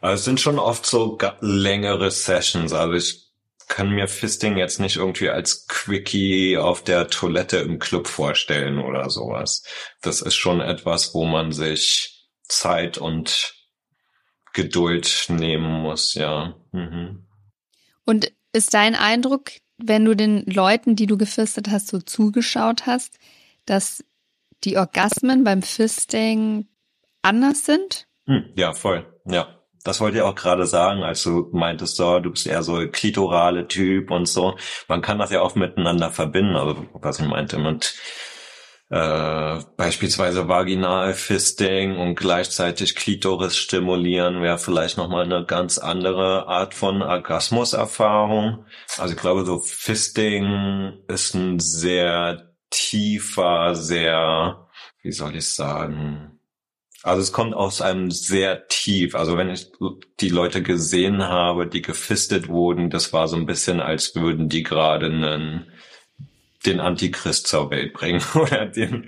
Also 0.00 0.14
es 0.14 0.24
sind 0.24 0.40
schon 0.40 0.58
oft 0.58 0.86
so 0.86 1.18
längere 1.40 2.10
Sessions. 2.10 2.72
Also 2.72 2.94
ich 2.94 3.30
kann 3.68 3.90
mir 3.90 4.08
Fisting 4.08 4.56
jetzt 4.56 4.80
nicht 4.80 4.96
irgendwie 4.96 5.30
als 5.30 5.66
Quickie 5.68 6.58
auf 6.58 6.82
der 6.82 7.08
Toilette 7.08 7.58
im 7.58 7.78
Club 7.78 8.08
vorstellen 8.08 8.78
oder 8.78 9.10
sowas. 9.10 9.62
Das 10.02 10.22
ist 10.22 10.34
schon 10.34 10.60
etwas, 10.60 11.14
wo 11.14 11.24
man 11.24 11.52
sich 11.52 12.28
Zeit 12.48 12.98
und 12.98 13.54
Geduld 14.52 15.26
nehmen 15.28 15.82
muss, 15.82 16.14
ja. 16.14 16.56
Mhm. 16.72 17.26
Und 18.04 18.32
ist 18.52 18.74
dein 18.74 18.96
Eindruck, 18.96 19.52
wenn 19.78 20.04
du 20.04 20.16
den 20.16 20.44
Leuten, 20.46 20.96
die 20.96 21.06
du 21.06 21.16
gefistet 21.16 21.70
hast, 21.70 21.88
so 21.88 22.00
zugeschaut 22.00 22.86
hast, 22.86 23.18
dass 23.66 24.04
die 24.64 24.76
Orgasmen 24.76 25.44
beim 25.44 25.62
Fisting 25.62 26.66
anders 27.22 27.64
sind? 27.64 28.08
Hm, 28.30 28.44
ja, 28.54 28.72
voll. 28.72 29.12
Ja. 29.26 29.56
Das 29.82 30.00
wollte 30.00 30.18
ich 30.18 30.22
auch 30.22 30.34
gerade 30.34 30.66
sagen, 30.66 31.02
als 31.02 31.22
du 31.22 31.48
meintest, 31.52 31.96
so, 31.96 32.20
du 32.20 32.30
bist 32.30 32.46
eher 32.46 32.62
so 32.62 32.86
klitorale 32.92 33.66
Typ 33.66 34.10
und 34.10 34.26
so. 34.26 34.56
Man 34.88 35.00
kann 35.00 35.18
das 35.18 35.30
ja 35.30 35.40
auch 35.40 35.54
miteinander 35.54 36.10
verbinden, 36.10 36.54
also 36.54 36.86
was 36.92 37.18
ich 37.18 37.26
meinte 37.26 37.58
mit 37.58 37.94
äh, 38.90 39.60
beispielsweise 39.76 40.48
Vaginalfisting 40.48 41.96
und 41.96 42.14
gleichzeitig 42.14 42.94
Klitoris 42.94 43.56
stimulieren 43.56 44.42
wäre 44.42 44.58
vielleicht 44.58 44.98
nochmal 44.98 45.24
eine 45.24 45.46
ganz 45.46 45.78
andere 45.78 46.46
Art 46.46 46.74
von 46.74 47.00
Orgasmuserfahrung. 47.00 48.66
Also 48.98 49.14
ich 49.14 49.20
glaube, 49.20 49.44
so 49.46 49.60
Fisting 49.60 50.98
ist 51.08 51.34
ein 51.34 51.58
sehr 51.58 52.52
tiefer, 52.68 53.74
sehr, 53.74 54.68
wie 55.02 55.12
soll 55.12 55.36
ich 55.36 55.48
sagen, 55.48 56.39
also 57.02 57.22
es 57.22 57.32
kommt 57.32 57.54
aus 57.54 57.80
einem 57.80 58.10
sehr 58.10 58.68
tief. 58.68 59.14
Also 59.14 59.36
wenn 59.36 59.50
ich 59.50 59.72
die 60.20 60.28
Leute 60.28 60.62
gesehen 60.62 61.22
habe, 61.22 61.66
die 61.66 61.82
gefistet 61.82 62.48
wurden, 62.48 62.90
das 62.90 63.12
war 63.12 63.28
so 63.28 63.36
ein 63.36 63.46
bisschen, 63.46 63.80
als 63.80 64.14
würden 64.14 64.48
die 64.48 64.62
gerade 64.62 65.06
einen 65.06 65.66
den 66.66 66.78
Antichrist 66.78 67.46
zur 67.46 67.70
Welt 67.70 67.94
bringen 67.94 68.22
oder 68.34 68.66
den 68.66 69.06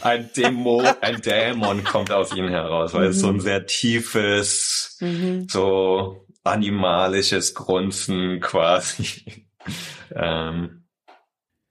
ein 0.00 0.30
Dämon, 0.36 0.86
ein 1.00 1.20
Dämon 1.20 1.82
kommt 1.82 2.12
aus 2.12 2.32
ihnen 2.32 2.50
heraus, 2.50 2.94
weil 2.94 3.06
es 3.06 3.18
so 3.18 3.28
ein 3.28 3.34
mhm. 3.34 3.40
sehr 3.40 3.66
tiefes, 3.66 4.96
mhm. 5.00 5.48
so 5.48 6.24
animalisches 6.44 7.54
Grunzen 7.54 8.40
quasi. 8.40 9.46
ähm, 10.14 10.84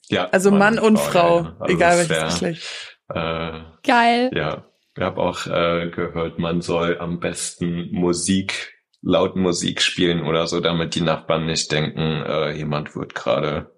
ja, 0.10 0.30
also 0.30 0.52
Mann, 0.52 0.76
Mann 0.76 0.80
und 0.80 1.00
Frau, 1.00 1.44
ja. 1.44 1.56
also 1.60 1.74
egal 1.74 1.98
welches 1.98 2.34
Geschlecht. 2.34 2.95
Äh, 3.10 3.62
Geil. 3.84 4.32
Ja, 4.34 4.66
ich 4.96 5.04
habe 5.04 5.22
auch 5.22 5.46
äh, 5.46 5.90
gehört, 5.90 6.40
man 6.40 6.62
soll 6.62 6.98
am 7.00 7.20
besten 7.20 7.92
Musik 7.92 8.74
laut 9.02 9.36
Musik 9.36 9.82
spielen 9.82 10.26
oder 10.26 10.48
so, 10.48 10.60
damit 10.60 10.96
die 10.96 11.02
Nachbarn 11.02 11.46
nicht 11.46 11.72
denken, 11.72 12.00
äh, 12.00 12.52
jemand 12.52 12.96
wird 12.96 13.14
gerade 13.14 13.72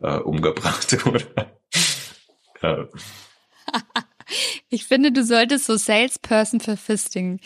äh, 0.00 0.16
umgebracht 0.16 0.96
oder. 1.06 1.60
ja. 2.62 2.88
Ich 4.70 4.86
finde, 4.86 5.12
du 5.12 5.24
solltest 5.24 5.66
so 5.66 5.76
Salesperson 5.76 6.60
für 6.60 6.78
Fisting 6.78 7.40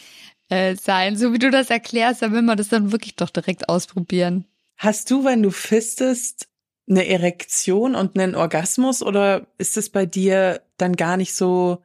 äh, 0.49 0.77
sein, 0.77 1.17
so 1.17 1.33
wie 1.33 1.39
du 1.39 1.51
das 1.51 1.71
erklärst, 1.71 2.23
dann 2.23 2.33
will 2.33 2.43
man 2.43 2.57
das 2.57 2.69
dann 2.69 2.93
wirklich 2.93 3.17
doch 3.17 3.31
direkt 3.31 3.69
ausprobieren. 3.69 4.47
Hast 4.77 5.11
du, 5.11 5.25
wenn 5.25 5.43
du 5.43 5.51
fistest, 5.51 6.49
eine 6.89 7.07
Erektion 7.09 7.95
und 7.95 8.19
einen 8.19 8.35
Orgasmus 8.35 9.03
oder 9.03 9.47
ist 9.59 9.77
es 9.77 9.91
bei 9.91 10.07
dir 10.07 10.61
dann 10.77 10.95
gar 10.95 11.17
nicht 11.17 11.35
so 11.35 11.83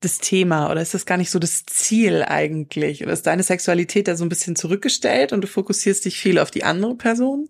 das 0.00 0.18
Thema 0.18 0.70
oder 0.70 0.82
ist 0.82 0.94
das 0.94 1.06
gar 1.06 1.16
nicht 1.16 1.30
so 1.30 1.38
das 1.38 1.64
Ziel 1.64 2.24
eigentlich? 2.26 3.02
Oder 3.02 3.12
ist 3.12 3.26
deine 3.26 3.44
Sexualität 3.44 4.08
da 4.08 4.16
so 4.16 4.24
ein 4.24 4.28
bisschen 4.28 4.56
zurückgestellt 4.56 5.32
und 5.32 5.42
du 5.42 5.46
fokussierst 5.46 6.04
dich 6.04 6.18
viel 6.18 6.38
auf 6.38 6.50
die 6.50 6.64
andere 6.64 6.96
Person? 6.96 7.48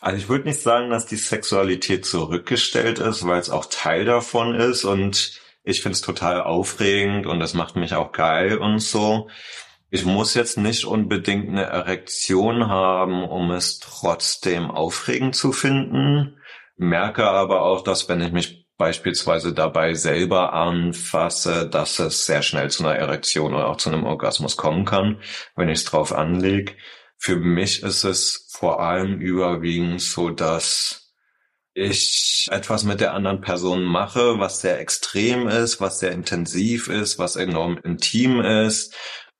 Also 0.00 0.16
ich 0.16 0.28
würde 0.28 0.48
nicht 0.48 0.60
sagen, 0.60 0.90
dass 0.90 1.06
die 1.06 1.16
Sexualität 1.16 2.06
zurückgestellt 2.06 3.00
ist, 3.00 3.26
weil 3.26 3.40
es 3.40 3.50
auch 3.50 3.66
Teil 3.66 4.04
davon 4.04 4.54
ist 4.54 4.84
und 4.84 5.40
ich 5.64 5.82
finde 5.82 5.94
es 5.94 6.00
total 6.00 6.40
aufregend 6.40 7.26
und 7.26 7.40
das 7.40 7.54
macht 7.54 7.74
mich 7.74 7.94
auch 7.94 8.12
geil 8.12 8.58
und 8.58 8.78
so. 8.78 9.28
Ich 9.90 10.04
muss 10.04 10.34
jetzt 10.34 10.58
nicht 10.58 10.84
unbedingt 10.84 11.48
eine 11.48 11.64
Erektion 11.64 12.68
haben, 12.68 13.24
um 13.24 13.50
es 13.50 13.78
trotzdem 13.78 14.70
aufregend 14.70 15.34
zu 15.34 15.50
finden. 15.52 16.36
Merke 16.76 17.24
aber 17.24 17.62
auch, 17.62 17.82
dass 17.82 18.08
wenn 18.08 18.20
ich 18.20 18.32
mich 18.32 18.68
beispielsweise 18.76 19.54
dabei 19.54 19.94
selber 19.94 20.52
anfasse, 20.52 21.68
dass 21.68 21.98
es 21.98 22.26
sehr 22.26 22.42
schnell 22.42 22.70
zu 22.70 22.84
einer 22.84 22.96
Erektion 22.96 23.54
oder 23.54 23.68
auch 23.68 23.76
zu 23.76 23.90
einem 23.90 24.04
Orgasmus 24.04 24.56
kommen 24.56 24.84
kann, 24.84 25.20
wenn 25.56 25.68
ich 25.68 25.78
es 25.78 25.84
drauf 25.84 26.12
anlege. 26.12 26.74
Für 27.16 27.36
mich 27.36 27.82
ist 27.82 28.04
es 28.04 28.46
vor 28.52 28.80
allem 28.80 29.20
überwiegend 29.20 30.00
so, 30.00 30.30
dass 30.30 31.14
ich 31.74 32.46
etwas 32.50 32.84
mit 32.84 33.00
der 33.00 33.14
anderen 33.14 33.40
Person 33.40 33.82
mache, 33.84 34.38
was 34.38 34.60
sehr 34.60 34.80
extrem 34.80 35.48
ist, 35.48 35.80
was 35.80 35.98
sehr 35.98 36.12
intensiv 36.12 36.88
ist, 36.88 37.18
was 37.18 37.36
enorm 37.36 37.78
intim 37.78 38.40
ist. 38.40 38.94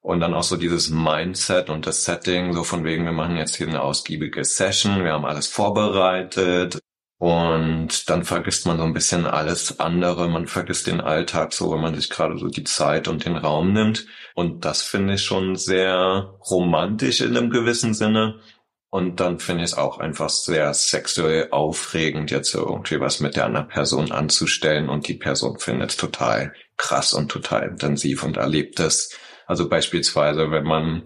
Und 0.09 0.21
dann 0.21 0.33
auch 0.33 0.43
so 0.43 0.57
dieses 0.57 0.89
Mindset 0.89 1.69
und 1.69 1.87
das 1.87 2.07
Setting, 2.07 2.55
so 2.55 2.65
von 2.65 2.83
wegen, 2.83 3.05
wir 3.05 3.13
machen 3.13 3.37
jetzt 3.37 3.57
hier 3.57 3.69
eine 3.69 3.83
ausgiebige 3.83 4.43
Session, 4.43 5.05
wir 5.05 5.13
haben 5.13 5.27
alles 5.27 5.49
vorbereitet, 5.49 6.79
und 7.19 8.09
dann 8.09 8.25
vergisst 8.25 8.65
man 8.65 8.79
so 8.79 8.85
ein 8.85 8.95
bisschen 8.95 9.27
alles 9.27 9.81
andere. 9.81 10.29
Man 10.29 10.47
vergisst 10.47 10.87
den 10.87 11.03
Alltag 11.03 11.53
so, 11.53 11.73
wenn 11.73 11.81
man 11.81 11.95
sich 11.95 12.09
gerade 12.09 12.39
so 12.39 12.47
die 12.47 12.65
Zeit 12.65 13.07
und 13.07 13.27
den 13.27 13.37
Raum 13.37 13.75
nimmt. 13.75 14.07
Und 14.35 14.65
das 14.65 14.83
finde 14.83 15.15
ich 15.15 15.25
schon 15.25 15.57
sehr 15.57 16.39
romantisch 16.49 17.21
in 17.21 17.37
einem 17.37 17.51
gewissen 17.51 17.93
Sinne. 17.93 18.41
Und 18.89 19.21
dann 19.21 19.41
finde 19.41 19.65
ich 19.65 19.73
es 19.73 19.77
auch 19.77 19.99
einfach 19.99 20.31
sehr 20.31 20.73
sexuell 20.73 21.49
aufregend, 21.51 22.31
jetzt 22.31 22.55
irgendwie 22.55 23.01
was 23.01 23.21
mit 23.21 23.37
der 23.37 23.45
anderen 23.45 23.69
Person 23.69 24.11
anzustellen. 24.11 24.89
Und 24.89 25.07
die 25.07 25.15
Person 25.19 25.59
findet 25.59 25.91
es 25.91 25.97
total 25.99 26.55
krass 26.79 27.13
und 27.13 27.31
total 27.31 27.65
intensiv 27.65 28.23
und 28.23 28.39
erlebt 28.39 28.81
es. 28.81 29.11
Also 29.49 29.69
beispielsweise, 29.69 30.51
wenn 30.51 30.65
man 30.65 31.05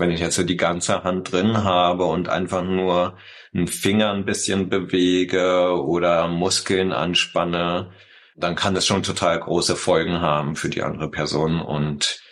wenn 0.00 0.10
ich 0.10 0.20
jetzt 0.20 0.36
so 0.36 0.42
die 0.42 0.56
ganze 0.56 1.04
Hand 1.04 1.30
drin 1.30 1.62
habe 1.62 2.04
und 2.04 2.28
einfach 2.28 2.64
nur 2.64 3.18
einen 3.52 3.68
Finger 3.68 4.12
ein 4.12 4.24
bisschen 4.24 4.68
bewege 4.68 5.78
oder 5.84 6.26
Muskeln 6.26 6.92
anspanne, 6.92 7.92
dann 8.34 8.54
kann 8.54 8.74
das 8.74 8.86
schon 8.86 9.02
total 9.02 9.38
große 9.38 9.76
Folgen 9.76 10.20
haben 10.20 10.56
für 10.56 10.70
die 10.70 10.82
andere 10.82 11.10
Person 11.10 11.60
und 11.60 12.22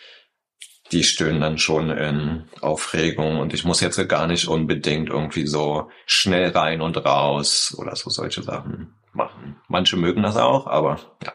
die 0.91 1.05
stöhnen 1.05 1.43
dann 1.43 1.59
schon 1.59 1.91
in 1.91 2.49
Aufregung 2.63 3.39
und 3.39 3.53
ich 3.53 3.65
muss 3.65 3.83
jetzt 3.83 4.09
gar 4.09 4.27
nicht 4.27 4.49
unbedingt 4.49 5.11
irgendwie 5.11 5.47
so 5.47 5.91
schnell 6.07 6.51
rein 6.51 6.81
und 6.81 6.97
raus 7.05 7.77
oder 7.79 7.95
so 7.95 8.09
solche 8.09 8.43
Sachen 8.43 8.95
machen. 9.13 9.61
Manche 9.69 9.99
mögen 9.99 10.23
das 10.23 10.39
auch, 10.39 10.67
aber 10.67 10.99
ja, 11.23 11.35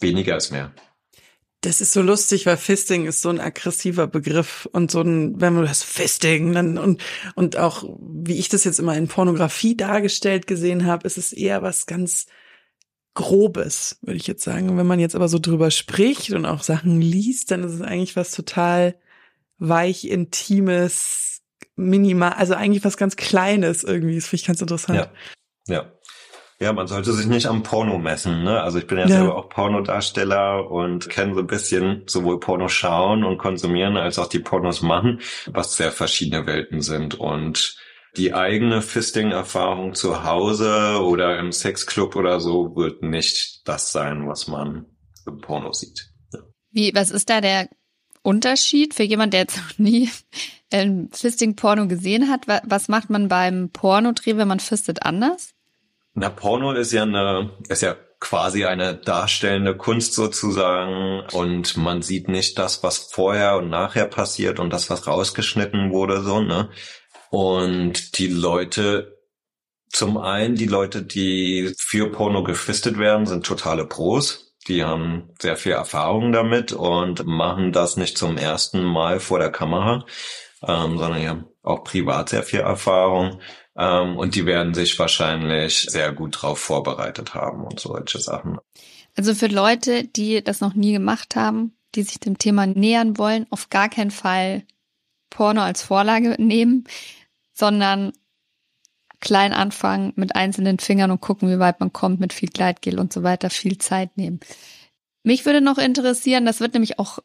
weniger 0.00 0.36
ist 0.36 0.52
mehr. 0.52 0.72
Das 1.66 1.80
ist 1.80 1.92
so 1.92 2.00
lustig, 2.00 2.46
weil 2.46 2.56
Fisting 2.56 3.06
ist 3.06 3.22
so 3.22 3.28
ein 3.28 3.40
aggressiver 3.40 4.06
Begriff 4.06 4.68
und 4.70 4.88
so 4.88 5.00
ein, 5.00 5.40
wenn 5.40 5.52
man 5.52 5.64
das 5.64 5.82
Fisting 5.82 6.52
dann 6.52 6.78
und 6.78 7.02
und 7.34 7.56
auch 7.56 7.82
wie 7.98 8.38
ich 8.38 8.48
das 8.48 8.62
jetzt 8.62 8.78
immer 8.78 8.96
in 8.96 9.08
Pornografie 9.08 9.76
dargestellt 9.76 10.46
gesehen 10.46 10.86
habe, 10.86 11.04
ist 11.04 11.18
es 11.18 11.32
eher 11.32 11.62
was 11.62 11.86
ganz 11.86 12.26
Grobes, 13.14 13.98
würde 14.02 14.16
ich 14.16 14.28
jetzt 14.28 14.44
sagen. 14.44 14.78
Wenn 14.78 14.86
man 14.86 15.00
jetzt 15.00 15.16
aber 15.16 15.26
so 15.26 15.40
drüber 15.40 15.72
spricht 15.72 16.30
und 16.30 16.46
auch 16.46 16.62
Sachen 16.62 17.00
liest, 17.00 17.50
dann 17.50 17.64
ist 17.64 17.72
es 17.72 17.82
eigentlich 17.82 18.14
was 18.14 18.30
total 18.30 18.94
weich, 19.58 20.04
intimes, 20.04 21.42
minimal, 21.74 22.34
also 22.34 22.54
eigentlich 22.54 22.84
was 22.84 22.96
ganz 22.96 23.16
Kleines 23.16 23.82
irgendwie. 23.82 24.14
Das 24.14 24.26
finde 24.26 24.40
ich 24.40 24.46
ganz 24.46 24.60
interessant. 24.60 25.08
Ja. 25.66 25.74
Ja. 25.74 25.92
Ja, 26.58 26.72
man 26.72 26.86
sollte 26.86 27.12
sich 27.12 27.26
nicht 27.26 27.46
am 27.46 27.62
Porno 27.62 27.98
messen. 27.98 28.42
Ne? 28.42 28.62
Also 28.62 28.78
ich 28.78 28.86
bin 28.86 28.96
ja, 28.96 29.04
ja. 29.04 29.10
selber 29.10 29.36
auch 29.36 29.50
Pornodarsteller 29.50 30.70
und 30.70 31.10
kenne 31.10 31.34
so 31.34 31.40
ein 31.40 31.46
bisschen 31.46 32.04
sowohl 32.06 32.40
Porno 32.40 32.68
schauen 32.68 33.24
und 33.24 33.36
konsumieren 33.36 33.98
als 33.98 34.18
auch 34.18 34.28
die 34.28 34.38
Pornos 34.38 34.80
machen, 34.80 35.20
was 35.46 35.76
sehr 35.76 35.92
verschiedene 35.92 36.46
Welten 36.46 36.80
sind. 36.80 37.14
Und 37.14 37.76
die 38.16 38.32
eigene 38.32 38.80
Fisting-Erfahrung 38.80 39.94
zu 39.94 40.24
Hause 40.24 41.02
oder 41.02 41.38
im 41.38 41.52
Sexclub 41.52 42.16
oder 42.16 42.40
so 42.40 42.74
wird 42.74 43.02
nicht 43.02 43.60
das 43.66 43.92
sein, 43.92 44.26
was 44.26 44.48
man 44.48 44.86
im 45.26 45.40
Porno 45.42 45.72
sieht. 45.72 46.08
Ja. 46.32 46.40
Wie, 46.70 46.94
was 46.94 47.10
ist 47.10 47.28
da 47.28 47.42
der 47.42 47.68
Unterschied 48.22 48.94
für 48.94 49.02
jemand, 49.02 49.34
der 49.34 49.40
jetzt 49.40 49.58
noch 49.58 49.78
nie 49.78 50.08
ein 50.72 51.10
Fisting-Porno 51.12 51.86
gesehen 51.86 52.30
hat? 52.30 52.46
Was 52.64 52.88
macht 52.88 53.10
man 53.10 53.28
beim 53.28 53.68
Pornodreh, 53.68 54.38
wenn 54.38 54.48
man 54.48 54.60
fistet, 54.60 55.02
anders? 55.02 55.50
Na, 56.18 56.30
Porno 56.30 56.72
ist 56.72 56.92
ja 56.92 57.02
eine, 57.02 57.50
ist 57.68 57.82
ja 57.82 57.94
quasi 58.20 58.64
eine 58.64 58.96
darstellende 58.96 59.76
Kunst 59.76 60.14
sozusagen 60.14 61.26
und 61.32 61.76
man 61.76 62.00
sieht 62.00 62.28
nicht 62.28 62.58
das, 62.58 62.82
was 62.82 62.96
vorher 63.12 63.58
und 63.58 63.68
nachher 63.68 64.06
passiert 64.06 64.58
und 64.58 64.72
das, 64.72 64.88
was 64.88 65.06
rausgeschnitten 65.06 65.92
wurde, 65.92 66.22
so, 66.22 66.40
ne? 66.40 66.70
Und 67.30 68.18
die 68.18 68.28
Leute, 68.28 69.18
zum 69.90 70.16
einen 70.16 70.54
die 70.54 70.66
Leute, 70.66 71.02
die 71.02 71.74
für 71.78 72.10
Porno 72.10 72.42
gefistet 72.44 72.98
werden, 72.98 73.26
sind 73.26 73.44
totale 73.44 73.84
Pros. 73.84 74.54
Die 74.68 74.84
haben 74.84 75.34
sehr 75.38 75.58
viel 75.58 75.72
Erfahrung 75.72 76.32
damit 76.32 76.72
und 76.72 77.26
machen 77.26 77.72
das 77.72 77.98
nicht 77.98 78.16
zum 78.16 78.38
ersten 78.38 78.82
Mal 78.82 79.20
vor 79.20 79.38
der 79.38 79.52
Kamera, 79.52 80.06
ähm, 80.66 80.96
sondern 80.96 81.20
die 81.20 81.28
haben 81.28 81.44
auch 81.62 81.84
privat 81.84 82.30
sehr 82.30 82.42
viel 82.42 82.60
Erfahrung. 82.60 83.40
Ähm, 83.78 84.16
und 84.16 84.34
die 84.34 84.46
werden 84.46 84.74
sich 84.74 84.98
wahrscheinlich 84.98 85.86
sehr 85.88 86.12
gut 86.12 86.42
drauf 86.42 86.58
vorbereitet 86.58 87.34
haben 87.34 87.64
und 87.64 87.80
solche 87.80 88.18
Sachen. 88.18 88.58
Also 89.16 89.34
für 89.34 89.46
Leute, 89.46 90.04
die 90.04 90.42
das 90.42 90.60
noch 90.60 90.74
nie 90.74 90.92
gemacht 90.92 91.36
haben, 91.36 91.76
die 91.94 92.02
sich 92.02 92.20
dem 92.20 92.38
Thema 92.38 92.66
nähern 92.66 93.18
wollen, 93.18 93.46
auf 93.50 93.70
gar 93.70 93.88
keinen 93.88 94.10
Fall 94.10 94.64
Porno 95.30 95.62
als 95.62 95.82
Vorlage 95.82 96.36
nehmen, 96.38 96.84
sondern 97.52 98.12
klein 99.20 99.52
anfangen 99.52 100.12
mit 100.16 100.36
einzelnen 100.36 100.78
Fingern 100.78 101.10
und 101.10 101.20
gucken, 101.20 101.48
wie 101.50 101.58
weit 101.58 101.80
man 101.80 101.92
kommt 101.92 102.20
mit 102.20 102.32
viel 102.32 102.50
Gleitgel 102.50 102.98
und 102.98 103.12
so 103.12 103.22
weiter, 103.22 103.50
viel 103.50 103.78
Zeit 103.78 104.16
nehmen. 104.16 104.40
Mich 105.22 105.44
würde 105.46 105.60
noch 105.60 105.78
interessieren, 105.78 106.46
das 106.46 106.60
wird 106.60 106.74
nämlich 106.74 106.98
auch 106.98 107.18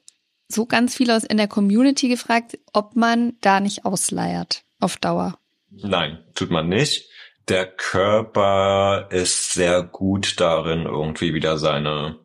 so 0.47 0.65
ganz 0.65 0.95
viel 0.95 1.11
aus 1.11 1.23
in 1.23 1.37
der 1.37 1.47
Community 1.47 2.07
gefragt, 2.07 2.57
ob 2.73 2.95
man 2.95 3.33
da 3.41 3.59
nicht 3.59 3.85
ausleiert 3.85 4.63
auf 4.79 4.97
Dauer. 4.97 5.37
Nein, 5.71 6.23
tut 6.35 6.51
man 6.51 6.69
nicht. 6.69 7.09
Der 7.47 7.65
Körper 7.65 9.07
ist 9.09 9.53
sehr 9.53 9.81
gut 9.83 10.39
darin, 10.39 10.85
irgendwie 10.85 11.33
wieder 11.33 11.57
seine 11.57 12.19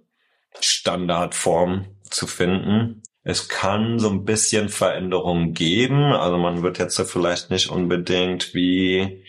Standardform 0.60 1.96
zu 2.10 2.26
finden. 2.26 3.02
Es 3.22 3.48
kann 3.48 3.98
so 3.98 4.10
ein 4.10 4.24
bisschen 4.24 4.68
Veränderungen 4.68 5.52
geben. 5.52 6.12
Also 6.12 6.38
man 6.38 6.62
wird 6.62 6.78
jetzt 6.78 7.00
vielleicht 7.10 7.50
nicht 7.50 7.70
unbedingt 7.70 8.54
wie 8.54 9.24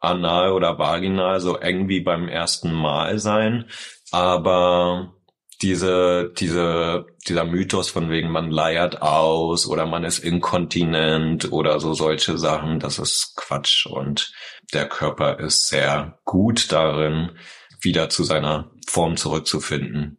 anal 0.00 0.52
oder 0.52 0.78
vaginal 0.78 1.40
so 1.40 1.56
eng 1.56 1.88
wie 1.88 2.00
beim 2.00 2.28
ersten 2.28 2.72
Mal 2.72 3.18
sein. 3.18 3.66
Aber 4.10 5.14
diese, 5.62 6.32
diese, 6.38 7.06
dieser 7.26 7.44
Mythos 7.44 7.90
von 7.90 8.10
wegen 8.10 8.30
man 8.30 8.50
leiert 8.50 9.02
aus 9.02 9.66
oder 9.66 9.86
man 9.86 10.04
ist 10.04 10.20
inkontinent 10.20 11.50
oder 11.50 11.80
so 11.80 11.94
solche 11.94 12.38
Sachen, 12.38 12.78
das 12.78 12.98
ist 12.98 13.34
Quatsch 13.36 13.86
und 13.86 14.32
der 14.72 14.88
Körper 14.88 15.40
ist 15.40 15.68
sehr 15.68 16.18
gut 16.24 16.70
darin, 16.70 17.32
wieder 17.80 18.08
zu 18.08 18.22
seiner 18.22 18.70
Form 18.86 19.16
zurückzufinden. 19.16 20.18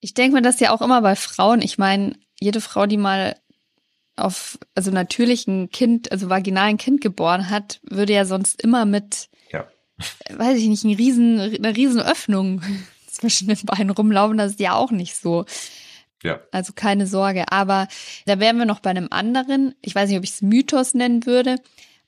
Ich 0.00 0.14
denke 0.14 0.36
mir 0.36 0.42
das 0.42 0.60
ja 0.60 0.70
auch 0.70 0.82
immer 0.82 1.02
bei 1.02 1.16
Frauen. 1.16 1.62
Ich 1.62 1.78
meine, 1.78 2.16
jede 2.38 2.60
Frau, 2.60 2.86
die 2.86 2.98
mal 2.98 3.36
auf, 4.14 4.58
also 4.74 4.90
natürlich 4.90 5.46
ein 5.48 5.70
Kind, 5.70 6.12
also 6.12 6.28
vaginalen 6.28 6.76
Kind 6.76 7.00
geboren 7.00 7.50
hat, 7.50 7.80
würde 7.82 8.12
ja 8.12 8.24
sonst 8.24 8.62
immer 8.62 8.84
mit, 8.84 9.28
ja. 9.50 9.66
weiß 10.32 10.58
ich 10.58 10.68
nicht, 10.68 10.84
eine 10.84 10.96
riesen, 10.96 11.40
eine 11.40 11.76
riesen 11.76 12.00
Öffnung 12.00 12.62
zwischen 13.16 13.48
den 13.48 13.58
Beinen 13.64 13.90
rumlaufen. 13.90 14.38
Das 14.38 14.52
ist 14.52 14.60
ja 14.60 14.74
auch 14.74 14.90
nicht 14.90 15.16
so. 15.16 15.44
Ja. 16.22 16.40
Also 16.52 16.72
keine 16.74 17.06
Sorge. 17.06 17.50
Aber 17.52 17.88
da 18.24 18.40
wären 18.40 18.58
wir 18.58 18.64
noch 18.64 18.80
bei 18.80 18.90
einem 18.90 19.08
anderen. 19.10 19.74
Ich 19.82 19.94
weiß 19.94 20.08
nicht, 20.08 20.18
ob 20.18 20.24
ich 20.24 20.30
es 20.30 20.42
Mythos 20.42 20.94
nennen 20.94 21.26
würde. 21.26 21.56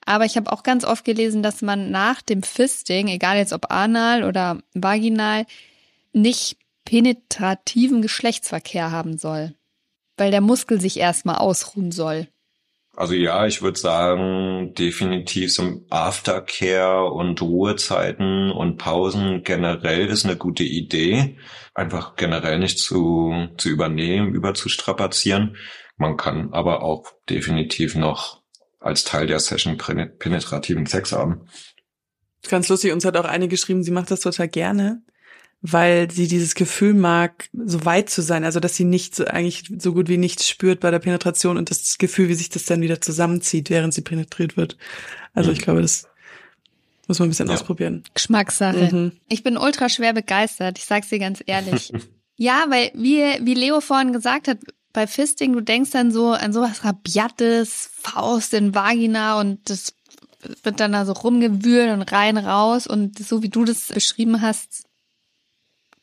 Aber 0.04 0.24
ich 0.24 0.36
habe 0.36 0.50
auch 0.52 0.62
ganz 0.62 0.84
oft 0.84 1.04
gelesen, 1.04 1.42
dass 1.42 1.60
man 1.60 1.90
nach 1.90 2.22
dem 2.22 2.42
Fisting, 2.42 3.08
egal 3.08 3.36
jetzt 3.36 3.52
ob 3.52 3.70
anal 3.70 4.24
oder 4.24 4.62
vaginal, 4.72 5.44
nicht 6.12 6.56
penetrativen 6.84 8.00
Geschlechtsverkehr 8.00 8.90
haben 8.90 9.18
soll 9.18 9.54
weil 10.18 10.30
der 10.30 10.40
Muskel 10.40 10.80
sich 10.80 10.98
erstmal 10.98 11.36
ausruhen 11.36 11.92
soll. 11.92 12.28
Also 12.98 13.14
ja, 13.14 13.46
ich 13.46 13.62
würde 13.62 13.78
sagen, 13.78 14.74
definitiv 14.74 15.54
so 15.54 15.84
Aftercare 15.88 17.08
und 17.12 17.40
Ruhezeiten 17.40 18.50
und 18.50 18.76
Pausen 18.76 19.44
generell 19.44 20.08
ist 20.08 20.24
eine 20.24 20.34
gute 20.34 20.64
Idee. 20.64 21.38
Einfach 21.74 22.16
generell 22.16 22.58
nicht 22.58 22.80
zu, 22.80 23.50
zu 23.56 23.68
übernehmen, 23.68 24.34
überzustrapazieren. 24.34 25.56
Man 25.96 26.16
kann 26.16 26.52
aber 26.52 26.82
auch 26.82 27.04
definitiv 27.30 27.94
noch 27.94 28.42
als 28.80 29.04
Teil 29.04 29.28
der 29.28 29.38
Session 29.38 29.78
penetrativen 29.78 30.86
Sex 30.86 31.12
haben. 31.12 31.46
Ganz 32.48 32.68
lustig, 32.68 32.90
uns 32.90 33.04
hat 33.04 33.16
auch 33.16 33.26
eine 33.26 33.46
geschrieben, 33.46 33.84
sie 33.84 33.92
macht 33.92 34.10
das 34.10 34.18
total 34.18 34.48
gerne 34.48 35.02
weil 35.60 36.10
sie 36.10 36.28
dieses 36.28 36.54
Gefühl 36.54 36.94
mag, 36.94 37.48
so 37.52 37.84
weit 37.84 38.10
zu 38.10 38.22
sein, 38.22 38.44
also 38.44 38.60
dass 38.60 38.76
sie 38.76 38.84
nicht 38.84 39.16
so, 39.16 39.24
eigentlich 39.24 39.64
so 39.78 39.92
gut 39.92 40.08
wie 40.08 40.16
nichts 40.16 40.48
spürt 40.48 40.80
bei 40.80 40.90
der 40.90 41.00
Penetration 41.00 41.56
und 41.56 41.70
das 41.70 41.98
Gefühl, 41.98 42.28
wie 42.28 42.34
sich 42.34 42.48
das 42.48 42.64
dann 42.64 42.80
wieder 42.80 43.00
zusammenzieht, 43.00 43.68
während 43.70 43.92
sie 43.92 44.02
penetriert 44.02 44.56
wird. 44.56 44.76
Also 45.34 45.50
mhm. 45.50 45.56
ich 45.56 45.62
glaube, 45.62 45.82
das 45.82 46.06
muss 47.08 47.18
man 47.18 47.26
ein 47.26 47.30
bisschen 47.30 47.48
ja. 47.48 47.54
ausprobieren. 47.54 48.04
Geschmackssache. 48.14 48.94
Mhm. 48.94 49.12
Ich 49.28 49.42
bin 49.42 49.56
ultra 49.56 49.88
schwer 49.88 50.12
begeistert, 50.12 50.78
ich 50.78 50.84
sag's 50.84 51.08
dir 51.08 51.18
ganz 51.18 51.42
ehrlich. 51.44 51.92
ja, 52.36 52.66
weil 52.68 52.92
wie, 52.94 53.22
wie 53.44 53.54
Leo 53.54 53.80
vorhin 53.80 54.12
gesagt 54.12 54.46
hat, 54.46 54.58
bei 54.92 55.06
Fisting, 55.06 55.52
du 55.52 55.60
denkst 55.60 55.90
dann 55.90 56.12
so 56.12 56.30
an 56.30 56.52
sowas 56.52 56.84
Rabiates, 56.84 57.90
Faust 58.00 58.54
in 58.54 58.74
Vagina 58.74 59.40
und 59.40 59.68
das 59.68 59.92
wird 60.62 60.80
dann 60.80 60.92
da 60.92 61.04
so 61.04 61.12
rumgewühlt 61.12 61.92
und 61.92 62.02
rein 62.12 62.38
raus 62.38 62.86
und 62.86 63.18
so 63.18 63.42
wie 63.42 63.48
du 63.48 63.64
das 63.64 63.88
beschrieben 63.88 64.40
hast, 64.40 64.87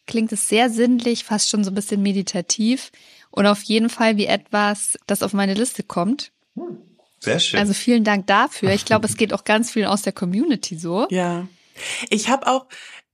klingt 0.07 0.31
es 0.31 0.49
sehr 0.49 0.69
sinnlich, 0.69 1.23
fast 1.23 1.49
schon 1.49 1.63
so 1.63 1.71
ein 1.71 1.75
bisschen 1.75 2.01
meditativ 2.01 2.91
und 3.31 3.47
auf 3.47 3.63
jeden 3.63 3.89
Fall 3.89 4.17
wie 4.17 4.27
etwas, 4.27 4.97
das 5.07 5.23
auf 5.23 5.33
meine 5.33 5.53
Liste 5.53 5.83
kommt. 5.83 6.31
Sehr 7.19 7.39
schön. 7.39 7.59
Also 7.59 7.73
vielen 7.73 8.03
Dank 8.03 8.27
dafür. 8.27 8.71
Ich 8.71 8.85
glaube, 8.85 9.07
es 9.07 9.17
geht 9.17 9.33
auch 9.33 9.43
ganz 9.43 9.71
viel 9.71 9.85
aus 9.85 10.03
der 10.03 10.13
Community 10.13 10.77
so. 10.77 11.07
Ja. 11.09 11.47
Ich 12.09 12.29
habe 12.29 12.47
auch, 12.47 12.67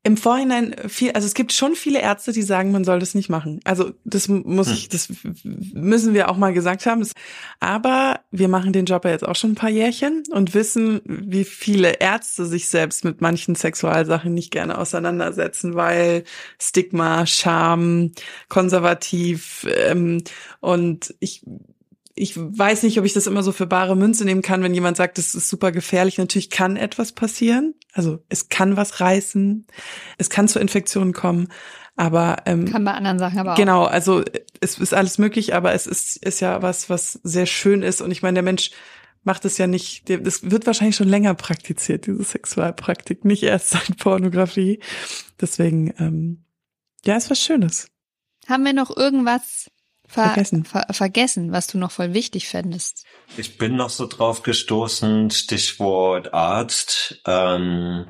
im 0.03 0.17
Vorhinein 0.17 0.75
viel, 0.87 1.11
also 1.11 1.27
es 1.27 1.35
gibt 1.35 1.53
schon 1.53 1.75
viele 1.75 2.01
Ärzte, 2.01 2.31
die 2.31 2.41
sagen, 2.41 2.71
man 2.71 2.83
soll 2.83 2.99
das 2.99 3.13
nicht 3.13 3.29
machen. 3.29 3.59
Also 3.65 3.91
das 4.03 4.27
muss 4.27 4.71
ich, 4.71 4.89
das 4.89 5.09
müssen 5.43 6.15
wir 6.15 6.29
auch 6.29 6.37
mal 6.37 6.53
gesagt 6.53 6.87
haben. 6.87 7.07
Aber 7.59 8.21
wir 8.31 8.47
machen 8.47 8.73
den 8.73 8.85
Job 8.85 9.05
ja 9.05 9.11
jetzt 9.11 9.27
auch 9.27 9.35
schon 9.35 9.51
ein 9.51 9.55
paar 9.55 9.69
Jährchen 9.69 10.23
und 10.31 10.55
wissen, 10.55 11.01
wie 11.05 11.43
viele 11.43 11.99
Ärzte 11.99 12.45
sich 12.45 12.67
selbst 12.67 13.05
mit 13.05 13.21
manchen 13.21 13.53
Sexualsachen 13.53 14.33
nicht 14.33 14.49
gerne 14.49 14.79
auseinandersetzen, 14.79 15.75
weil 15.75 16.23
Stigma, 16.59 17.27
Scham, 17.27 18.11
konservativ 18.49 19.67
ähm, 19.69 20.23
und 20.61 21.13
ich 21.19 21.43
ich 22.15 22.37
weiß 22.37 22.83
nicht, 22.83 22.99
ob 22.99 23.05
ich 23.05 23.13
das 23.13 23.27
immer 23.27 23.43
so 23.43 23.51
für 23.51 23.67
bare 23.67 23.95
Münze 23.95 24.25
nehmen 24.25 24.41
kann, 24.41 24.63
wenn 24.63 24.73
jemand 24.73 24.97
sagt, 24.97 25.17
das 25.17 25.33
ist 25.35 25.49
super 25.49 25.71
gefährlich. 25.71 26.17
Natürlich 26.17 26.49
kann 26.49 26.75
etwas 26.75 27.13
passieren. 27.13 27.75
Also 27.93 28.23
es 28.29 28.49
kann 28.49 28.77
was 28.77 28.99
reißen, 28.99 29.65
es 30.17 30.29
kann 30.29 30.47
zu 30.47 30.59
Infektionen 30.59 31.13
kommen, 31.13 31.47
aber 31.95 32.37
ähm, 32.45 32.65
kann 32.65 32.85
bei 32.85 32.93
anderen 32.93 33.19
Sachen 33.19 33.39
aber 33.39 33.53
auch. 33.53 33.57
Genau, 33.57 33.83
also 33.83 34.23
es 34.59 34.77
ist 34.77 34.93
alles 34.93 35.17
möglich, 35.17 35.53
aber 35.53 35.73
es 35.73 35.87
ist 35.87 36.17
ist 36.17 36.39
ja 36.39 36.61
was, 36.61 36.89
was 36.89 37.19
sehr 37.23 37.45
schön 37.45 37.81
ist. 37.81 38.01
Und 38.01 38.11
ich 38.11 38.21
meine, 38.21 38.35
der 38.35 38.43
Mensch 38.43 38.71
macht 39.23 39.45
es 39.45 39.57
ja 39.57 39.67
nicht. 39.67 40.09
Das 40.09 40.49
wird 40.49 40.65
wahrscheinlich 40.65 40.95
schon 40.95 41.09
länger 41.09 41.33
praktiziert, 41.35 42.07
diese 42.07 42.23
Sexualpraktik, 42.23 43.25
nicht 43.25 43.43
erst 43.43 43.69
seit 43.71 43.97
Pornografie. 43.97 44.79
Deswegen, 45.39 45.93
ähm, 45.99 46.45
ja, 47.05 47.17
ist 47.17 47.29
was 47.29 47.41
Schönes. 47.41 47.87
Haben 48.47 48.65
wir 48.65 48.73
noch 48.73 48.95
irgendwas 48.95 49.69
ver 50.11 50.25
vergessen. 50.25 50.65
Ver 50.65 50.85
vergessen, 50.91 51.51
was 51.51 51.67
du 51.67 51.77
noch 51.77 51.91
voll 51.91 52.13
wichtig 52.13 52.47
fändest. 52.47 53.05
Ich 53.37 53.57
bin 53.57 53.75
noch 53.75 53.89
so 53.89 54.07
drauf 54.07 54.43
gestoßen, 54.43 55.31
Stichwort 55.31 56.33
Arzt. 56.33 57.21
Ähm, 57.25 58.05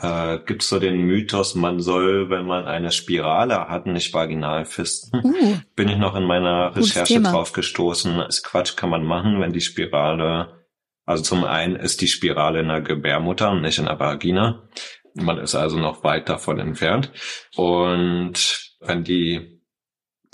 äh, 0.00 0.38
gibt 0.46 0.62
so 0.62 0.78
den 0.78 1.02
Mythos, 1.02 1.54
man 1.54 1.80
soll, 1.80 2.30
wenn 2.30 2.46
man 2.46 2.66
eine 2.66 2.92
Spirale 2.92 3.68
hat, 3.68 3.86
nicht 3.86 4.14
vaginal 4.14 4.64
fisten. 4.64 5.20
Uh, 5.24 5.56
bin 5.74 5.88
ich 5.88 5.98
noch 5.98 6.14
in 6.14 6.24
meiner 6.24 6.74
Recherche 6.76 7.20
drauf 7.20 7.52
gestoßen. 7.52 8.20
Ist 8.20 8.44
Quatsch, 8.44 8.76
kann 8.76 8.90
man 8.90 9.04
machen, 9.04 9.40
wenn 9.40 9.52
die 9.52 9.60
Spirale, 9.60 10.64
also 11.04 11.22
zum 11.22 11.44
einen 11.44 11.74
ist 11.74 12.00
die 12.00 12.08
Spirale 12.08 12.60
in 12.60 12.68
der 12.68 12.80
Gebärmutter 12.80 13.50
und 13.50 13.62
nicht 13.62 13.78
in 13.78 13.86
der 13.86 13.98
Vagina. 13.98 14.68
Man 15.14 15.38
ist 15.38 15.56
also 15.56 15.78
noch 15.78 16.04
weit 16.04 16.28
davon 16.28 16.60
entfernt. 16.60 17.10
Und 17.56 18.76
wenn 18.80 19.02
die 19.02 19.57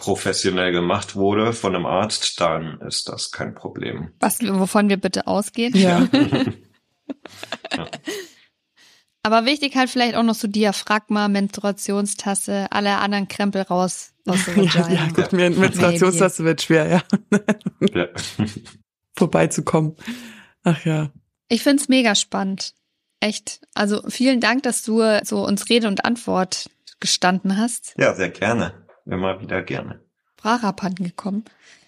professionell 0.04 0.70
gemacht 0.70 1.16
wurde 1.16 1.54
von 1.54 1.74
einem 1.74 1.86
Arzt, 1.86 2.38
dann 2.38 2.78
ist 2.86 3.08
das 3.08 3.30
kein 3.30 3.54
Problem. 3.54 4.10
Was, 4.20 4.38
wovon 4.42 4.90
wir 4.90 4.98
bitte 4.98 5.26
ausgehen? 5.26 5.74
Ja. 5.74 6.06
ja. 7.72 7.88
Aber 9.22 9.46
wichtig 9.46 9.74
halt 9.76 9.88
vielleicht 9.88 10.14
auch 10.14 10.22
noch 10.22 10.34
so 10.34 10.46
Diaphragma, 10.46 11.28
Menstruationstasse, 11.28 12.66
alle 12.70 12.98
anderen 12.98 13.28
Krempel 13.28 13.62
raus 13.62 14.12
aus 14.26 14.44
der 14.54 14.64
Ja, 14.64 14.88
ja 14.90 15.08
gut, 15.08 15.32
ja. 15.32 15.50
Menstruationstasse 15.50 16.44
wird 16.44 16.60
schwer, 16.60 16.86
ja. 16.86 17.02
ja. 17.94 18.08
Vorbeizukommen. 19.16 19.96
Ach 20.64 20.84
ja. 20.84 21.12
Ich 21.48 21.62
find's 21.62 21.88
mega 21.88 22.14
spannend. 22.14 22.74
Echt. 23.20 23.62
Also 23.72 24.02
vielen 24.08 24.40
Dank, 24.40 24.64
dass 24.64 24.82
du 24.82 25.00
so 25.24 25.46
uns 25.46 25.70
Rede 25.70 25.88
und 25.88 26.04
Antwort 26.04 26.68
gestanden 27.00 27.56
hast. 27.56 27.94
Ja, 27.96 28.14
sehr 28.14 28.28
gerne 28.28 28.83
immer 29.06 29.40
wieder 29.40 29.62
gerne. 29.62 30.00
Sprachabhanden 30.38 31.06
gekommen. 31.06 31.44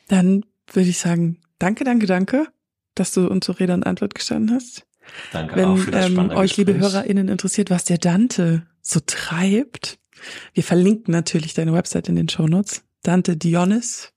Dann 0.08 0.44
würde 0.72 0.88
ich 0.88 0.98
sagen, 0.98 1.38
danke, 1.58 1.84
danke, 1.84 2.06
danke, 2.06 2.46
dass 2.94 3.12
du 3.12 3.26
uns 3.26 3.44
zur 3.44 3.60
Rede 3.60 3.74
und 3.74 3.84
Antwort 3.84 4.14
gestanden 4.14 4.54
hast. 4.54 4.86
Danke 5.32 5.56
Wenn 5.56 5.64
auch 5.66 5.78
für 5.78 5.90
das 5.90 6.06
ähm, 6.06 6.18
euch, 6.18 6.28
Gespräch. 6.28 6.56
liebe 6.56 6.78
HörerInnen, 6.78 7.28
interessiert, 7.28 7.70
was 7.70 7.84
der 7.84 7.98
Dante 7.98 8.66
so 8.80 9.00
treibt, 9.04 9.98
wir 10.54 10.62
verlinken 10.62 11.12
natürlich 11.12 11.54
deine 11.54 11.72
Website 11.74 12.08
in 12.08 12.16
den 12.16 12.28
Shownotes. 12.28 12.82
Dante 13.02 13.36
Dionis. 13.36 14.12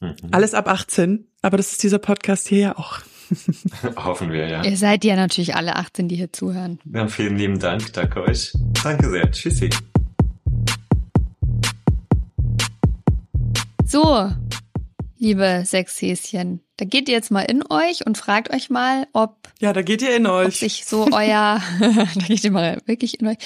Mhm. 0.00 0.14
Alles 0.30 0.54
ab 0.54 0.68
18, 0.68 1.26
aber 1.42 1.56
das 1.56 1.72
ist 1.72 1.82
dieser 1.82 1.98
Podcast 1.98 2.48
hier 2.48 2.58
ja 2.58 2.78
auch. 2.78 3.00
Hoffen 3.96 4.30
wir, 4.30 4.46
ja. 4.48 4.64
Ihr 4.64 4.76
seid 4.76 5.04
ja 5.04 5.16
natürlich 5.16 5.56
alle 5.56 5.76
18, 5.76 6.08
die 6.08 6.16
hier 6.16 6.32
zuhören. 6.32 6.78
Ja, 6.92 7.08
vielen 7.08 7.36
lieben 7.36 7.58
Dank. 7.58 7.92
Danke 7.92 8.22
euch. 8.22 8.52
Danke 8.82 9.10
sehr. 9.10 9.30
Tschüssi. 9.30 9.70
So, 13.88 14.32
liebe 15.16 15.62
Sexhäschen, 15.64 16.60
da 16.76 16.84
geht 16.84 17.08
ihr 17.08 17.14
jetzt 17.14 17.30
mal 17.30 17.42
in 17.42 17.62
euch 17.70 18.04
und 18.04 18.18
fragt 18.18 18.52
euch 18.52 18.68
mal, 18.68 19.06
ob. 19.12 19.48
Ja, 19.60 19.72
da 19.72 19.82
geht 19.82 20.02
ihr 20.02 20.16
in 20.16 20.26
euch. 20.26 20.46
Ob 20.48 20.54
sich 20.54 20.84
so 20.86 21.06
euer, 21.12 21.62
da 21.80 22.26
geht 22.26 22.42
ihr 22.42 22.50
mal 22.50 22.82
wirklich 22.86 23.20
in 23.20 23.28
euch 23.28 23.36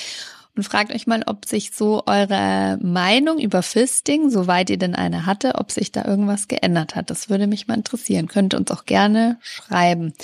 und 0.56 0.62
fragt 0.62 0.94
euch 0.94 1.06
mal, 1.06 1.22
ob 1.26 1.44
sich 1.44 1.72
so 1.72 2.04
eure 2.06 2.78
Meinung 2.82 3.38
über 3.38 3.62
Fisting, 3.62 4.30
soweit 4.30 4.70
ihr 4.70 4.78
denn 4.78 4.94
eine 4.94 5.26
hatte, 5.26 5.56
ob 5.56 5.70
sich 5.70 5.92
da 5.92 6.06
irgendwas 6.06 6.48
geändert 6.48 6.96
hat. 6.96 7.10
Das 7.10 7.28
würde 7.28 7.46
mich 7.46 7.68
mal 7.68 7.74
interessieren. 7.74 8.26
Könnt 8.26 8.54
uns 8.54 8.70
auch 8.70 8.86
gerne 8.86 9.38
schreiben. 9.42 10.14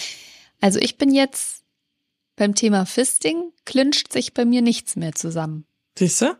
Also 0.63 0.79
ich 0.79 0.97
bin 0.97 1.13
jetzt 1.13 1.63
beim 2.37 2.55
Thema 2.55 2.87
Fisting 2.87 3.53
clincht 3.67 4.15
sich 4.15 4.33
bei 4.33 4.47
mir 4.47 4.63
nichts 4.63 4.97
mehr 4.97 5.15
zusammen. 5.15 5.67
Siehst 5.99 6.23
du? 6.23 6.37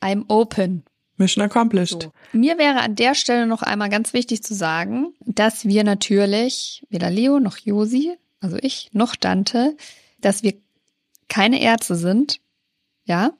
I'm 0.00 0.24
open. 0.28 0.82
Mission 1.16 1.44
accomplished. 1.44 2.02
So. 2.02 2.12
Mir 2.32 2.58
wäre 2.58 2.80
an 2.80 2.96
der 2.96 3.14
Stelle 3.14 3.46
noch 3.46 3.62
einmal 3.62 3.88
ganz 3.88 4.12
wichtig 4.12 4.42
zu 4.42 4.54
sagen, 4.54 5.14
dass 5.20 5.64
wir 5.64 5.84
natürlich, 5.84 6.84
weder 6.90 7.10
Leo 7.10 7.38
noch 7.38 7.58
Josi, 7.58 8.16
also 8.40 8.56
ich, 8.60 8.90
noch 8.92 9.14
Dante, 9.14 9.76
dass 10.20 10.42
wir 10.42 10.54
keine 11.28 11.60
Ärzte 11.60 11.96
sind, 11.96 12.40
ja, 13.04 13.32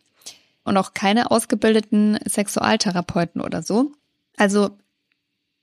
und 0.64 0.76
auch 0.76 0.94
keine 0.94 1.30
ausgebildeten 1.30 2.18
Sexualtherapeuten 2.26 3.40
oder 3.40 3.62
so. 3.62 3.92
Also 4.36 4.70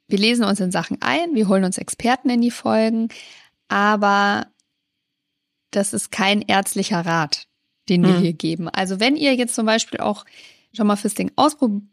wir 0.07 0.18
lesen 0.18 0.43
uns 0.43 0.60
in 0.60 0.72
Sachen 0.72 1.01
ein, 1.01 1.36
wir 1.36 1.47
holen 1.47 1.64
uns 1.64 1.78
Experten 1.78 2.30
in 2.30 2.41
die 2.41 2.51
Folgen, 2.51 3.10
aber 3.68 4.47
das 5.72 5.93
ist 5.93 6.12
kein 6.12 6.41
ärztlicher 6.41 7.05
Rat, 7.05 7.47
den 7.88 8.03
wir 8.03 8.16
Hm. 8.16 8.22
hier 8.22 8.34
geben. 8.34 8.68
Also 8.70 8.99
wenn 8.99 9.16
ihr 9.16 9.36
jetzt 9.36 9.55
zum 9.55 9.66
Beispiel 9.66 9.99
auch 9.99 10.26
schon 10.74 10.88
mal 10.88 10.95
Fisting 10.95 11.32
ausprobiert 11.36 11.84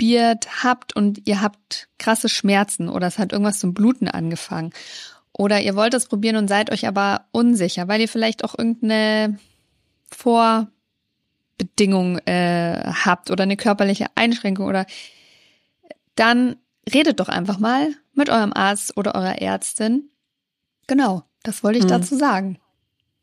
habt 0.00 0.96
und 0.96 1.26
ihr 1.26 1.40
habt 1.40 1.88
krasse 1.98 2.28
Schmerzen 2.28 2.88
oder 2.88 3.06
es 3.06 3.18
hat 3.18 3.32
irgendwas 3.32 3.60
zum 3.60 3.74
Bluten 3.74 4.08
angefangen 4.08 4.72
oder 5.32 5.60
ihr 5.60 5.76
wollt 5.76 5.94
es 5.94 6.06
probieren 6.06 6.36
und 6.36 6.48
seid 6.48 6.70
euch 6.72 6.86
aber 6.86 7.26
unsicher, 7.32 7.88
weil 7.88 8.00
ihr 8.00 8.08
vielleicht 8.08 8.44
auch 8.44 8.58
irgendeine 8.58 9.38
Vorbedingung 10.10 12.18
äh, 12.26 12.92
habt 13.04 13.30
oder 13.30 13.44
eine 13.44 13.56
körperliche 13.56 14.06
Einschränkung 14.14 14.66
oder 14.66 14.86
dann 16.14 16.56
redet 16.92 17.20
doch 17.20 17.28
einfach 17.28 17.58
mal 17.58 17.88
mit 18.14 18.30
eurem 18.30 18.52
Arzt 18.52 18.96
oder 18.96 19.14
eurer 19.14 19.40
Ärztin. 19.40 20.10
Genau, 20.86 21.22
das 21.42 21.62
wollte 21.62 21.78
ich 21.78 21.84
Mhm. 21.84 21.88
dazu 21.88 22.16
sagen. 22.16 22.58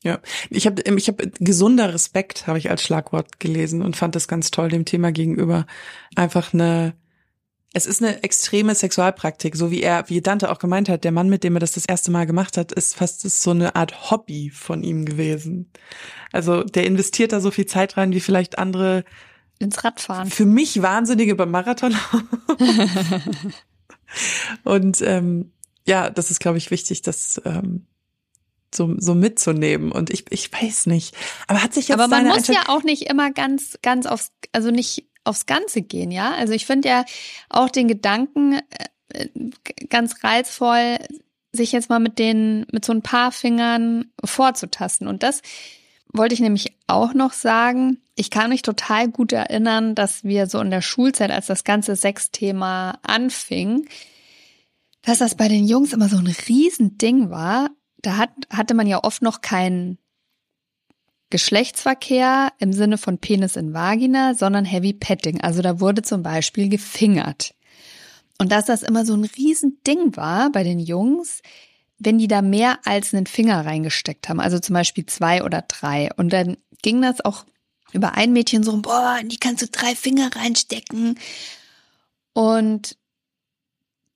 Ja, 0.07 0.19
ich 0.49 0.65
habe 0.65 0.81
ich 0.81 1.09
hab 1.09 1.21
gesunder 1.37 1.93
Respekt 1.93 2.47
habe 2.47 2.57
ich 2.57 2.69
als 2.69 2.81
Schlagwort 2.81 3.41
gelesen 3.41 3.81
und 3.81 3.97
fand 3.97 4.15
das 4.15 4.29
ganz 4.29 4.51
toll 4.51 4.69
dem 4.69 4.85
Thema 4.85 5.11
gegenüber. 5.11 5.65
Einfach 6.15 6.53
eine 6.53 6.93
es 7.73 7.85
ist 7.85 8.01
eine 8.01 8.23
extreme 8.23 8.73
Sexualpraktik, 8.73 9.57
so 9.57 9.69
wie 9.69 9.83
er, 9.83 10.07
wie 10.07 10.21
Dante 10.21 10.49
auch 10.49 10.59
gemeint 10.59 10.87
hat, 10.87 11.03
der 11.03 11.11
Mann, 11.11 11.27
mit 11.27 11.43
dem 11.43 11.57
er 11.57 11.59
das 11.59 11.73
das 11.73 11.85
erste 11.85 12.09
Mal 12.09 12.25
gemacht 12.25 12.55
hat, 12.55 12.71
ist 12.71 12.95
fast 12.95 13.25
ist 13.25 13.41
so 13.41 13.51
eine 13.51 13.75
Art 13.75 14.09
Hobby 14.09 14.49
von 14.49 14.81
ihm 14.81 15.03
gewesen. 15.03 15.69
Also 16.31 16.63
der 16.63 16.85
investiert 16.85 17.33
da 17.33 17.41
so 17.41 17.51
viel 17.51 17.65
Zeit 17.65 17.97
rein, 17.97 18.13
wie 18.13 18.21
vielleicht 18.21 18.57
andere 18.57 19.03
Ins 19.59 19.83
Radfahren. 19.83 20.29
für 20.29 20.45
mich 20.45 20.81
Wahnsinnige 20.81 21.35
beim 21.35 21.51
Marathon. 21.51 21.93
und 24.63 25.01
ähm, 25.01 25.51
ja, 25.85 26.09
das 26.09 26.31
ist, 26.31 26.39
glaube 26.39 26.59
ich, 26.59 26.71
wichtig, 26.71 27.01
das 27.01 27.41
ähm, 27.43 27.85
so, 28.77 28.95
so 28.97 29.15
mitzunehmen. 29.15 29.91
Und 29.91 30.09
ich, 30.09 30.25
ich 30.31 30.51
weiß 30.53 30.85
nicht. 30.85 31.15
Aber 31.47 31.61
hat 31.61 31.73
sich 31.73 31.89
jetzt 31.89 31.99
Aber 31.99 32.07
man 32.07 32.27
muss 32.27 32.47
ja 32.47 32.63
auch 32.67 32.83
nicht 32.83 33.09
immer 33.09 33.31
ganz, 33.31 33.77
ganz 33.81 34.05
aufs, 34.05 34.31
also 34.53 34.71
nicht 34.71 35.07
aufs 35.25 35.45
Ganze 35.45 35.81
gehen, 35.81 36.11
ja. 36.11 36.31
Also 36.31 36.53
ich 36.53 36.65
finde 36.65 36.87
ja 36.87 37.05
auch 37.49 37.69
den 37.69 37.87
Gedanken 37.87 38.61
äh, 38.69 39.27
ganz 39.89 40.23
reizvoll, 40.23 40.97
sich 41.51 41.71
jetzt 41.71 41.89
mal 41.89 41.99
mit 41.99 42.19
den, 42.19 42.65
mit 42.71 42.85
so 42.85 42.93
ein 42.93 43.01
paar 43.01 43.31
Fingern 43.31 44.11
vorzutasten. 44.23 45.07
Und 45.07 45.23
das 45.23 45.41
wollte 46.13 46.33
ich 46.33 46.39
nämlich 46.39 46.77
auch 46.87 47.13
noch 47.13 47.33
sagen. 47.33 47.99
Ich 48.15 48.29
kann 48.29 48.49
mich 48.49 48.61
total 48.61 49.09
gut 49.09 49.33
erinnern, 49.33 49.95
dass 49.95 50.23
wir 50.23 50.47
so 50.47 50.59
in 50.59 50.71
der 50.71 50.81
Schulzeit, 50.81 51.31
als 51.31 51.47
das 51.47 51.63
ganze 51.63 51.95
Sexthema 51.95 52.99
anfing, 53.03 53.87
dass 55.01 55.19
das 55.19 55.35
bei 55.35 55.47
den 55.47 55.65
Jungs 55.65 55.93
immer 55.93 56.09
so 56.09 56.17
ein 56.17 56.27
Riesending 56.27 57.29
war. 57.29 57.69
Da 58.01 58.17
hat, 58.17 58.29
hatte 58.51 58.73
man 58.73 58.87
ja 58.87 59.03
oft 59.03 59.21
noch 59.21 59.41
keinen 59.41 59.97
Geschlechtsverkehr 61.29 62.53
im 62.59 62.71
Sinne 62.71 62.97
von 62.97 63.17
Penis 63.17 63.55
in 63.55 63.73
Vagina, 63.73 64.33
sondern 64.33 64.65
Heavy 64.65 64.93
Petting. 64.93 65.41
Also 65.41 65.61
da 65.61 65.79
wurde 65.79 66.01
zum 66.01 66.23
Beispiel 66.23 66.69
gefingert. 66.69 67.53
Und 68.39 68.51
dass 68.51 68.65
das 68.65 68.83
immer 68.83 69.05
so 69.05 69.13
ein 69.13 69.25
Riesending 69.25 70.15
war 70.15 70.51
bei 70.51 70.63
den 70.63 70.79
Jungs, 70.79 71.41
wenn 71.97 72.19
die 72.19 72.27
da 72.27 72.41
mehr 72.41 72.79
als 72.85 73.13
einen 73.13 73.25
Finger 73.25 73.65
reingesteckt 73.65 74.29
haben, 74.29 74.39
also 74.39 74.59
zum 74.59 74.73
Beispiel 74.73 75.05
zwei 75.05 75.43
oder 75.43 75.63
drei. 75.63 76.09
Und 76.15 76.31
dann 76.31 76.57
ging 76.81 77.01
das 77.01 77.25
auch 77.25 77.45
über 77.93 78.13
ein 78.13 78.33
Mädchen 78.33 78.63
so, 78.63 78.77
boah, 78.81 79.19
die 79.23 79.37
kannst 79.37 79.63
du 79.63 79.67
drei 79.67 79.95
Finger 79.95 80.29
reinstecken. 80.35 81.17
Und 82.33 82.97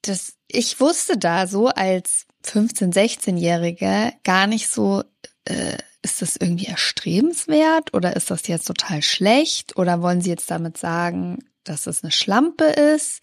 das, 0.03 0.35
ich 0.47 0.79
wusste 0.79 1.17
da 1.17 1.47
so 1.47 1.67
als 1.67 2.27
15-, 2.45 2.93
16-Jährige 2.93 4.13
gar 4.23 4.47
nicht 4.47 4.67
so, 4.67 5.03
äh, 5.45 5.77
ist 6.01 6.21
das 6.21 6.35
irgendwie 6.35 6.65
erstrebenswert 6.65 7.93
oder 7.93 8.15
ist 8.15 8.31
das 8.31 8.47
jetzt 8.47 8.65
total 8.65 9.01
schlecht 9.01 9.77
oder 9.77 10.01
wollen 10.01 10.21
Sie 10.21 10.29
jetzt 10.29 10.49
damit 10.49 10.77
sagen, 10.77 11.39
dass 11.63 11.87
es 11.87 12.03
eine 12.03 12.11
Schlampe 12.11 12.65
ist? 12.65 13.21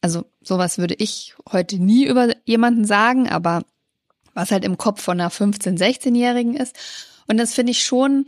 Also 0.00 0.24
sowas 0.42 0.78
würde 0.78 0.94
ich 0.94 1.34
heute 1.50 1.78
nie 1.78 2.06
über 2.06 2.34
jemanden 2.44 2.84
sagen, 2.84 3.28
aber 3.28 3.64
was 4.34 4.50
halt 4.50 4.64
im 4.64 4.78
Kopf 4.78 5.02
von 5.02 5.20
einer 5.20 5.30
15-, 5.30 5.78
16-Jährigen 5.78 6.56
ist. 6.56 6.76
Und 7.26 7.38
das 7.38 7.54
finde 7.54 7.72
ich 7.72 7.84
schon, 7.84 8.26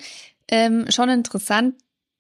ähm, 0.49 0.87
schon 0.89 1.09
interessant. 1.11 1.75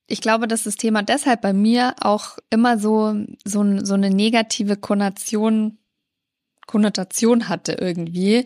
Ich 0.08 0.20
glaube, 0.20 0.46
dass 0.46 0.64
das 0.64 0.76
Thema 0.76 1.02
deshalb 1.02 1.40
bei 1.40 1.52
mir 1.52 1.94
auch 2.00 2.38
immer 2.50 2.78
so, 2.78 3.14
so, 3.44 3.84
so 3.84 3.94
eine 3.94 4.10
negative 4.10 4.76
Konnotation, 4.76 5.78
Konnotation 6.66 7.48
hatte 7.48 7.72
irgendwie. 7.72 8.44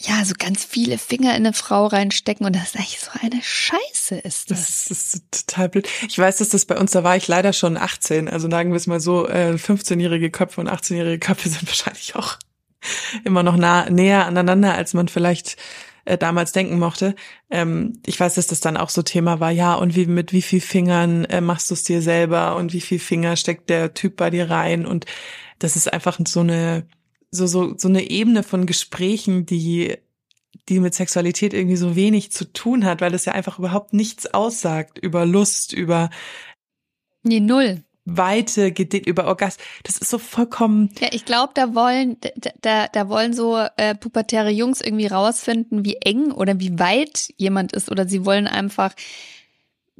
Ja, 0.00 0.24
so 0.24 0.34
ganz 0.38 0.64
viele 0.64 0.96
Finger 0.96 1.30
in 1.30 1.44
eine 1.44 1.52
Frau 1.52 1.86
reinstecken 1.86 2.46
und 2.46 2.54
das 2.54 2.68
ist 2.68 2.76
eigentlich 2.76 3.00
so 3.00 3.10
eine 3.20 3.42
Scheiße 3.42 4.16
ist 4.16 4.50
das. 4.50 4.86
Das 4.86 4.90
ist 4.90 5.46
total 5.46 5.68
blöd. 5.68 5.88
Ich 6.08 6.16
weiß, 6.16 6.36
dass 6.36 6.50
das 6.50 6.66
bei 6.66 6.76
uns, 6.76 6.92
da 6.92 7.02
war 7.02 7.16
ich 7.16 7.26
leider 7.26 7.52
schon 7.52 7.76
18. 7.76 8.28
Also 8.28 8.48
sagen 8.48 8.70
wir 8.70 8.76
es 8.76 8.86
mal 8.86 9.00
so, 9.00 9.26
äh, 9.26 9.54
15-jährige 9.54 10.30
Köpfe 10.30 10.60
und 10.60 10.68
18-jährige 10.68 11.18
Köpfe 11.18 11.48
sind 11.48 11.66
wahrscheinlich 11.66 12.14
auch 12.14 12.38
immer 13.24 13.42
noch 13.42 13.56
nah, 13.56 13.90
näher 13.90 14.26
aneinander, 14.26 14.74
als 14.74 14.94
man 14.94 15.08
vielleicht 15.08 15.56
äh, 16.04 16.16
damals 16.16 16.52
denken 16.52 16.78
mochte. 16.78 17.14
Ähm, 17.50 17.94
ich 18.06 18.18
weiß, 18.18 18.34
dass 18.34 18.46
das 18.46 18.60
dann 18.60 18.76
auch 18.76 18.90
so 18.90 19.02
Thema 19.02 19.40
war, 19.40 19.50
ja, 19.50 19.74
und 19.74 19.96
wie 19.96 20.06
mit 20.06 20.32
wie 20.32 20.42
viel 20.42 20.60
Fingern 20.60 21.24
äh, 21.26 21.40
machst 21.40 21.70
du 21.70 21.74
es 21.74 21.82
dir 21.82 22.02
selber 22.02 22.56
und 22.56 22.72
wie 22.72 22.80
viel 22.80 22.98
Finger 22.98 23.36
steckt 23.36 23.68
der 23.68 23.94
Typ 23.94 24.16
bei 24.16 24.30
dir 24.30 24.48
rein 24.48 24.86
und 24.86 25.06
das 25.58 25.76
ist 25.76 25.92
einfach 25.92 26.18
so 26.26 26.40
eine 26.40 26.86
so 27.30 27.46
so 27.46 27.76
so 27.76 27.88
eine 27.88 28.10
Ebene 28.10 28.42
von 28.42 28.66
Gesprächen, 28.66 29.46
die 29.46 29.96
die 30.68 30.80
mit 30.80 30.94
Sexualität 30.94 31.54
irgendwie 31.54 31.76
so 31.76 31.96
wenig 31.96 32.30
zu 32.32 32.52
tun 32.52 32.84
hat, 32.84 33.00
weil 33.00 33.14
es 33.14 33.24
ja 33.24 33.32
einfach 33.32 33.58
überhaupt 33.58 33.92
nichts 33.92 34.32
aussagt 34.32 34.98
über 34.98 35.24
Lust, 35.24 35.72
über 35.72 36.10
Nee, 37.22 37.40
null. 37.40 37.82
Weite, 38.04 38.68
über 38.68 39.26
Orgasmus. 39.26 39.66
Das 39.82 39.98
ist 39.98 40.08
so 40.08 40.18
vollkommen 40.18 40.90
Ja, 40.98 41.08
ich 41.12 41.26
glaube, 41.26 41.52
da 41.54 41.74
wollen, 41.74 42.16
da, 42.20 42.50
da, 42.62 42.86
da 42.88 43.08
wollen 43.08 43.34
so 43.34 43.58
äh, 43.76 43.94
pubertäre 43.94 44.50
Jungs 44.50 44.80
irgendwie 44.80 45.06
rausfinden, 45.06 45.84
wie 45.84 45.96
eng 45.96 46.32
oder 46.32 46.58
wie 46.58 46.78
weit 46.78 47.28
jemand 47.36 47.74
ist. 47.74 47.90
Oder 47.90 48.08
sie 48.08 48.24
wollen 48.24 48.46
einfach, 48.46 48.94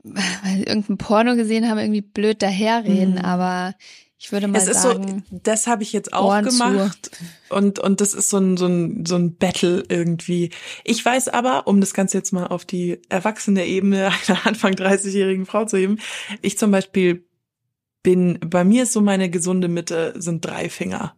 weil 0.03 0.57
sie 0.57 0.63
irgendein 0.63 0.97
Porno 0.97 1.37
gesehen 1.37 1.69
haben, 1.69 1.79
irgendwie 1.79 2.01
blöd 2.01 2.41
daherreden. 2.41 3.17
Mhm. 3.17 3.25
Aber 3.25 3.75
ich 4.21 4.33
würde 4.33 4.49
mal 4.49 4.59
es 4.59 4.67
ist 4.67 4.83
sagen, 4.83 5.25
so, 5.31 5.41
das 5.45 5.69
habe 5.69 5.85
ich 5.85 5.93
jetzt 5.93 6.13
auch 6.13 6.27
Ohren 6.27 6.51
zu. 6.51 6.59
gemacht. 6.59 7.11
Und, 7.51 7.79
und 7.79 8.01
das 8.01 8.15
ist 8.15 8.31
so 8.31 8.39
ein, 8.39 8.57
so, 8.57 8.67
ein, 8.67 9.07
so 9.07 9.15
ein 9.15 9.37
Battle 9.37 9.85
irgendwie. 9.89 10.51
Ich 10.83 11.05
weiß 11.05 11.29
aber, 11.29 11.69
um 11.69 11.81
das 11.81 11.95
Ganze 11.95 12.19
jetzt 12.19 12.33
mal 12.33 12.49
auf 12.49 12.65
die 12.65 13.01
erwachsene 13.09 13.65
Ebene 13.65 14.11
einer 14.27 14.45
Anfang 14.45 14.75
30-jährigen 14.75 15.47
Frau 15.47 15.67
zu 15.67 15.77
heben, 15.77 16.01
ich 16.43 16.59
zum 16.59 16.73
Beispiel 16.73 17.29
bin, 18.03 18.41
bei 18.41 18.65
mir 18.65 18.83
ist 18.83 18.93
so 18.93 19.01
meine 19.01 19.31
gesunde 19.31 19.69
Mitte 19.69 20.15
sind 20.17 20.45
drei 20.45 20.69
Finger. 20.69 21.15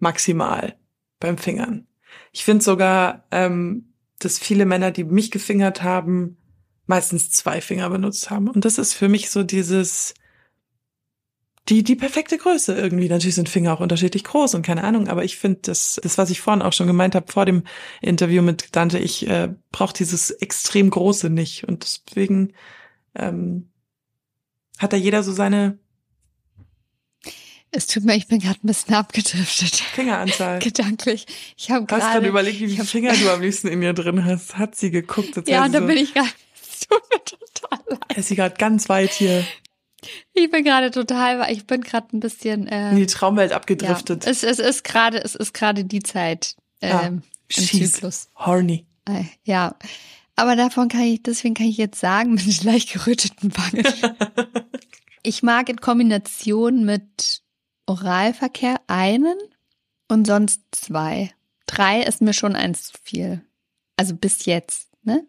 Maximal 0.00 0.76
beim 1.20 1.38
Fingern. 1.38 1.86
Ich 2.32 2.44
finde 2.44 2.64
sogar, 2.64 3.26
ähm, 3.30 3.94
dass 4.18 4.40
viele 4.40 4.66
Männer, 4.66 4.90
die 4.90 5.04
mich 5.04 5.30
gefingert 5.30 5.84
haben, 5.84 6.36
meistens 6.86 7.30
zwei 7.30 7.60
Finger 7.60 7.88
benutzt 7.90 8.28
haben. 8.30 8.48
Und 8.48 8.64
das 8.64 8.78
ist 8.78 8.92
für 8.92 9.08
mich 9.08 9.30
so 9.30 9.44
dieses, 9.44 10.14
die, 11.68 11.82
die 11.82 11.96
perfekte 11.96 12.36
Größe 12.36 12.74
irgendwie. 12.74 13.08
Natürlich 13.08 13.36
sind 13.36 13.48
Finger 13.48 13.72
auch 13.72 13.80
unterschiedlich 13.80 14.24
groß 14.24 14.54
und 14.54 14.62
keine 14.62 14.84
Ahnung, 14.84 15.08
aber 15.08 15.24
ich 15.24 15.36
finde 15.38 15.60
das, 15.62 15.98
das, 16.02 16.18
was 16.18 16.30
ich 16.30 16.40
vorhin 16.40 16.62
auch 16.62 16.72
schon 16.72 16.86
gemeint 16.86 17.14
habe 17.14 17.32
vor 17.32 17.46
dem 17.46 17.64
Interview 18.02 18.42
mit 18.42 18.76
Dante, 18.76 18.98
ich 18.98 19.26
äh, 19.28 19.48
brauche 19.72 19.94
dieses 19.94 20.30
extrem 20.30 20.90
große 20.90 21.30
nicht. 21.30 21.66
Und 21.66 21.84
deswegen 21.84 22.52
ähm, 23.14 23.70
hat 24.78 24.92
da 24.92 24.96
jeder 24.96 25.22
so 25.22 25.32
seine 25.32 25.78
es 27.76 27.88
tut 27.88 28.04
mir, 28.04 28.14
ich 28.14 28.28
bin 28.28 28.38
gerade 28.38 28.60
ein 28.62 28.68
bisschen 28.68 28.94
abgedriftet. 28.94 29.74
Fingeranzahl. 29.74 30.58
Gedanklich. 30.60 31.26
Ich 31.56 31.72
habe 31.72 31.80
Hast 31.82 31.88
gerade 31.88 32.12
gerade 32.12 32.28
überlegt, 32.28 32.60
wie 32.60 32.68
viele 32.68 32.84
Finger 32.84 33.12
du 33.14 33.28
am 33.32 33.40
liebsten 33.40 33.66
in 33.66 33.82
ihr 33.82 33.92
drin 33.94 34.24
hast. 34.24 34.56
Hat 34.56 34.76
sie 34.76 34.92
geguckt? 34.92 35.48
Ja, 35.48 35.64
und 35.64 35.72
da 35.72 35.80
sie 35.80 35.86
bin 35.86 35.96
ich 35.96 36.14
gerade. 36.14 36.28
Es 36.76 36.88
tut 36.88 37.02
mir 37.10 37.24
total 37.24 37.84
leid. 37.88 38.18
Ist 38.18 38.28
sie 38.28 38.36
gerade 38.36 38.56
ganz 38.56 38.88
weit 38.88 39.12
hier 39.12 39.44
Ich 40.32 40.50
bin 40.50 40.64
gerade 40.64 40.90
total, 40.90 41.50
ich 41.50 41.66
bin 41.66 41.80
gerade 41.82 42.16
ein 42.16 42.20
bisschen. 42.20 42.66
Äh, 42.66 42.90
in 42.90 42.96
die 42.96 43.06
Traumwelt 43.06 43.50
ja, 43.50 43.56
abgedriftet. 43.56 44.26
es, 44.26 44.42
es 44.42 44.58
ist 44.58 44.84
gerade, 44.84 45.22
es 45.22 45.34
ist 45.34 45.54
gerade 45.54 45.84
die 45.84 46.02
Zeit 46.02 46.56
Ah, 46.82 47.06
ähm, 47.06 47.22
im 47.56 47.64
She's 47.64 47.92
Zyklus. 47.92 48.28
horny. 48.36 48.86
Äh, 49.08 49.24
Ja, 49.44 49.76
Aber 50.36 50.56
davon 50.56 50.88
kann 50.88 51.02
ich, 51.02 51.22
deswegen 51.22 51.54
kann 51.54 51.66
ich 51.66 51.76
jetzt 51.76 52.00
sagen, 52.00 52.34
mit 52.46 52.64
leicht 52.64 52.92
geröteten 52.92 53.52
Wangen. 53.56 53.84
ich 55.22 55.42
mag 55.42 55.68
in 55.68 55.80
Kombination 55.80 56.84
mit 56.84 57.42
Oralverkehr 57.86 58.80
einen 58.86 59.36
und 60.08 60.26
sonst 60.26 60.60
zwei. 60.72 61.32
Drei 61.66 62.02
ist 62.02 62.20
mir 62.20 62.32
schon 62.34 62.56
eins 62.56 62.88
zu 62.88 62.92
viel. 63.02 63.42
Also 63.96 64.14
bis 64.14 64.44
jetzt, 64.46 64.88
ne? 65.02 65.26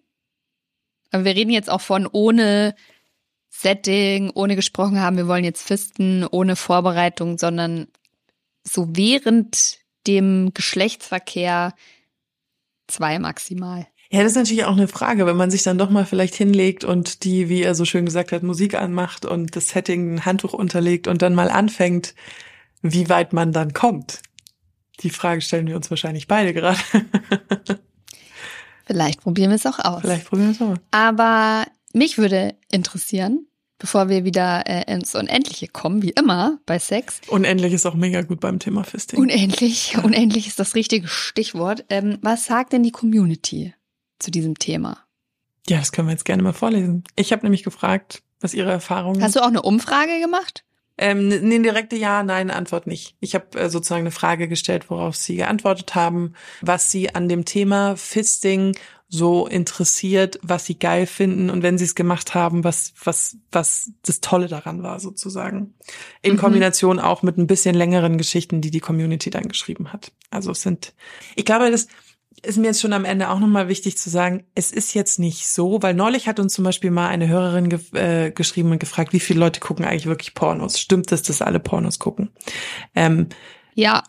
Aber 1.12 1.24
wir 1.24 1.36
reden 1.36 1.52
jetzt 1.52 1.70
auch 1.70 1.82
von 1.82 2.08
ohne 2.12 2.76
Setting, 3.66 4.30
ohne 4.36 4.56
gesprochen 4.56 5.00
haben, 5.00 5.18
wir 5.18 5.28
wollen 5.28 5.44
jetzt 5.44 5.64
fisten, 5.64 6.24
ohne 6.30 6.56
Vorbereitung, 6.56 7.40
sondern 7.40 7.88
so 8.64 8.90
während 8.92 9.80
dem 10.06 10.52
Geschlechtsverkehr 10.54 11.74
zwei 12.86 13.18
maximal. 13.18 13.88
Ja, 14.12 14.22
das 14.22 14.34
ist 14.34 14.38
natürlich 14.38 14.66
auch 14.66 14.78
eine 14.78 14.88
Frage, 14.88 15.26
wenn 15.26 15.36
man 15.36 15.50
sich 15.50 15.64
dann 15.64 15.80
doch 15.80 15.90
mal 15.90 16.06
vielleicht 16.06 16.36
hinlegt 16.36 16.84
und 16.84 17.24
die, 17.24 17.50
wie 17.50 17.64
er 17.64 17.74
so 17.74 17.86
schön 17.86 18.06
gesagt 18.06 18.32
hat, 18.32 18.44
Musik 18.44 18.76
anmacht 18.76 19.26
und 19.26 19.56
das 19.56 19.70
Setting 19.70 20.14
ein 20.14 20.26
Handtuch 20.26 20.54
unterlegt 20.54 21.08
und 21.08 21.24
dann 21.24 21.34
mal 21.34 21.50
anfängt, 21.50 22.14
wie 22.84 23.10
weit 23.10 23.34
man 23.34 23.52
dann 23.52 23.74
kommt. 23.74 24.22
Die 25.00 25.10
Frage 25.10 25.42
stellen 25.42 25.66
wir 25.66 25.76
uns 25.76 25.90
wahrscheinlich 25.90 26.28
beide 26.28 26.54
gerade. 26.54 26.78
Vielleicht 28.86 29.22
probieren 29.22 29.50
wir 29.50 29.56
es 29.56 29.66
auch 29.66 29.80
aus. 29.80 30.02
Vielleicht 30.02 30.28
probieren 30.28 30.50
wir 30.50 30.56
es 30.56 30.62
auch 30.62 30.68
mal. 30.68 30.80
Aber 30.92 31.66
mich 31.94 32.20
würde 32.20 32.54
interessieren, 32.70 33.48
bevor 33.78 34.10
wir 34.10 34.24
wieder 34.24 34.64
äh, 34.68 34.92
ins 34.92 35.16
Unendliche 35.16 35.68
kommen, 35.68 36.02
wie 36.02 36.12
immer 36.12 36.60
bei 36.66 36.80
Sex. 36.80 37.22
Unendlich 37.28 37.74
ist 37.74 37.86
auch 37.86 37.96
mega 37.96 38.22
gut 38.22 38.40
beim 38.40 38.60
Thema 38.60 38.84
Fisting. 38.84 39.20
Unendlich, 39.20 39.98
unendlich 40.04 40.48
ist 40.48 40.60
das 40.60 40.76
richtige 40.76 41.08
Stichwort. 41.08 41.86
Ähm, 41.90 42.18
was 42.22 42.46
sagt 42.46 42.74
denn 42.74 42.84
die 42.84 42.92
Community 42.92 43.74
zu 44.20 44.32
diesem 44.32 44.58
Thema? 44.58 45.00
Ja, 45.68 45.80
das 45.80 45.92
können 45.92 46.08
wir 46.08 46.14
jetzt 46.14 46.26
gerne 46.26 46.44
mal 46.44 46.54
vorlesen. 46.54 47.04
Ich 47.16 47.32
habe 47.32 47.44
nämlich 47.44 47.64
gefragt, 47.64 48.22
was 48.40 48.54
ihre 48.54 48.72
Erfahrungen 48.72 49.24
Hast 49.24 49.36
du 49.36 49.42
auch 49.42 49.48
eine 49.48 49.64
Umfrage 49.64 50.20
gemacht? 50.20 50.64
Ähm, 50.98 51.30
eine 51.32 51.62
direkte 51.62 51.98
Ja, 51.98 52.24
Nein 52.24 52.50
Antwort 52.50 52.88
nicht. 52.88 53.16
Ich 53.20 53.36
habe 53.36 53.60
äh, 53.60 53.70
sozusagen 53.70 54.04
eine 54.04 54.12
Frage 54.12 54.48
gestellt, 54.48 54.90
worauf 54.90 55.16
Sie 55.16 55.36
geantwortet 55.36 55.94
haben, 55.94 56.34
was 56.62 56.90
Sie 56.90 57.14
an 57.14 57.28
dem 57.28 57.44
Thema 57.44 57.98
Fisting 57.98 58.78
so 59.16 59.48
interessiert, 59.48 60.40
was 60.44 60.66
Sie 60.66 60.78
geil 60.78 61.08
finden 61.08 61.50
und 61.50 61.64
wenn 61.64 61.78
Sie 61.78 61.86
es 61.86 61.96
gemacht 61.96 62.36
haben, 62.36 62.64
was 62.64 62.94
was 63.04 63.38
was 63.52 63.92
das 64.04 64.22
Tolle 64.22 64.48
daran 64.48 64.84
war 64.84 65.00
sozusagen. 65.00 65.74
In 66.22 66.34
Mhm. 66.34 66.38
Kombination 66.38 67.00
auch 67.00 67.24
mit 67.24 67.38
ein 67.38 67.48
bisschen 67.48 67.76
längeren 67.76 68.18
Geschichten, 68.18 68.62
die 68.62 68.72
die 68.72 68.80
Community 68.80 69.30
dann 69.30 69.48
geschrieben 69.48 69.92
hat. 69.94 70.12
Also 70.30 70.52
es 70.52 70.62
sind, 70.62 70.94
ich 71.36 71.46
glaube, 71.46 71.72
das 71.72 71.88
ist 72.44 72.58
mir 72.58 72.68
jetzt 72.68 72.82
schon 72.82 72.94
am 72.94 73.06
Ende 73.06 73.30
auch 73.30 73.40
nochmal 73.40 73.70
wichtig 73.70 73.98
zu 73.98 74.10
sagen, 74.10 74.44
es 74.56 74.72
ist 74.72 74.94
jetzt 74.94 75.20
nicht 75.20 75.48
so, 75.48 75.82
weil 75.82 75.94
neulich 75.94 76.28
hat 76.28 76.40
uns 76.40 76.54
zum 76.54 76.66
Beispiel 76.66 76.92
mal 76.92 77.08
eine 77.08 77.28
Hörerin 77.28 77.70
ge 77.70 77.80
äh, 77.94 78.32
geschrieben 78.32 78.72
und 78.72 78.80
gefragt, 78.80 79.14
wie 79.14 79.20
viele 79.22 79.40
Leute 79.40 79.60
gucken 79.62 79.86
eigentlich 79.86 80.06
wirklich 80.06 80.34
Pornos? 80.34 80.80
Stimmt 80.80 81.12
es, 81.12 81.24
dass 81.24 81.42
alle 81.42 81.60
Pornos 81.60 81.98
gucken? 81.98 82.30
Ähm, 82.94 83.30
Ja. 83.74 84.04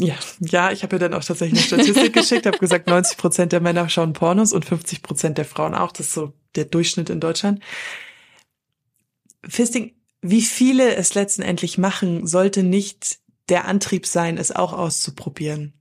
Ja, 0.00 0.14
ja, 0.40 0.72
ich 0.72 0.82
habe 0.82 0.96
ihr 0.96 0.98
dann 0.98 1.12
auch 1.12 1.22
tatsächlich 1.22 1.60
eine 1.60 1.82
Statistik 1.82 2.14
geschickt, 2.14 2.46
habe 2.46 2.56
gesagt, 2.56 2.86
90 2.86 3.18
Prozent 3.18 3.52
der 3.52 3.60
Männer 3.60 3.88
schauen 3.90 4.14
Pornos 4.14 4.54
und 4.54 4.64
50 4.64 5.02
Prozent 5.02 5.36
der 5.36 5.44
Frauen 5.44 5.74
auch. 5.74 5.92
Das 5.92 6.06
ist 6.06 6.14
so 6.14 6.32
der 6.54 6.64
Durchschnitt 6.64 7.10
in 7.10 7.20
Deutschland. 7.20 7.62
Fisting, 9.46 9.94
wie 10.22 10.40
viele 10.40 10.94
es 10.96 11.14
letztendlich 11.14 11.76
machen, 11.76 12.26
sollte 12.26 12.62
nicht 12.62 13.18
der 13.50 13.66
Antrieb 13.66 14.06
sein, 14.06 14.38
es 14.38 14.52
auch 14.52 14.72
auszuprobieren. 14.72 15.74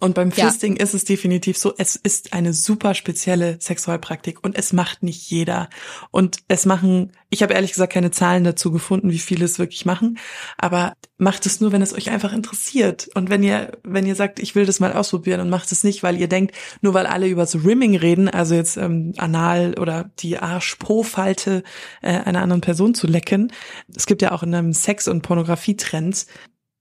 Und 0.00 0.14
beim 0.14 0.30
Ja. 0.30 0.46
Fisting 0.46 0.76
ist 0.76 0.94
es 0.94 1.04
definitiv 1.04 1.56
so, 1.56 1.72
es 1.76 1.96
ist 1.96 2.32
eine 2.32 2.52
super 2.52 2.94
spezielle 2.94 3.58
Sexualpraktik 3.60 4.42
und 4.42 4.56
es 4.56 4.72
macht 4.72 5.02
nicht 5.02 5.30
jeder. 5.30 5.68
Und 6.10 6.38
es 6.48 6.66
machen, 6.66 7.12
ich 7.30 7.42
habe 7.42 7.54
ehrlich 7.54 7.72
gesagt 7.72 7.92
keine 7.92 8.10
Zahlen 8.10 8.44
dazu 8.44 8.70
gefunden, 8.70 9.10
wie 9.10 9.18
viele 9.18 9.44
es 9.44 9.58
wirklich 9.58 9.86
machen, 9.86 10.18
aber 10.58 10.94
macht 11.16 11.46
es 11.46 11.60
nur, 11.60 11.72
wenn 11.72 11.82
es 11.82 11.92
euch 11.92 12.10
einfach 12.10 12.32
interessiert. 12.32 13.08
Und 13.14 13.30
wenn 13.30 13.42
ihr, 13.42 13.78
wenn 13.82 14.06
ihr 14.06 14.14
sagt, 14.14 14.38
ich 14.38 14.54
will 14.54 14.66
das 14.66 14.80
mal 14.80 14.92
ausprobieren 14.92 15.40
und 15.40 15.50
macht 15.50 15.70
es 15.72 15.84
nicht, 15.84 16.02
weil 16.02 16.18
ihr 16.18 16.28
denkt, 16.28 16.54
nur 16.80 16.94
weil 16.94 17.06
alle 17.06 17.28
über 17.28 17.46
so 17.46 17.58
Rimming 17.58 17.96
reden, 17.96 18.28
also 18.28 18.54
jetzt 18.54 18.76
ähm, 18.76 19.14
anal 19.16 19.74
oder 19.78 20.10
die 20.18 20.38
Arsch-Po-Falte 20.38 21.62
äh, 22.02 22.08
einer 22.08 22.42
anderen 22.42 22.60
Person 22.60 22.94
zu 22.94 23.06
lecken. 23.06 23.52
Es 23.94 24.06
gibt 24.06 24.22
ja 24.22 24.32
auch 24.32 24.42
in 24.42 24.54
einem 24.54 24.72
Sex- 24.72 25.08
und 25.08 25.22
Pornografie-Trends, 25.22 26.26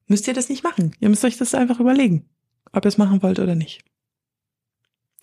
müsst 0.08 0.28
ihr 0.28 0.34
das 0.34 0.50
nicht 0.50 0.64
machen. 0.64 0.96
Ihr 1.00 1.10
müsst 1.10 1.24
euch 1.26 1.38
das 1.38 1.54
einfach 1.56 1.80
überlegen 1.80 2.26
ob 2.74 2.86
ihr 2.86 2.90
es 2.90 2.98
machen 2.98 3.24
wollt 3.24 3.40
oder 3.40 3.56
nicht. 3.56 3.84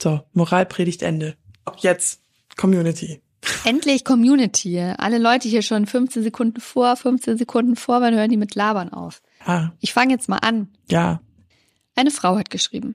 So, 0.00 0.20
Moralpredigt 0.32 1.02
Ende. 1.02 1.36
Ab 1.64 1.76
jetzt 1.80 2.22
Community. 2.56 3.20
Endlich 3.64 4.04
Community. 4.04 4.78
Alle 4.80 5.18
Leute 5.18 5.48
hier 5.48 5.62
schon 5.62 5.86
15 5.86 6.22
Sekunden 6.22 6.60
vor, 6.60 6.96
15 6.96 7.38
Sekunden 7.38 7.76
vor, 7.76 8.00
wann 8.00 8.14
hören 8.14 8.30
die 8.30 8.36
mit 8.36 8.54
Labern 8.54 8.90
auf? 8.92 9.22
Ah, 9.44 9.70
Ich 9.80 9.92
fange 9.92 10.12
jetzt 10.12 10.28
mal 10.28 10.38
an. 10.38 10.68
ja. 10.88 11.20
Eine 11.96 12.10
Frau 12.12 12.36
hat 12.36 12.50
geschrieben. 12.50 12.94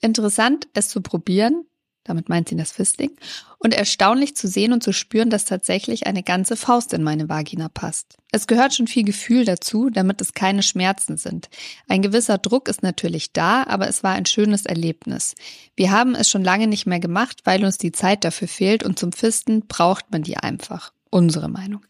Interessant, 0.00 0.68
es 0.72 0.88
zu 0.88 1.02
probieren, 1.02 1.66
damit 2.04 2.28
meint 2.28 2.48
sie 2.48 2.56
das 2.56 2.72
Fisting, 2.72 3.10
und 3.58 3.74
erstaunlich 3.74 4.34
zu 4.34 4.48
sehen 4.48 4.72
und 4.72 4.82
zu 4.82 4.92
spüren, 4.92 5.30
dass 5.30 5.44
tatsächlich 5.44 6.06
eine 6.06 6.22
ganze 6.22 6.56
Faust 6.56 6.92
in 6.92 7.02
meine 7.02 7.28
Vagina 7.28 7.68
passt. 7.68 8.16
Es 8.32 8.46
gehört 8.46 8.74
schon 8.74 8.86
viel 8.86 9.04
Gefühl 9.04 9.44
dazu, 9.44 9.90
damit 9.90 10.20
es 10.20 10.32
keine 10.32 10.62
Schmerzen 10.62 11.16
sind. 11.16 11.50
Ein 11.88 12.00
gewisser 12.00 12.38
Druck 12.38 12.68
ist 12.68 12.82
natürlich 12.82 13.32
da, 13.32 13.64
aber 13.64 13.88
es 13.88 14.02
war 14.02 14.12
ein 14.12 14.26
schönes 14.26 14.66
Erlebnis. 14.66 15.34
Wir 15.76 15.90
haben 15.90 16.14
es 16.14 16.28
schon 16.28 16.44
lange 16.44 16.66
nicht 16.66 16.86
mehr 16.86 17.00
gemacht, 17.00 17.40
weil 17.44 17.64
uns 17.64 17.76
die 17.76 17.92
Zeit 17.92 18.24
dafür 18.24 18.48
fehlt 18.48 18.82
und 18.82 18.98
zum 18.98 19.12
Fisten 19.12 19.66
braucht 19.66 20.10
man 20.10 20.22
die 20.22 20.36
einfach. 20.36 20.92
Unsere 21.12 21.48
Meinung. 21.48 21.84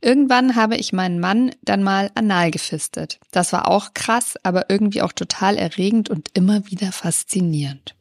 Irgendwann 0.00 0.56
habe 0.56 0.76
ich 0.76 0.92
meinen 0.92 1.20
Mann 1.20 1.52
dann 1.62 1.84
mal 1.84 2.10
anal 2.16 2.50
gefistet. 2.50 3.20
Das 3.30 3.52
war 3.52 3.68
auch 3.68 3.94
krass, 3.94 4.34
aber 4.42 4.68
irgendwie 4.68 5.00
auch 5.00 5.12
total 5.12 5.56
erregend 5.56 6.10
und 6.10 6.28
immer 6.34 6.66
wieder 6.66 6.90
faszinierend. 6.90 7.94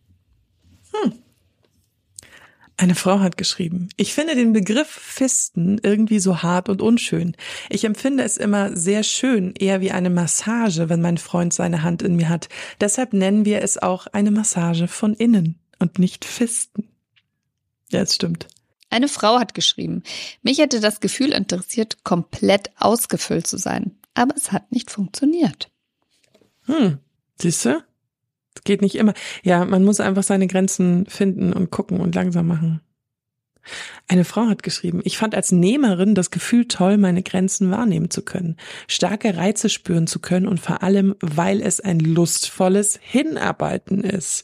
Eine 2.76 2.96
Frau 2.96 3.20
hat 3.20 3.38
geschrieben, 3.38 3.90
ich 3.98 4.14
finde 4.14 4.36
den 4.36 4.52
Begriff 4.52 4.88
Fisten 4.88 5.80
irgendwie 5.84 6.20
so 6.20 6.42
hart 6.42 6.70
und 6.70 6.82
unschön. 6.82 7.36
Ich 7.70 7.86
empfinde 7.86 8.24
es 8.24 8.38
immer 8.38 8.76
sehr 8.76 9.04
schön, 9.04 9.54
eher 9.54 9.80
wie 9.80 9.92
eine 9.92 10.10
Massage, 10.10 10.90
wenn 10.90 11.02
mein 11.02 11.20
Freund 11.20 11.54
seine 11.54 11.84
Hand 11.84 12.02
in 12.02 12.16
mir 12.16 12.30
hat. 12.30 12.50
Deshalb 12.82 13.14
nennen 13.14 13.46
wir 13.46 13.62
es 13.62 13.78
auch 13.78 14.08
eine 14.08 14.32
Massage 14.32 14.88
von 14.88 15.14
innen 15.14 15.60
und 15.78 16.00
nicht 16.00 16.26
Fisten. 16.26 16.90
Ja, 17.92 18.02
es 18.02 18.16
stimmt. 18.16 18.48
Eine 18.90 19.08
Frau 19.08 19.40
hat 19.40 19.54
geschrieben, 19.54 20.04
mich 20.42 20.58
hätte 20.58 20.80
das 20.80 21.00
Gefühl 21.00 21.32
interessiert, 21.32 22.04
komplett 22.04 22.72
ausgefüllt 22.78 23.46
zu 23.48 23.58
sein. 23.58 23.98
Aber 24.14 24.36
es 24.36 24.52
hat 24.52 24.72
nicht 24.72 24.92
funktioniert. 24.92 25.72
Hm, 26.66 27.00
siehste? 27.40 27.84
Das 28.54 28.64
geht 28.64 28.82
nicht 28.82 28.96
immer. 28.96 29.14
Ja, 29.44 29.66
man 29.66 29.84
muss 29.84 30.00
einfach 30.00 30.24
seine 30.24 30.48
Grenzen 30.48 31.06
finden 31.08 31.54
und 31.54 31.72
gucken 31.72 32.00
und 32.00 32.16
langsam 32.16 32.48
machen. 32.48 32.82
Eine 34.10 34.26
Frau 34.26 34.48
hat 34.48 34.62
geschrieben, 34.62 35.00
ich 35.06 35.18
fand 35.18 35.36
als 35.36 35.54
Nehmerin 35.54 36.16
das 36.16 36.32
Gefühl 36.32 36.68
toll, 36.68 36.98
meine 36.98 37.24
Grenzen 37.24 37.72
wahrnehmen 37.72 38.10
zu 38.10 38.22
können, 38.22 38.58
starke 38.90 39.38
Reize 39.38 39.70
spüren 39.70 40.06
zu 40.06 40.20
können 40.20 40.48
und 40.50 40.60
vor 40.60 40.84
allem, 40.84 41.16
weil 41.22 41.62
es 41.62 41.80
ein 41.80 42.00
lustvolles 42.00 43.00
Hinarbeiten 43.02 44.02
ist. 44.04 44.44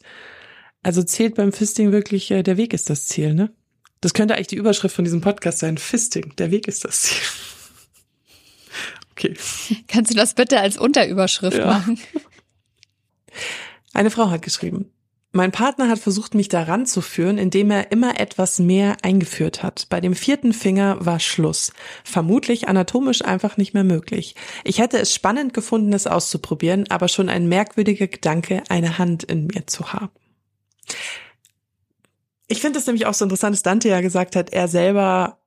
Also 0.83 1.03
zählt 1.03 1.35
beim 1.35 1.51
Fisting 1.51 1.91
wirklich, 1.91 2.31
äh, 2.31 2.43
der 2.43 2.55
Weg 2.55 2.73
ist 2.73 2.89
das 2.89 3.07
Ziel, 3.07 3.33
ne? 3.33 3.51
Das 3.99 4.13
könnte 4.13 4.35
eigentlich 4.35 4.47
die 4.47 4.55
Überschrift 4.55 4.95
von 4.95 5.03
diesem 5.03 5.19
Podcast 5.19 5.59
sein. 5.59 5.77
Fisting, 5.77 6.33
der 6.37 6.51
Weg 6.51 6.69
ist 6.69 6.85
das 6.85 7.01
Ziel. 7.03 7.17
Okay. 9.11 9.35
Kannst 9.89 10.11
du 10.11 10.15
das 10.15 10.33
bitte 10.33 10.61
als 10.61 10.77
Unterüberschrift 10.77 11.57
Ja. 11.57 11.65
machen? 11.65 11.99
Eine 13.99 14.11
Frau 14.11 14.29
hat 14.29 14.43
geschrieben. 14.43 14.93
Mein 15.33 15.51
Partner 15.51 15.89
hat 15.89 15.99
versucht, 15.99 16.33
mich 16.33 16.47
daran 16.47 16.85
zu 16.85 17.01
führen, 17.01 17.37
indem 17.37 17.69
er 17.69 17.91
immer 17.91 18.17
etwas 18.17 18.57
mehr 18.57 18.95
eingeführt 19.01 19.61
hat. 19.61 19.87
Bei 19.89 19.99
dem 19.99 20.15
vierten 20.15 20.53
Finger 20.53 21.05
war 21.05 21.19
Schluss. 21.19 21.73
Vermutlich 22.05 22.69
anatomisch 22.69 23.25
einfach 23.25 23.57
nicht 23.57 23.73
mehr 23.73 23.83
möglich. 23.83 24.35
Ich 24.63 24.79
hätte 24.79 24.99
es 24.99 25.13
spannend 25.13 25.53
gefunden, 25.53 25.91
es 25.91 26.07
auszuprobieren, 26.07 26.89
aber 26.89 27.09
schon 27.09 27.27
ein 27.27 27.49
merkwürdiger 27.49 28.07
Gedanke, 28.07 28.63
eine 28.69 28.99
Hand 28.99 29.25
in 29.25 29.47
mir 29.47 29.67
zu 29.67 29.91
haben. 29.91 30.11
Ich 32.47 32.61
finde 32.61 32.79
es 32.79 32.85
nämlich 32.85 33.05
auch 33.05 33.13
so 33.13 33.25
interessant, 33.25 33.53
dass 33.53 33.63
Dante 33.63 33.89
ja 33.89 33.99
gesagt 33.99 34.37
hat, 34.37 34.53
er 34.53 34.69
selber 34.69 35.39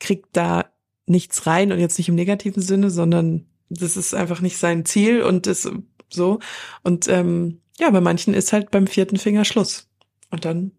kriegt 0.00 0.28
da 0.32 0.70
nichts 1.04 1.46
rein 1.46 1.70
und 1.70 1.80
jetzt 1.80 1.98
nicht 1.98 2.08
im 2.08 2.14
negativen 2.14 2.62
Sinne, 2.62 2.88
sondern 2.88 3.44
das 3.68 3.98
ist 3.98 4.14
einfach 4.14 4.40
nicht 4.40 4.56
sein 4.56 4.86
Ziel 4.86 5.20
und 5.20 5.46
ist 5.46 5.70
so. 6.08 6.38
Und 6.82 7.08
ähm, 7.08 7.60
ja, 7.78 7.90
bei 7.90 8.00
manchen 8.00 8.34
ist 8.34 8.52
halt 8.52 8.70
beim 8.70 8.86
vierten 8.86 9.16
Finger 9.16 9.44
Schluss. 9.44 9.88
Und 10.30 10.44
dann 10.44 10.72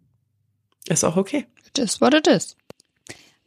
ist 0.88 1.04
auch 1.04 1.18
okay. 1.18 1.46
It 1.68 1.80
is 1.80 2.02
what 2.02 2.14
it 2.14 2.28
is. 2.28 2.56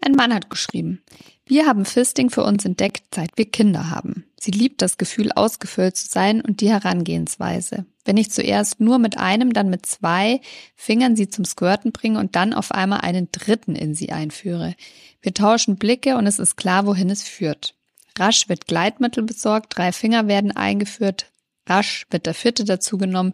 Ein 0.01 0.13
Mann 0.13 0.33
hat 0.33 0.51
geschrieben, 0.51 1.03
wir 1.47 1.67
haben 1.67 1.85
Fisting 1.85 2.31
für 2.31 2.45
uns 2.45 2.65
entdeckt, 2.65 3.15
seit 3.15 3.37
wir 3.37 3.51
Kinder 3.51 3.91
haben. 3.91 4.27
Sie 4.39 4.51
liebt 4.51 4.83
das 4.83 4.99
Gefühl, 4.99 5.33
ausgefüllt 5.33 5.97
zu 5.97 6.07
sein 6.07 6.41
und 6.41 6.61
die 6.61 6.69
Herangehensweise. 6.69 7.87
Wenn 8.05 8.17
ich 8.17 8.31
zuerst 8.31 8.81
nur 8.81 8.99
mit 8.99 9.19
einem, 9.19 9.53
dann 9.53 9.71
mit 9.71 9.87
zwei 9.87 10.41
Fingern 10.77 11.17
sie 11.17 11.29
zum 11.29 11.45
Squirten 11.45 11.91
bringe 11.91 12.21
und 12.21 12.37
dann 12.37 12.53
auf 12.53 12.71
einmal 12.73 13.01
einen 13.01 13.33
dritten 13.33 13.75
in 13.75 13.95
sie 13.95 14.13
einführe. 14.13 14.75
Wir 15.21 15.35
tauschen 15.35 15.77
Blicke 15.77 16.17
und 16.17 16.27
es 16.27 16.39
ist 16.39 16.57
klar, 16.57 16.87
wohin 16.87 17.11
es 17.11 17.23
führt. 17.23 17.75
Rasch 18.19 18.49
wird 18.49 18.67
Gleitmittel 18.67 19.25
besorgt, 19.25 19.77
drei 19.77 19.93
Finger 19.93 20.29
werden 20.29 20.53
eingeführt, 20.53 21.27
rasch 21.69 22.07
wird 22.11 22.27
der 22.27 22.35
vierte 22.35 22.65
dazugenommen. 22.65 23.33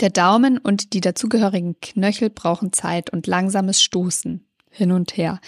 Der 0.00 0.10
Daumen 0.10 0.58
und 0.58 0.92
die 0.92 1.00
dazugehörigen 1.00 1.80
Knöchel 1.80 2.30
brauchen 2.30 2.72
Zeit 2.72 3.10
und 3.10 3.26
langsames 3.26 3.82
Stoßen 3.82 4.46
hin 4.70 4.92
und 4.92 5.16
her. 5.16 5.40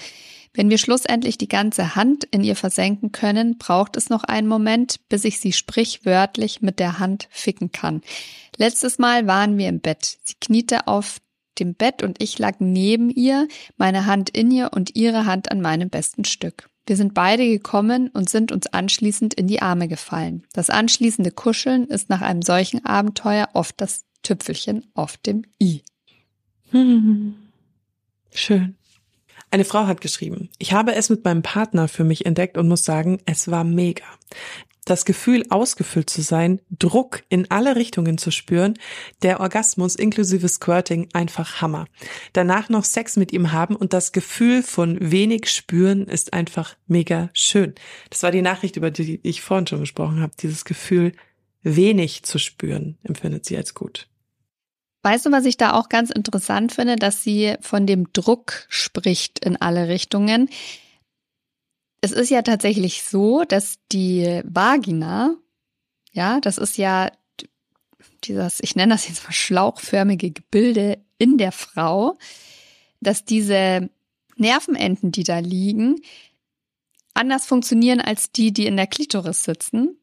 Wenn 0.57 0.71
wir 0.71 0.79
schlussendlich 0.79 1.37
die 1.37 1.49
ganze 1.49 1.97
Hand 1.97 2.25
in 2.31 2.45
ihr 2.45 2.55
versenken 2.55 3.11
können, 3.11 3.59
braucht 3.59 3.97
es 3.97 4.09
noch 4.09 4.23
einen 4.23 4.47
Moment, 4.47 5.01
bis 5.09 5.25
ich 5.25 5.41
sie 5.41 5.53
sprichwörtlich 5.53 6.63
mit 6.63 6.79
der 6.79 7.01
Hand 7.01 7.29
ficken 7.31 7.73
kann. 7.73 8.03
Letztes 8.57 8.99
Mal 8.99 9.27
waren 9.27 9.59
wir 9.59 9.69
im 9.69 9.81
Bett. 9.81 10.19
Sie 10.23 10.35
kniete 10.41 10.87
auf 10.87 11.19
dem 11.59 11.75
Bett 11.75 12.05
und 12.05 12.23
ich 12.23 12.39
lag 12.39 12.57
neben 12.61 13.11
ihr, 13.11 13.49
meine 13.77 14.07
Hand 14.07 14.31
in 14.31 14.51
ihr 14.53 14.71
und 14.73 14.95
ihre 14.95 15.27
Hand 15.27 15.51
an 15.51 15.61
meinem 15.61 15.91
besten 15.91 16.25
Stück. 16.25 16.69
Wir 16.87 16.97
sind 16.97 17.15
beide 17.15 17.49
gekommen 17.49 18.09
und 18.09 18.29
sind 18.29 18.53
uns 18.53 18.67
anschließend 18.67 19.35
in 19.35 19.47
die 19.47 19.63
Arme 19.63 19.89
gefallen. 19.89 20.45
Das 20.53 20.69
anschließende 20.69 21.31
Kuscheln 21.31 21.87
ist 21.87 22.11
nach 22.11 22.21
einem 22.21 22.43
solchen 22.43 22.85
Abenteuer 22.85 23.49
oft 23.55 23.81
das 23.81 24.05
Tüpfelchen 24.23 24.87
auf 24.95 25.17
dem 25.17 25.45
i. 25.61 25.83
Hm. 26.71 27.35
Schön. 28.33 28.77
Eine 29.51 29.65
Frau 29.65 29.87
hat 29.87 30.01
geschrieben, 30.01 30.51
ich 30.59 30.73
habe 30.73 30.95
es 30.95 31.11
mit 31.11 31.25
meinem 31.25 31.43
Partner 31.43 31.87
für 31.87 32.03
mich 32.03 32.27
entdeckt 32.27 32.59
und 32.59 32.67
muss 32.67 32.85
sagen, 32.85 33.21
es 33.25 33.51
war 33.51 33.63
mega. 33.63 34.05
Das 34.85 35.05
Gefühl, 35.05 35.45
ausgefüllt 35.49 36.11
zu 36.11 36.21
sein, 36.21 36.61
Druck 36.71 37.23
in 37.29 37.51
alle 37.51 37.77
Richtungen 37.77 38.19
zu 38.19 38.31
spüren, 38.31 38.75
der 39.23 39.41
Orgasmus 39.41 39.95
inklusive 39.95 40.49
Squirting 40.49 41.09
einfach 41.13 41.61
Hammer. 41.63 41.87
Danach 42.33 42.69
noch 42.69 42.85
Sex 42.85 43.17
mit 43.17 43.33
ihm 43.33 43.53
haben 43.53 43.77
und 43.77 43.93
das 43.93 44.13
Gefühl 44.13 44.63
von 44.63 44.99
wenig 45.01 45.51
spüren 45.51 46.07
ist 46.07 46.33
einfach 46.33 46.77
mega 46.87 47.31
schön. 47.33 47.75
Das 48.11 48.23
war 48.23 48.31
die 48.31 48.43
Nachricht, 48.43 48.77
über 48.77 48.91
die 48.91 49.21
ich 49.23 49.41
vorhin 49.41 49.67
schon 49.67 49.81
gesprochen 49.81 50.21
habe. 50.21 50.33
Dieses 50.41 50.65
Gefühl, 50.65 51.13
wenig 51.63 52.23
zu 52.25 52.39
spüren, 52.39 52.99
empfindet 53.03 53.47
sie 53.47 53.57
als 53.57 53.75
gut. 53.75 54.09
Weißt 55.03 55.27
du, 55.27 55.33
was 55.33 55.45
ich 55.45 55.59
da 55.59 55.75
auch 55.75 55.91
ganz 55.91 56.11
interessant 56.11 56.73
finde, 56.73 56.97
dass 56.97 57.23
sie 57.23 57.57
von 57.61 57.87
dem 57.87 58.11
Druck 58.15 58.65
spricht 58.71 59.39
in 59.45 59.57
alle 59.61 59.89
Richtungen. 59.89 60.49
Es 62.05 62.13
ist 62.13 62.29
ja 62.29 62.43
tatsächlich 62.43 63.03
so, 63.03 63.45
dass 63.45 63.79
die 63.91 64.43
Vagina, 64.45 65.39
ja, 66.13 66.39
das 66.39 66.59
ist 66.59 66.77
ja 66.77 67.11
dieses, 68.25 68.61
ich 68.61 68.77
nenne 68.77 68.93
das 68.93 69.09
jetzt 69.09 69.25
mal 69.25 69.33
schlauchförmige 69.33 70.31
Gebilde 70.31 71.03
in 71.17 71.39
der 71.39 71.51
Frau, 71.51 72.19
dass 73.01 73.25
diese 73.25 73.89
Nervenenden, 74.37 75.13
die 75.13 75.25
da 75.25 75.39
liegen, 75.39 75.99
anders 77.15 77.47
funktionieren 77.47 78.03
als 78.03 78.31
die, 78.31 78.53
die 78.53 78.67
in 78.67 78.77
der 78.77 78.87
Klitoris 78.87 79.43
sitzen. 79.43 79.97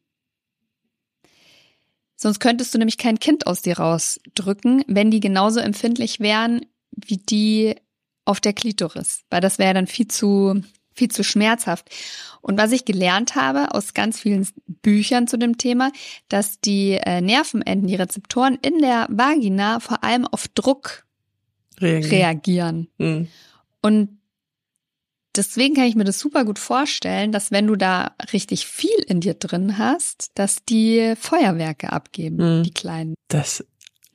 Sonst 2.16 2.40
könntest 2.40 2.74
du 2.74 2.78
nämlich 2.78 2.98
kein 2.98 3.20
Kind 3.20 3.46
aus 3.46 3.62
dir 3.62 3.78
rausdrücken, 3.78 4.82
wenn 4.88 5.12
die 5.12 5.20
genauso 5.20 5.60
empfindlich 5.60 6.18
wären 6.18 6.66
wie 6.96 7.18
die 7.18 7.76
auf 8.24 8.40
der 8.40 8.54
Klitoris, 8.54 9.22
weil 9.30 9.40
das 9.40 9.60
wäre 9.60 9.74
dann 9.74 9.86
viel 9.86 10.08
zu 10.08 10.64
viel 10.94 11.10
zu 11.10 11.24
schmerzhaft. 11.24 11.88
Und 12.40 12.58
was 12.58 12.72
ich 12.72 12.84
gelernt 12.84 13.34
habe 13.34 13.74
aus 13.74 13.94
ganz 13.94 14.20
vielen 14.20 14.46
Büchern 14.66 15.26
zu 15.26 15.38
dem 15.38 15.58
Thema, 15.58 15.92
dass 16.28 16.60
die 16.60 16.92
äh, 16.92 17.20
Nervenenden, 17.20 17.86
die 17.86 17.94
Rezeptoren 17.94 18.58
in 18.62 18.78
der 18.78 19.06
Vagina 19.10 19.80
vor 19.80 20.02
allem 20.02 20.26
auf 20.26 20.48
Druck 20.48 21.04
reagieren. 21.80 22.10
reagieren. 22.10 22.88
Mhm. 22.98 23.28
Und 23.80 24.18
deswegen 25.36 25.74
kann 25.74 25.84
ich 25.84 25.94
mir 25.94 26.04
das 26.04 26.18
super 26.18 26.44
gut 26.44 26.58
vorstellen, 26.58 27.32
dass 27.32 27.50
wenn 27.50 27.66
du 27.66 27.76
da 27.76 28.14
richtig 28.32 28.66
viel 28.66 28.98
in 29.06 29.20
dir 29.20 29.34
drin 29.34 29.78
hast, 29.78 30.32
dass 30.34 30.64
die 30.64 31.14
Feuerwerke 31.18 31.92
abgeben, 31.92 32.58
mhm. 32.58 32.62
die 32.64 32.72
kleinen. 32.72 33.14
Das 33.28 33.64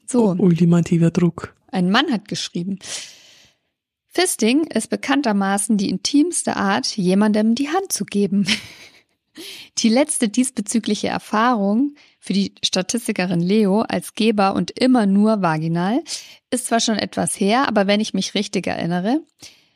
so. 0.05 0.36
ultimativer 0.38 1.11
Druck. 1.11 1.55
Ein 1.71 1.91
Mann 1.91 2.11
hat 2.11 2.28
geschrieben. 2.28 2.80
Fisting 4.20 4.63
ist 4.63 4.89
bekanntermaßen 4.89 5.78
die 5.78 5.91
intimste 5.91 6.55
Art, 6.55 6.97
jemandem 6.97 7.53
die 7.53 7.70
Hand 7.70 7.91
zu 7.91 8.03
geben. 8.03 8.47
Die 9.78 9.89
letzte 9.89 10.28
diesbezügliche 10.28 11.09
Erfahrung 11.09 11.93
für 12.20 12.34
die 12.34 12.55
Statistikerin 12.65 13.39
Leo 13.39 13.82
als 13.82 14.15
Geber 14.15 14.55
und 14.55 14.72
immer 14.72 15.05
nur 15.05 15.43
vaginal 15.43 16.03
ist 16.49 16.65
zwar 16.65 16.80
schon 16.80 16.97
etwas 16.97 17.39
her, 17.39 17.68
aber 17.68 17.86
wenn 17.86 17.99
ich 17.99 18.15
mich 18.15 18.34
richtig 18.34 18.65
erinnere, 18.65 19.22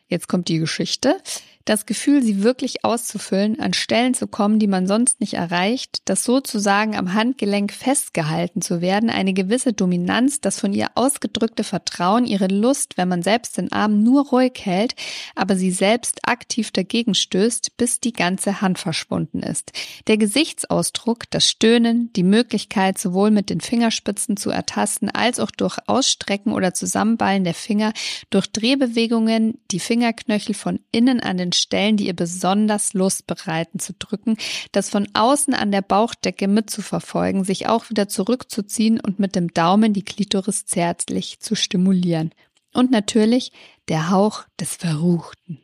jetzt 0.07 0.27
kommt 0.27 0.47
die 0.47 0.57
Geschichte, 0.57 1.21
das 1.65 1.85
Gefühl, 1.85 2.23
sie 2.23 2.43
wirklich 2.43 2.83
auszufüllen, 2.83 3.59
an 3.59 3.73
Stellen 3.73 4.13
zu 4.13 4.27
kommen, 4.27 4.59
die 4.59 4.67
man 4.67 4.87
sonst 4.87 5.19
nicht 5.19 5.33
erreicht, 5.33 5.99
das 6.05 6.23
sozusagen 6.23 6.95
am 6.95 7.13
Handgelenk 7.13 7.71
festgehalten 7.71 8.61
zu 8.61 8.81
werden, 8.81 9.09
eine 9.09 9.33
gewisse 9.33 9.73
Dominanz, 9.73 10.41
das 10.41 10.59
von 10.59 10.73
ihr 10.73 10.87
ausgedrückte 10.95 11.63
Vertrauen, 11.63 12.25
ihre 12.25 12.47
Lust, 12.47 12.97
wenn 12.97 13.07
man 13.07 13.23
selbst 13.23 13.57
den 13.57 13.71
Arm 13.71 14.03
nur 14.03 14.27
ruhig 14.27 14.53
hält, 14.63 14.95
aber 15.35 15.55
sie 15.55 15.71
selbst 15.71 16.19
aktiv 16.27 16.71
dagegen 16.71 17.13
stößt, 17.15 17.77
bis 17.77 17.99
die 17.99 18.13
ganze 18.13 18.61
Hand 18.61 18.79
verschwunden 18.79 19.43
ist. 19.43 19.71
Der 20.07 20.17
Gesichtsausdruck, 20.17 21.29
das 21.29 21.47
Stöhnen, 21.47 22.11
die 22.13 22.23
Möglichkeit, 22.23 22.97
sowohl 22.97 23.31
mit 23.31 23.49
den 23.49 23.61
Fingerspitzen 23.61 24.37
zu 24.37 24.49
ertasten, 24.49 25.09
als 25.09 25.39
auch 25.39 25.51
durch 25.51 25.77
Ausstrecken 25.87 26.53
oder 26.53 26.73
Zusammenballen 26.73 27.43
der 27.43 27.53
Finger, 27.53 27.93
durch 28.29 28.47
Drehbewegungen, 28.51 29.59
die 29.71 29.79
Fingerknöchel 29.79 30.55
von 30.55 30.79
innen 30.91 31.19
an 31.19 31.37
den 31.37 31.50
Stellen, 31.53 31.97
die 31.97 32.07
ihr 32.07 32.15
besonders 32.15 32.93
Lust 32.93 33.27
bereiten, 33.27 33.79
zu 33.79 33.93
drücken, 33.93 34.37
das 34.71 34.89
von 34.89 35.07
außen 35.13 35.53
an 35.53 35.71
der 35.71 35.81
Bauchdecke 35.81 36.47
mitzuverfolgen, 36.47 37.43
sich 37.43 37.67
auch 37.67 37.89
wieder 37.89 38.07
zurückzuziehen 38.07 38.99
und 38.99 39.19
mit 39.19 39.35
dem 39.35 39.53
Daumen 39.53 39.93
die 39.93 40.03
Klitoris 40.03 40.65
zärtlich 40.65 41.39
zu 41.39 41.55
stimulieren. 41.55 42.31
Und 42.73 42.91
natürlich 42.91 43.51
der 43.89 44.09
Hauch 44.09 44.43
des 44.59 44.75
Verruchten. 44.75 45.59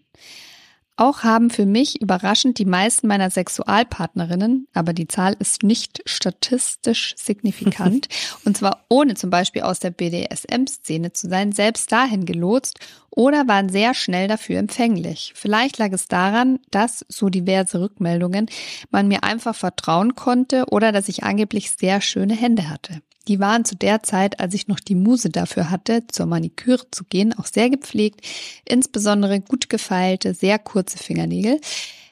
Auch 1.00 1.24
haben 1.24 1.52
für 1.52 1.68
mich 1.68 2.02
überraschend 2.02 2.58
die 2.58 2.66
meisten 2.66 3.08
meiner 3.08 3.30
Sexualpartnerinnen, 3.30 4.68
aber 4.74 4.94
die 4.94 5.08
Zahl 5.08 5.36
ist 5.38 5.62
nicht 5.62 6.02
statistisch 6.06 7.14
signifikant, 7.16 8.10
und 8.46 8.58
zwar 8.58 8.84
ohne 8.90 9.14
zum 9.14 9.30
Beispiel 9.30 9.62
aus 9.62 9.78
der 9.80 9.92
BDSM-Szene 9.92 11.14
zu 11.14 11.30
sein, 11.30 11.52
selbst 11.52 11.92
dahin 11.92 12.26
gelotst 12.26 12.80
oder 13.12 13.48
waren 13.48 13.70
sehr 13.70 13.94
schnell 13.94 14.28
dafür 14.28 14.58
empfänglich. 14.58 15.34
Vielleicht 15.36 15.78
lag 15.78 15.92
es 15.92 16.08
daran, 16.08 16.60
dass, 16.72 17.06
so 17.10 17.30
diverse 17.30 17.80
Rückmeldungen, 17.80 18.48
man 18.90 19.08
mir 19.08 19.24
einfach 19.24 19.56
vertrauen 19.56 20.16
konnte 20.16 20.66
oder 20.72 20.92
dass 20.92 21.10
ich 21.10 21.24
angeblich 21.24 21.72
sehr 21.72 22.02
schöne 22.02 22.36
Hände 22.36 22.70
hatte. 22.70 23.02
Die 23.28 23.40
waren 23.40 23.66
zu 23.66 23.76
der 23.76 24.04
Zeit, 24.04 24.40
als 24.40 24.54
ich 24.54 24.68
noch 24.68 24.80
die 24.80 24.96
Muse 24.96 25.30
dafür 25.30 25.70
hatte, 25.70 26.08
zur 26.08 26.26
Maniküre 26.26 26.90
zu 26.92 27.04
gehen, 27.04 27.38
auch 27.38 27.46
sehr 27.46 27.70
gepflegt, 27.70 28.22
insbesondere 28.66 29.42
gut 29.42 29.70
gefeilte, 29.70 30.34
sehr 30.34 30.60
kurze 30.60 30.98
Fingernägel. 30.98 31.60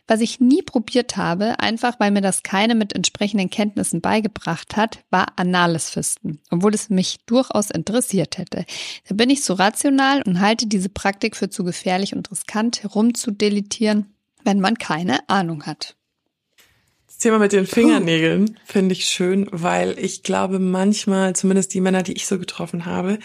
Was 0.08 0.22
ich 0.22 0.40
nie 0.40 0.62
probiert 0.62 1.18
habe, 1.18 1.60
einfach 1.60 2.00
weil 2.00 2.12
mir 2.12 2.22
das 2.22 2.44
keine 2.44 2.76
mit 2.76 2.94
entsprechenden 2.94 3.50
Kenntnissen 3.50 4.02
beigebracht 4.02 4.78
hat, 4.78 5.00
war 5.10 5.26
anales 5.36 5.90
Fisten, 5.90 6.40
obwohl 6.52 6.76
es 6.76 6.90
mich 6.90 7.18
durchaus 7.26 7.72
interessiert 7.72 8.38
hätte. 8.38 8.66
Da 9.08 9.16
bin 9.16 9.32
ich 9.32 9.44
so 9.44 9.56
rational 9.56 10.22
und 10.22 10.42
halte 10.42 10.68
diese 10.68 10.90
Praktik 10.90 11.36
für 11.36 11.50
zu 11.50 11.64
gefährlich 11.64 12.16
und 12.16 12.30
riskant 12.30 12.84
herumzudeletieren, 12.84 14.14
wenn 14.44 14.60
man 14.60 14.76
keine 14.76 15.28
Ahnung 15.28 15.66
hat. 15.66 15.96
Das 17.08 17.18
Thema 17.18 17.40
mit 17.40 17.54
den 17.54 17.66
Fingernägeln 17.66 18.60
finde 18.66 18.94
ich 18.94 19.06
schön, 19.06 19.48
weil 19.52 19.98
ich 20.00 20.24
glaube 20.24 20.60
manchmal, 20.60 21.36
zumindest 21.36 21.74
die 21.74 21.82
Männer, 21.82 22.04
die 22.04 22.14
ich 22.14 22.28
so 22.28 22.38
getroffen 22.38 22.86
habe, 22.86 23.20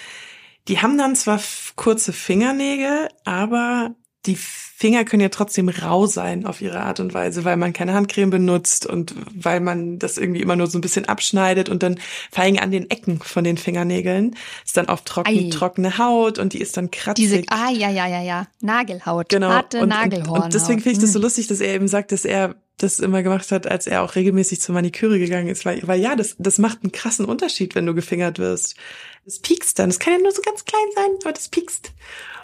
die 0.68 0.80
haben 0.80 0.96
dann 0.98 1.16
zwar 1.16 1.40
kurze 1.76 2.12
Fingernägel, 2.12 3.08
aber 3.24 3.94
die 4.26 4.36
Finger 4.36 5.04
können 5.04 5.22
ja 5.22 5.30
trotzdem 5.30 5.68
rau 5.68 6.06
sein 6.06 6.44
auf 6.44 6.60
ihre 6.60 6.80
Art 6.80 7.00
und 7.00 7.14
Weise, 7.14 7.44
weil 7.44 7.56
man 7.56 7.72
keine 7.72 7.94
Handcreme 7.94 8.30
benutzt 8.30 8.86
und 8.86 9.14
weil 9.34 9.60
man 9.60 9.98
das 9.98 10.18
irgendwie 10.18 10.42
immer 10.42 10.56
nur 10.56 10.66
so 10.66 10.78
ein 10.78 10.82
bisschen 10.82 11.06
abschneidet 11.06 11.70
und 11.70 11.82
dann 11.82 11.98
vor 12.30 12.44
allem 12.44 12.58
an 12.58 12.70
den 12.70 12.90
Ecken 12.90 13.18
von 13.18 13.44
den 13.44 13.56
Fingernägeln 13.56 14.36
ist 14.64 14.76
dann 14.76 14.86
oft 14.86 15.06
trocken, 15.06 15.50
trockene 15.50 15.96
Haut 15.96 16.38
und 16.38 16.52
die 16.52 16.60
ist 16.60 16.76
dann 16.76 16.90
kratzig. 16.90 17.24
Diese, 17.24 17.42
ah, 17.48 17.70
ja, 17.70 17.90
ja, 17.90 18.06
ja, 18.06 18.22
ja, 18.22 18.46
Nagelhaut, 18.60 19.30
genau. 19.30 19.48
harte 19.48 19.80
und, 19.80 19.88
Nagelhornhaut. 19.88 20.36
Und, 20.36 20.44
und 20.44 20.54
deswegen 20.54 20.80
finde 20.80 20.96
ich 20.96 21.02
das 21.02 21.12
so 21.12 21.18
hm. 21.18 21.22
lustig, 21.22 21.46
dass 21.46 21.60
er 21.60 21.74
eben 21.74 21.88
sagt, 21.88 22.12
dass 22.12 22.24
er 22.24 22.56
das 22.82 22.98
immer 22.98 23.22
gemacht 23.22 23.50
hat, 23.52 23.66
als 23.66 23.86
er 23.86 24.02
auch 24.02 24.14
regelmäßig 24.14 24.60
zur 24.60 24.74
Maniküre 24.74 25.18
gegangen 25.18 25.48
ist, 25.48 25.64
weil, 25.64 25.80
weil 25.86 26.00
ja, 26.00 26.16
das, 26.16 26.36
das 26.38 26.58
macht 26.58 26.82
einen 26.82 26.92
krassen 26.92 27.24
Unterschied, 27.24 27.74
wenn 27.74 27.86
du 27.86 27.94
gefingert 27.94 28.38
wirst. 28.38 28.76
Das 29.24 29.38
piekst 29.38 29.78
dann. 29.78 29.90
Das 29.90 29.98
kann 29.98 30.14
ja 30.14 30.18
nur 30.18 30.32
so 30.32 30.42
ganz 30.42 30.64
klein 30.64 30.86
sein, 30.94 31.10
aber 31.22 31.32
das 31.32 31.48
piekst. 31.48 31.92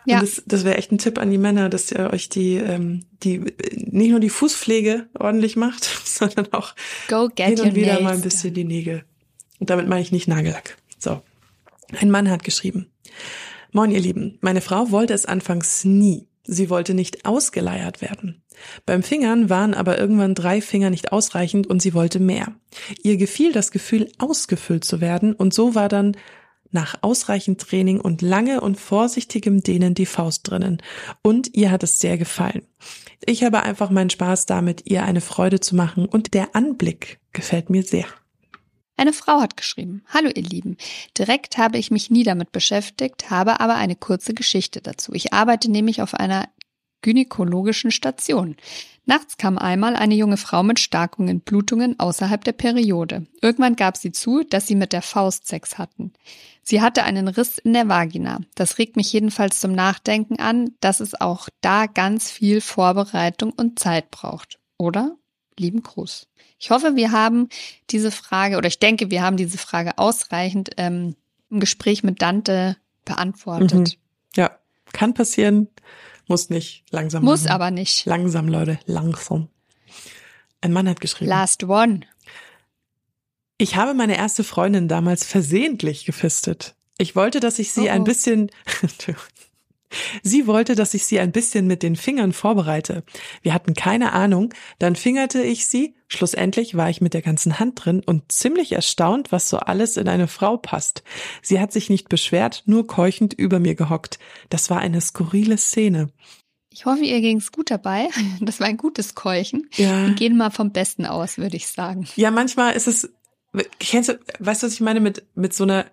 Ja. 0.04 0.16
Und 0.16 0.22
das, 0.22 0.42
das 0.46 0.64
wäre 0.64 0.76
echt 0.76 0.92
ein 0.92 0.98
Tipp 0.98 1.18
an 1.18 1.30
die 1.30 1.38
Männer, 1.38 1.68
dass 1.68 1.90
ihr 1.90 2.10
euch 2.12 2.28
die, 2.28 2.56
ähm, 2.56 3.04
die 3.22 3.38
nicht 3.72 4.10
nur 4.10 4.20
die 4.20 4.30
Fußpflege 4.30 5.08
ordentlich 5.18 5.56
macht, 5.56 5.84
sondern 6.04 6.52
auch 6.52 6.74
Go 7.08 7.28
get 7.34 7.58
hin 7.58 7.60
und 7.60 7.74
wieder 7.74 8.00
mal 8.00 8.14
ein 8.14 8.20
bisschen 8.20 8.54
die 8.54 8.64
Nägel. 8.64 9.04
Und 9.58 9.70
damit 9.70 9.88
meine 9.88 10.02
ich 10.02 10.12
nicht 10.12 10.28
Nagellack. 10.28 10.76
So. 10.98 11.22
Ein 11.98 12.10
Mann 12.10 12.30
hat 12.30 12.44
geschrieben. 12.44 12.90
Moin, 13.72 13.90
ihr 13.90 14.00
Lieben. 14.00 14.38
Meine 14.40 14.60
Frau 14.60 14.90
wollte 14.90 15.14
es 15.14 15.26
anfangs 15.26 15.84
nie. 15.84 16.28
Sie 16.44 16.70
wollte 16.70 16.94
nicht 16.94 17.24
ausgeleiert 17.24 18.00
werden. 18.00 18.42
Beim 18.84 19.02
Fingern 19.02 19.50
waren 19.50 19.74
aber 19.74 19.98
irgendwann 19.98 20.34
drei 20.34 20.60
Finger 20.60 20.90
nicht 20.90 21.12
ausreichend 21.12 21.66
und 21.66 21.80
sie 21.80 21.94
wollte 21.94 22.20
mehr. 22.20 22.54
Ihr 23.02 23.16
gefiel 23.16 23.52
das 23.52 23.70
Gefühl, 23.70 24.10
ausgefüllt 24.18 24.84
zu 24.84 25.00
werden 25.00 25.32
und 25.34 25.54
so 25.54 25.74
war 25.74 25.88
dann 25.88 26.16
nach 26.70 26.96
ausreichend 27.02 27.60
Training 27.60 28.00
und 28.00 28.22
lange 28.22 28.60
und 28.60 28.78
vorsichtigem 28.78 29.62
Dehnen 29.62 29.94
die 29.94 30.06
Faust 30.06 30.50
drinnen. 30.50 30.82
Und 31.22 31.54
ihr 31.54 31.70
hat 31.70 31.82
es 31.82 31.98
sehr 31.98 32.18
gefallen. 32.18 32.66
Ich 33.24 33.44
habe 33.44 33.62
einfach 33.62 33.90
meinen 33.90 34.10
Spaß 34.10 34.46
damit, 34.46 34.82
ihr 34.84 35.04
eine 35.04 35.20
Freude 35.20 35.60
zu 35.60 35.74
machen 35.74 36.06
und 36.06 36.34
der 36.34 36.54
Anblick 36.54 37.18
gefällt 37.32 37.70
mir 37.70 37.82
sehr. 37.82 38.06
Eine 38.98 39.12
Frau 39.12 39.40
hat 39.40 39.56
geschrieben, 39.58 40.02
Hallo 40.08 40.30
ihr 40.34 40.42
Lieben, 40.42 40.78
direkt 41.18 41.58
habe 41.58 41.76
ich 41.76 41.90
mich 41.90 42.10
nie 42.10 42.24
damit 42.24 42.50
beschäftigt, 42.50 43.28
habe 43.30 43.60
aber 43.60 43.74
eine 43.74 43.94
kurze 43.94 44.32
Geschichte 44.32 44.80
dazu. 44.80 45.12
Ich 45.12 45.34
arbeite 45.34 45.70
nämlich 45.70 46.00
auf 46.00 46.14
einer 46.14 46.48
gynäkologischen 47.02 47.90
Station. 47.90 48.56
Nachts 49.04 49.36
kam 49.36 49.56
einmal 49.56 49.94
eine 49.94 50.16
junge 50.16 50.36
Frau 50.36 50.64
mit 50.64 50.80
starken 50.80 51.40
Blutungen 51.40 51.98
außerhalb 51.98 52.42
der 52.42 52.52
Periode. 52.52 53.26
Irgendwann 53.40 53.76
gab 53.76 53.96
sie 53.96 54.10
zu, 54.10 54.42
dass 54.42 54.66
sie 54.66 54.74
mit 54.74 54.92
der 54.92 55.02
Faust 55.02 55.46
Sex 55.46 55.78
hatten. 55.78 56.12
Sie 56.62 56.82
hatte 56.82 57.04
einen 57.04 57.28
Riss 57.28 57.58
in 57.58 57.72
der 57.72 57.88
Vagina. 57.88 58.40
Das 58.56 58.78
regt 58.78 58.96
mich 58.96 59.12
jedenfalls 59.12 59.60
zum 59.60 59.72
Nachdenken 59.72 60.40
an, 60.40 60.72
dass 60.80 60.98
es 60.98 61.14
auch 61.20 61.48
da 61.60 61.86
ganz 61.86 62.28
viel 62.32 62.60
Vorbereitung 62.60 63.52
und 63.52 63.78
Zeit 63.78 64.10
braucht. 64.10 64.58
Oder? 64.76 65.16
Lieben 65.56 65.84
Gruß. 65.84 66.26
Ich 66.58 66.70
hoffe, 66.70 66.96
wir 66.96 67.12
haben 67.12 67.48
diese 67.90 68.10
Frage, 68.10 68.56
oder 68.56 68.66
ich 68.66 68.80
denke, 68.80 69.12
wir 69.12 69.22
haben 69.22 69.36
diese 69.36 69.58
Frage 69.58 69.98
ausreichend 69.98 70.70
ähm, 70.76 71.14
im 71.48 71.60
Gespräch 71.60 72.02
mit 72.02 72.20
Dante 72.20 72.76
beantwortet. 73.04 73.72
Mhm. 73.72 73.86
Ja, 74.34 74.58
kann 74.92 75.14
passieren, 75.14 75.68
muss 76.26 76.50
nicht. 76.50 76.84
Langsam. 76.90 77.24
Muss 77.24 77.44
machen. 77.44 77.52
aber 77.52 77.70
nicht. 77.70 78.06
Langsam, 78.06 78.48
Leute, 78.48 78.78
langsam. 78.86 79.48
Ein 80.60 80.72
Mann 80.72 80.88
hat 80.88 81.00
geschrieben. 81.00 81.30
Last 81.30 81.64
one. 81.64 82.00
Ich 83.58 83.76
habe 83.76 83.94
meine 83.94 84.16
erste 84.16 84.44
Freundin 84.44 84.88
damals 84.88 85.24
versehentlich 85.24 86.04
gefistet. 86.04 86.74
Ich 86.98 87.14
wollte, 87.14 87.40
dass 87.40 87.58
ich 87.58 87.72
sie 87.72 87.88
oh. 87.88 87.90
ein 87.90 88.04
bisschen, 88.04 88.50
Sie 90.22 90.46
wollte, 90.46 90.74
dass 90.74 90.94
ich 90.94 91.06
sie 91.06 91.20
ein 91.20 91.32
bisschen 91.32 91.66
mit 91.66 91.82
den 91.82 91.96
Fingern 91.96 92.32
vorbereite. 92.32 93.04
Wir 93.42 93.54
hatten 93.54 93.74
keine 93.74 94.12
Ahnung, 94.12 94.52
dann 94.78 94.96
fingerte 94.96 95.42
ich 95.42 95.66
sie, 95.66 95.94
schlussendlich 96.08 96.76
war 96.76 96.90
ich 96.90 97.00
mit 97.00 97.14
der 97.14 97.22
ganzen 97.22 97.58
Hand 97.58 97.84
drin 97.84 98.02
und 98.04 98.30
ziemlich 98.30 98.72
erstaunt, 98.72 99.32
was 99.32 99.48
so 99.48 99.58
alles 99.58 99.96
in 99.96 100.08
eine 100.08 100.28
Frau 100.28 100.56
passt. 100.56 101.02
Sie 101.42 101.60
hat 101.60 101.72
sich 101.72 101.90
nicht 101.90 102.08
beschwert, 102.08 102.62
nur 102.66 102.86
keuchend 102.86 103.34
über 103.34 103.58
mir 103.58 103.74
gehockt. 103.74 104.18
Das 104.48 104.70
war 104.70 104.78
eine 104.78 105.00
skurrile 105.00 105.58
Szene. 105.58 106.08
Ich 106.70 106.84
hoffe, 106.84 107.04
ihr 107.04 107.20
ging's 107.22 107.52
gut 107.52 107.70
dabei. 107.70 108.08
Das 108.40 108.60
war 108.60 108.66
ein 108.66 108.76
gutes 108.76 109.14
Keuchen. 109.14 109.68
Ja. 109.76 110.06
Wir 110.06 110.14
gehen 110.14 110.36
mal 110.36 110.50
vom 110.50 110.72
Besten 110.72 111.06
aus, 111.06 111.38
würde 111.38 111.56
ich 111.56 111.68
sagen. 111.68 112.06
Ja, 112.16 112.30
manchmal 112.30 112.74
ist 112.74 112.86
es, 112.86 113.10
kennst 113.78 114.10
du, 114.10 114.20
weißt 114.40 114.62
du, 114.62 114.66
was 114.66 114.74
ich 114.74 114.80
meine 114.80 115.00
mit, 115.00 115.24
mit 115.34 115.54
so 115.54 115.64
einer 115.64 115.86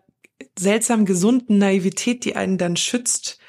seltsam 0.58 1.06
gesunden 1.06 1.58
Naivität, 1.58 2.26
die 2.26 2.36
einen 2.36 2.58
dann 2.58 2.76
schützt 2.76 3.40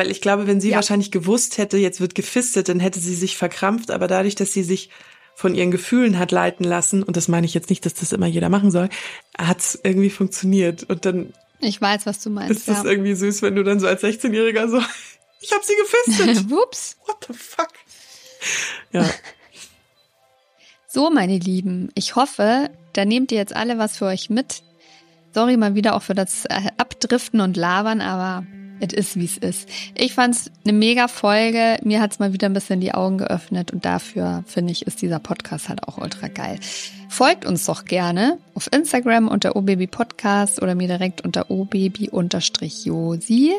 weil 0.00 0.10
ich 0.10 0.22
glaube, 0.22 0.46
wenn 0.46 0.62
sie 0.62 0.70
ja. 0.70 0.76
wahrscheinlich 0.76 1.10
gewusst 1.10 1.58
hätte, 1.58 1.76
jetzt 1.76 2.00
wird 2.00 2.14
gefistet, 2.14 2.70
dann 2.70 2.80
hätte 2.80 2.98
sie 2.98 3.14
sich 3.14 3.36
verkrampft. 3.36 3.90
Aber 3.90 4.08
dadurch, 4.08 4.34
dass 4.34 4.54
sie 4.54 4.62
sich 4.62 4.88
von 5.34 5.54
ihren 5.54 5.70
Gefühlen 5.70 6.18
hat 6.18 6.32
leiten 6.32 6.64
lassen, 6.64 7.02
und 7.02 7.18
das 7.18 7.28
meine 7.28 7.44
ich 7.44 7.52
jetzt 7.52 7.68
nicht, 7.68 7.84
dass 7.84 7.92
das 7.92 8.12
immer 8.12 8.24
jeder 8.24 8.48
machen 8.48 8.70
soll, 8.70 8.88
hat 9.36 9.58
es 9.58 9.78
irgendwie 9.82 10.08
funktioniert. 10.08 10.84
Und 10.84 11.04
dann. 11.04 11.34
Ich 11.58 11.78
weiß, 11.82 12.06
was 12.06 12.22
du 12.22 12.30
meinst. 12.30 12.50
Ist 12.50 12.68
das 12.68 12.84
ja. 12.84 12.90
irgendwie 12.90 13.14
süß, 13.14 13.42
wenn 13.42 13.54
du 13.56 13.62
dann 13.62 13.78
so 13.78 13.86
als 13.88 14.02
16-Jähriger 14.02 14.68
so, 14.68 14.78
ich 15.42 15.52
habe 15.52 15.62
sie 15.66 15.74
gefistet. 15.76 16.50
Whoops. 16.50 16.96
What 17.04 17.26
the 17.28 17.34
fuck? 17.34 17.68
Ja. 18.92 19.04
So, 20.92 21.08
meine 21.08 21.38
Lieben, 21.38 21.92
ich 21.94 22.16
hoffe, 22.16 22.68
da 22.94 23.04
nehmt 23.04 23.30
ihr 23.30 23.38
jetzt 23.38 23.54
alle 23.54 23.78
was 23.78 23.98
für 23.98 24.06
euch 24.06 24.28
mit. 24.28 24.64
Sorry 25.32 25.56
mal 25.56 25.76
wieder 25.76 25.94
auch 25.94 26.02
für 26.02 26.16
das 26.16 26.46
äh, 26.46 26.62
Abdriften 26.78 27.40
und 27.40 27.56
Labern, 27.56 28.00
aber 28.00 28.44
es 28.80 28.92
ist, 28.92 29.16
wie 29.16 29.24
es 29.24 29.38
ist. 29.38 29.68
Ich 29.94 30.14
fand 30.14 30.34
es 30.34 30.50
eine 30.64 30.72
mega 30.72 31.06
Folge. 31.08 31.78
Mir 31.82 32.00
hat 32.00 32.12
es 32.12 32.18
mal 32.18 32.32
wieder 32.32 32.48
ein 32.48 32.54
bisschen 32.54 32.80
die 32.80 32.94
Augen 32.94 33.18
geöffnet 33.18 33.72
und 33.72 33.84
dafür 33.84 34.44
finde 34.46 34.72
ich, 34.72 34.86
ist 34.86 35.02
dieser 35.02 35.18
Podcast 35.18 35.68
halt 35.68 35.86
auch 35.86 35.98
ultra 35.98 36.28
geil. 36.28 36.58
Folgt 37.08 37.44
uns 37.44 37.66
doch 37.66 37.84
gerne 37.84 38.38
auf 38.54 38.72
Instagram 38.72 39.28
unter 39.28 39.56
obabypodcast 39.56 40.62
oder 40.62 40.74
mir 40.74 40.88
direkt 40.88 41.22
unter 41.22 41.50
obaby-josi. 41.50 43.52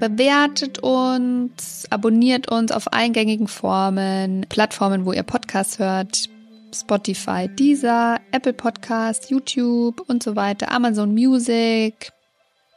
Bewertet 0.00 0.80
uns, 0.80 1.86
abonniert 1.90 2.50
uns 2.50 2.72
auf 2.72 2.92
eingängigen 2.92 3.48
Formen, 3.48 4.46
Plattformen, 4.48 5.06
wo 5.06 5.12
ihr 5.12 5.22
Podcasts 5.22 5.78
hört. 5.78 6.28
Spotify, 6.74 7.48
Deezer, 7.48 8.20
Apple 8.32 8.52
Podcast, 8.52 9.30
YouTube 9.30 10.02
und 10.08 10.24
so 10.24 10.36
weiter, 10.36 10.72
Amazon 10.72 11.14
Music, 11.14 12.10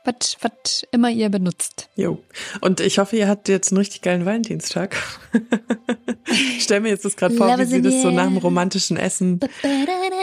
was, 0.08 0.38
was 0.42 0.84
immer 0.92 1.10
ihr 1.10 1.30
benutzt. 1.30 1.90
Jo. 1.96 2.24
Und 2.62 2.80
ich 2.80 2.98
hoffe, 2.98 3.18
ihr 3.18 3.28
hattet 3.28 3.50
jetzt 3.50 3.72
einen 3.72 3.78
richtig 3.78 4.02
geilen 4.02 4.26
Valentinstag. 4.26 4.96
ich 6.26 6.64
stelle 6.64 6.82
mir 6.82 6.90
jetzt 6.90 7.06
das 7.06 7.16
gerade 7.16 7.36
vor, 7.36 7.48
wie 7.60 7.66
sie 7.66 7.82
das 7.82 8.02
so 8.02 8.10
nach 8.10 8.26
dem 8.26 8.38
romantischen 8.38 8.98
Essen 8.98 9.40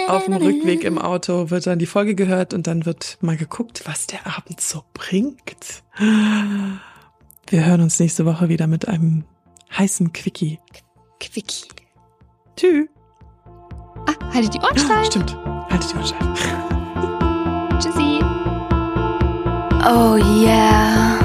auf 0.09 0.24
dem 0.24 0.35
Rückweg 0.35 0.85
im 0.85 0.99
Auto 0.99 1.51
wird 1.51 1.66
dann 1.66 1.78
die 1.78 1.87
Folge 1.87 2.14
gehört 2.14 2.55
und 2.55 2.66
dann 2.66 2.87
wird 2.87 3.18
mal 3.20 3.37
geguckt, 3.37 3.82
was 3.85 4.07
der 4.07 4.26
Abend 4.26 4.61
so 4.61 4.82
bringt. 4.93 5.82
Wir 7.49 7.64
hören 7.66 7.80
uns 7.80 8.01
nächste 8.01 8.26
Woche 8.26 8.49
wieder 8.49 8.66
mit 8.66 8.89
einem 8.89 9.24
heißen 9.76 10.12
Quickie. 10.12 10.59
Quickie. 11.20 11.68
Tschüss. 12.57 12.89
Ah, 14.07 14.35
haltet 14.35 14.55
die 14.55 14.59
Ohren 14.59 14.78
steif. 14.78 15.07
Stimmt. 15.07 15.37
Haltet 15.70 15.93
die 15.93 15.97
Ohren 15.97 16.07
steif. 16.07 16.64
Tschüssi. 17.78 18.34
Oh 19.87 20.16
yeah. 20.16 21.24